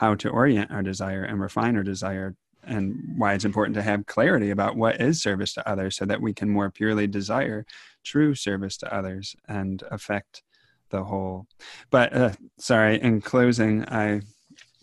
how 0.01 0.15
to 0.15 0.31
orient 0.31 0.71
our 0.71 0.83
desire 0.83 1.25
and 1.25 1.39
refine 1.39 1.77
our 1.77 1.83
desire 1.83 2.35
and 2.65 2.97
why 3.19 3.35
it's 3.35 3.45
important 3.45 3.75
to 3.75 3.83
have 3.83 4.07
clarity 4.07 4.49
about 4.49 4.75
what 4.75 4.99
is 4.99 5.21
service 5.21 5.53
to 5.53 5.69
others 5.69 5.95
so 5.95 6.07
that 6.07 6.23
we 6.23 6.33
can 6.33 6.49
more 6.49 6.71
purely 6.71 7.07
desire 7.07 7.67
true 8.03 8.35
service 8.35 8.79
to 8.79 8.95
others 8.95 9.37
and 9.47 9.83
affect 9.91 10.43
the 10.89 11.05
whole. 11.05 11.47
But 11.91 12.17
uh, 12.17 12.33
sorry, 12.59 12.99
in 13.03 13.21
closing, 13.21 13.87
I 13.91 14.23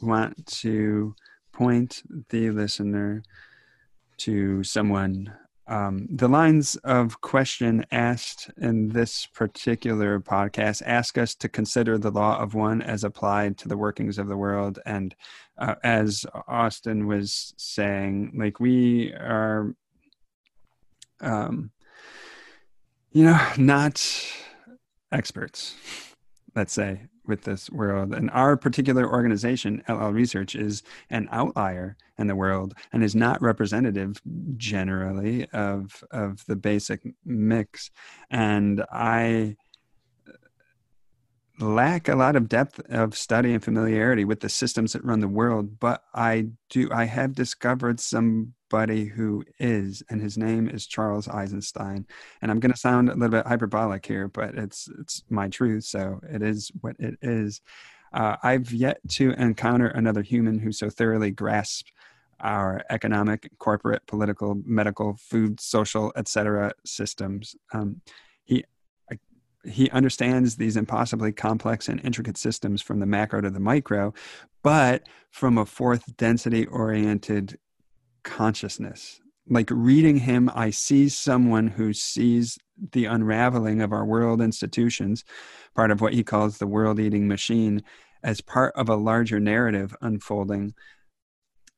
want 0.03 0.45
to 0.61 1.15
point 1.51 2.03
the 2.29 2.51
listener 2.51 3.23
to 4.17 4.63
someone 4.63 5.33
um, 5.67 6.07
the 6.09 6.29
lines 6.29 6.77
of 6.77 7.19
question 7.19 7.85
asked 7.91 8.49
in 8.57 8.89
this 8.89 9.25
particular 9.25 10.19
podcast 10.19 10.81
ask 10.85 11.17
us 11.17 11.35
to 11.35 11.49
consider 11.49 11.97
the 11.97 12.11
law 12.11 12.39
of 12.39 12.53
one 12.53 12.81
as 12.81 13.03
applied 13.03 13.57
to 13.57 13.67
the 13.67 13.77
workings 13.77 14.17
of 14.17 14.27
the 14.27 14.37
world. 14.37 14.79
And 14.85 15.13
uh, 15.57 15.75
as 15.83 16.25
Austin 16.47 17.05
was 17.05 17.53
saying, 17.57 18.31
like 18.35 18.61
we 18.61 19.11
are, 19.13 19.75
um, 21.19 21.71
you 23.11 23.25
know, 23.25 23.39
not 23.57 24.01
experts, 25.11 25.75
let's 26.55 26.73
say, 26.73 27.01
with 27.27 27.43
this 27.43 27.69
world. 27.69 28.13
And 28.13 28.29
our 28.31 28.57
particular 28.57 29.09
organization, 29.09 29.83
LL 29.87 30.09
Research, 30.09 30.55
is 30.55 30.83
an 31.09 31.27
outlier 31.31 31.97
in 32.17 32.27
the 32.27 32.35
world 32.35 32.73
and 32.91 33.03
is 33.03 33.15
not 33.15 33.41
representative 33.41 34.21
generally 34.55 35.47
of 35.51 36.03
of 36.11 36.45
the 36.47 36.55
basic 36.55 37.01
mix. 37.25 37.91
And 38.29 38.83
I 38.91 39.55
lack 41.59 42.07
a 42.07 42.15
lot 42.15 42.35
of 42.35 42.47
depth 42.47 42.79
of 42.89 43.17
study 43.17 43.53
and 43.53 43.63
familiarity 43.63 44.25
with 44.25 44.41
the 44.41 44.49
systems 44.49 44.93
that 44.93 45.03
run 45.03 45.19
the 45.21 45.27
world, 45.27 45.79
but 45.79 46.03
I 46.13 46.49
do 46.69 46.89
I 46.91 47.05
have 47.05 47.33
discovered 47.33 47.99
some 47.99 48.53
buddy 48.69 49.05
who 49.05 49.43
is, 49.59 50.03
and 50.09 50.21
his 50.21 50.37
name 50.37 50.69
is 50.69 50.87
Charles 50.87 51.27
Eisenstein. 51.27 52.05
And 52.41 52.51
I'm 52.51 52.59
going 52.59 52.71
to 52.71 52.77
sound 52.77 53.09
a 53.09 53.13
little 53.13 53.29
bit 53.29 53.47
hyperbolic 53.47 54.05
here, 54.05 54.27
but 54.27 54.55
it's 54.55 54.89
it's 54.99 55.23
my 55.29 55.47
truth, 55.47 55.85
so 55.85 56.19
it 56.29 56.41
is 56.41 56.71
what 56.81 56.95
it 56.99 57.17
is. 57.21 57.61
Uh, 58.13 58.37
I've 58.41 58.71
yet 58.71 58.99
to 59.09 59.31
encounter 59.31 59.87
another 59.87 60.21
human 60.21 60.59
who 60.59 60.71
so 60.71 60.89
thoroughly 60.89 61.31
grasps 61.31 61.91
our 62.39 62.83
economic, 62.89 63.49
corporate, 63.57 64.05
political, 64.07 64.61
medical, 64.63 65.17
food, 65.17 65.59
social, 65.59 66.13
etc. 66.15 66.71
systems. 66.85 67.55
Um, 67.73 68.01
he 68.45 68.63
he 69.65 69.89
understands 69.89 70.55
these 70.55 70.77
impossibly 70.77 71.31
complex 71.31 71.89
and 71.89 71.99
intricate 72.03 72.37
systems 72.37 72.81
from 72.81 72.99
the 72.99 73.05
macro 73.05 73.41
to 73.41 73.49
the 73.49 73.59
micro, 73.59 74.13
but 74.63 75.07
from 75.31 75.57
a 75.57 75.65
fourth 75.65 76.15
density 76.17 76.65
oriented 76.67 77.57
consciousness. 78.27 79.19
Like 79.49 79.69
reading 79.71 80.17
him, 80.17 80.51
I 80.53 80.69
see 80.69 81.07
someone 81.07 81.67
who 81.67 81.93
sees 81.93 82.57
the 82.91 83.05
unraveling 83.05 83.81
of 83.81 83.93
our 83.93 84.05
world 84.05 84.41
institutions, 84.41 85.23
part 85.73 85.89
of 85.89 86.01
what 86.01 86.13
he 86.13 86.23
calls 86.23 86.57
the 86.57 86.67
world 86.67 86.99
eating 86.99 87.27
machine, 87.27 87.81
as 88.23 88.41
part 88.41 88.73
of 88.75 88.89
a 88.89 88.95
larger 88.95 89.39
narrative 89.39 89.95
unfolding 90.01 90.73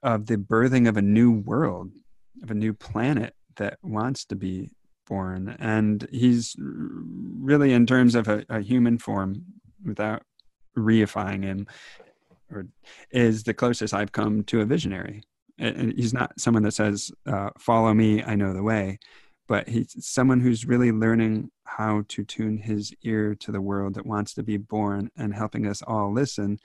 of 0.02 0.26
the 0.26 0.38
birthing 0.38 0.90
of 0.90 0.98
a 0.98 1.02
new 1.02 1.32
world, 1.32 1.92
of 2.42 2.50
a 2.50 2.56
new 2.56 2.74
planet 2.74 3.36
that 3.58 3.78
wants 3.84 4.26
to 4.26 4.36
be 4.36 4.72
born. 5.08 5.56
And 5.60 6.08
he's 6.12 6.56
really, 6.58 7.74
in 7.74 7.86
terms 7.86 8.16
of 8.16 8.28
a, 8.28 8.44
a 8.50 8.62
human 8.62 8.98
form, 8.98 9.46
without 9.86 10.24
reifying 10.76 11.44
him, 11.44 11.68
or 12.52 12.66
is 13.12 13.44
the 13.44 13.54
closest 13.54 13.94
I've 13.94 14.12
come 14.12 14.44
to 14.46 14.62
a 14.62 14.66
visionary. 14.66 15.22
And 15.60 15.94
he's 15.94 16.14
not 16.14 16.40
someone 16.40 16.64
that 16.64 16.74
says, 16.74 17.12
uh, 17.26 17.50
"Follow 17.60 17.94
me, 17.94 18.24
I 18.24 18.36
know 18.36 18.54
the 18.54 18.64
way," 18.64 18.98
but 19.48 19.68
he's 19.68 19.96
someone 20.06 20.40
who's 20.40 20.66
really 20.66 20.92
learning 20.92 21.52
how 21.66 22.04
to 22.10 22.24
tune 22.24 22.58
his 22.58 22.94
ear 23.04 23.36
to 23.36 23.52
the 23.52 23.62
world 23.62 23.96
that 23.96 24.06
wants 24.06 24.34
to 24.36 24.44
be 24.44 24.58
born 24.58 25.12
and 25.18 25.34
helping 25.34 25.68
us 25.68 25.82
all 25.82 26.12
listen 26.12 26.60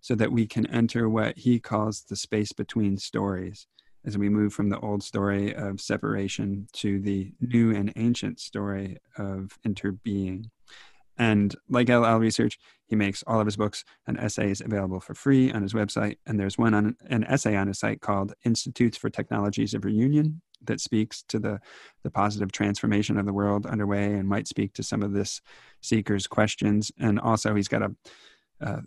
so 0.00 0.14
that 0.16 0.32
we 0.32 0.46
can 0.46 0.66
enter 0.66 1.08
what 1.08 1.38
he 1.38 1.60
calls 1.60 2.02
the 2.02 2.16
space 2.16 2.52
between 2.52 2.98
stories 2.98 3.66
as 4.04 4.18
we 4.18 4.28
move 4.28 4.52
from 4.52 4.68
the 4.68 4.80
old 4.80 5.02
story 5.02 5.54
of 5.54 5.80
separation 5.80 6.66
to 6.72 6.98
the 6.98 7.32
new 7.40 7.74
and 7.74 7.92
ancient 7.96 8.40
story 8.40 8.98
of 9.16 9.56
interbeing. 9.64 10.50
And 11.18 11.54
like 11.68 11.88
LL 11.88 12.16
Research, 12.16 12.58
he 12.86 12.96
makes 12.96 13.22
all 13.26 13.40
of 13.40 13.46
his 13.46 13.56
books 13.56 13.84
and 14.06 14.18
essays 14.18 14.60
available 14.60 15.00
for 15.00 15.14
free 15.14 15.52
on 15.52 15.62
his 15.62 15.72
website. 15.72 16.18
And 16.26 16.38
there's 16.38 16.58
one 16.58 16.74
on 16.74 16.96
an 17.08 17.24
essay 17.24 17.56
on 17.56 17.68
his 17.68 17.78
site 17.78 18.00
called 18.00 18.34
Institutes 18.44 18.98
for 18.98 19.10
Technologies 19.10 19.74
of 19.74 19.84
Reunion 19.84 20.42
that 20.64 20.80
speaks 20.80 21.22
to 21.28 21.38
the, 21.38 21.60
the 22.02 22.10
positive 22.10 22.52
transformation 22.52 23.18
of 23.18 23.26
the 23.26 23.32
world 23.32 23.66
underway 23.66 24.12
and 24.12 24.28
might 24.28 24.46
speak 24.46 24.72
to 24.74 24.82
some 24.82 25.02
of 25.02 25.12
this 25.12 25.40
seeker's 25.80 26.26
questions. 26.26 26.92
And 26.98 27.18
also, 27.18 27.54
he's 27.54 27.68
got 27.68 27.82
a, 27.82 27.94
a 28.60 28.82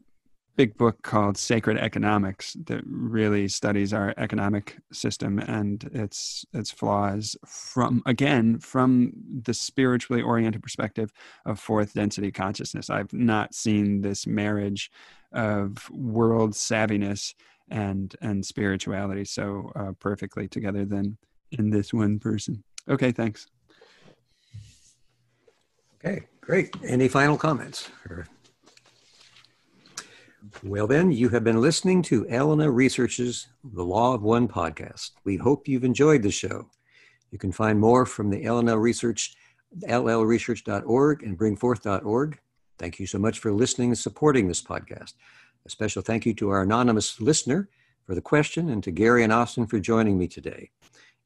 big 0.56 0.78
book 0.78 1.02
called 1.02 1.38
Sacred 1.38 1.78
Economics 1.78 2.56
that 2.66 2.82
really 2.86 3.48
studies 3.48 3.94
our 3.94 4.14
economic 4.18 4.78
system 4.92 5.40
and 5.40 5.84
its 5.94 6.46
its 6.54 6.72
flaws 6.72 7.36
from 7.46 8.02
again 8.06 8.60
from 8.60 9.12
the 9.44 9.54
spiritually 9.54 10.22
oriented 10.22 10.62
perspective 10.64 11.12
of 11.46 11.60
fourth 11.60 11.94
density 11.94 12.32
consciousness. 12.32 12.90
I've 12.90 13.12
not 13.14 13.54
seen 13.54 14.02
this 14.02 14.26
marriage 14.26 14.92
of 15.34 15.90
world 15.92 16.54
savviness 16.54 17.34
and 17.70 18.16
and 18.22 18.46
spirituality 18.46 19.26
so 19.26 19.72
uh, 19.76 19.92
perfectly 20.00 20.48
together 20.48 20.86
than 20.86 21.18
in 21.52 21.70
this 21.70 21.94
one 21.94 22.20
person. 22.20 22.64
Okay, 22.88 23.12
thanks. 23.12 23.48
Okay, 25.96 26.28
great. 26.42 26.76
Any 26.84 27.08
final 27.08 27.38
comments? 27.38 27.90
Well, 30.64 30.86
then, 30.86 31.12
you 31.12 31.30
have 31.30 31.44
been 31.44 31.62
listening 31.62 32.02
to 32.04 32.26
LL 32.26 32.68
Research's 32.68 33.48
The 33.64 33.84
Law 33.84 34.14
of 34.14 34.22
One 34.22 34.48
podcast. 34.48 35.12
We 35.24 35.38
hope 35.38 35.68
you've 35.68 35.84
enjoyed 35.84 36.24
the 36.24 36.32
show. 36.32 36.70
You 37.32 37.40
can 37.40 37.52
find 37.52 37.80
more 37.80 38.06
from 38.06 38.30
the 38.30 38.44
Elna 38.44 38.80
Research, 38.80 39.36
llresearch.org 39.80 41.24
and 41.24 41.38
bring4th.org. 41.38 42.40
Thank 42.78 43.00
you 43.00 43.08
so 43.08 43.18
much 43.18 43.40
for 43.40 43.52
listening 43.52 43.90
and 43.90 43.98
supporting 43.98 44.48
this 44.48 44.62
podcast. 44.62 45.14
A 45.66 45.70
special 45.70 46.02
thank 46.02 46.26
you 46.26 46.34
to 46.36 46.50
our 46.50 46.62
anonymous 46.62 47.20
listener 47.20 47.70
for 48.06 48.14
the 48.14 48.22
question 48.22 48.70
and 48.70 48.84
to 48.84 48.92
Gary 48.92 49.24
and 49.24 49.34
Austin 49.34 49.66
for 49.66 49.80
joining 49.80 50.18
me 50.18 50.28
today. 50.28 50.70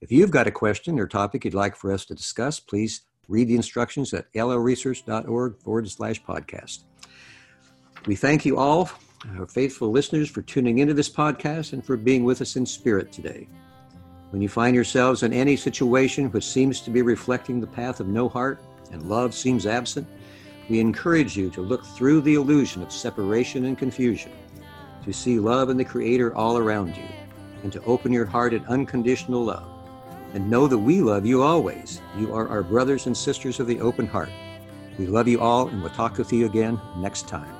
If 0.01 0.11
you've 0.11 0.31
got 0.31 0.47
a 0.47 0.51
question 0.51 0.99
or 0.99 1.07
topic 1.07 1.43
you'd 1.43 1.53
like 1.53 1.75
for 1.75 1.91
us 1.91 2.05
to 2.05 2.15
discuss, 2.15 2.59
please 2.59 3.01
read 3.27 3.49
the 3.49 3.55
instructions 3.55 4.13
at 4.13 4.31
llresearch.org 4.33 5.59
forward 5.59 5.89
slash 5.89 6.23
podcast. 6.23 6.83
We 8.05 8.15
thank 8.15 8.45
you 8.45 8.57
all 8.57 8.89
our 9.37 9.45
faithful 9.45 9.91
listeners, 9.91 10.29
for 10.29 10.41
tuning 10.41 10.79
into 10.79 10.93
this 10.93 11.09
podcast 11.09 11.73
and 11.73 11.83
for 11.83 11.97
being 11.97 12.23
with 12.23 12.41
us 12.41 12.55
in 12.55 12.65
spirit 12.65 13.11
today. 13.11 13.47
When 14.31 14.41
you 14.41 14.49
find 14.49 14.75
yourselves 14.75 15.23
in 15.23 15.33
any 15.33 15.55
situation 15.55 16.31
which 16.31 16.45
seems 16.45 16.81
to 16.81 16.91
be 16.91 17.01
reflecting 17.01 17.59
the 17.59 17.67
path 17.67 17.99
of 17.99 18.07
no 18.07 18.29
heart 18.29 18.61
and 18.91 19.09
love 19.09 19.33
seems 19.33 19.65
absent, 19.65 20.07
we 20.69 20.79
encourage 20.79 21.35
you 21.35 21.49
to 21.51 21.61
look 21.61 21.83
through 21.83 22.21
the 22.21 22.35
illusion 22.35 22.83
of 22.83 22.91
separation 22.91 23.65
and 23.65 23.77
confusion, 23.77 24.31
to 25.03 25.11
see 25.11 25.39
love 25.39 25.69
and 25.69 25.79
the 25.79 25.85
Creator 25.85 26.35
all 26.35 26.57
around 26.57 26.95
you, 26.95 27.07
and 27.63 27.73
to 27.73 27.83
open 27.83 28.13
your 28.13 28.25
heart 28.25 28.53
in 28.53 28.63
unconditional 28.65 29.43
love. 29.43 29.67
And 30.33 30.47
know 30.47 30.67
that 30.67 30.77
we 30.77 31.01
love 31.01 31.25
you 31.25 31.41
always. 31.41 32.01
You 32.15 32.35
are 32.35 32.47
our 32.47 32.61
brothers 32.61 33.07
and 33.07 33.17
sisters 33.17 33.59
of 33.59 33.65
the 33.65 33.81
open 33.81 34.05
heart. 34.05 34.29
We 34.99 35.07
love 35.07 35.27
you 35.27 35.41
all, 35.41 35.69
and 35.69 35.81
we'll 35.81 35.91
talk 35.91 36.19
with 36.19 36.31
you 36.31 36.45
again 36.45 36.79
next 36.97 37.27
time. 37.27 37.58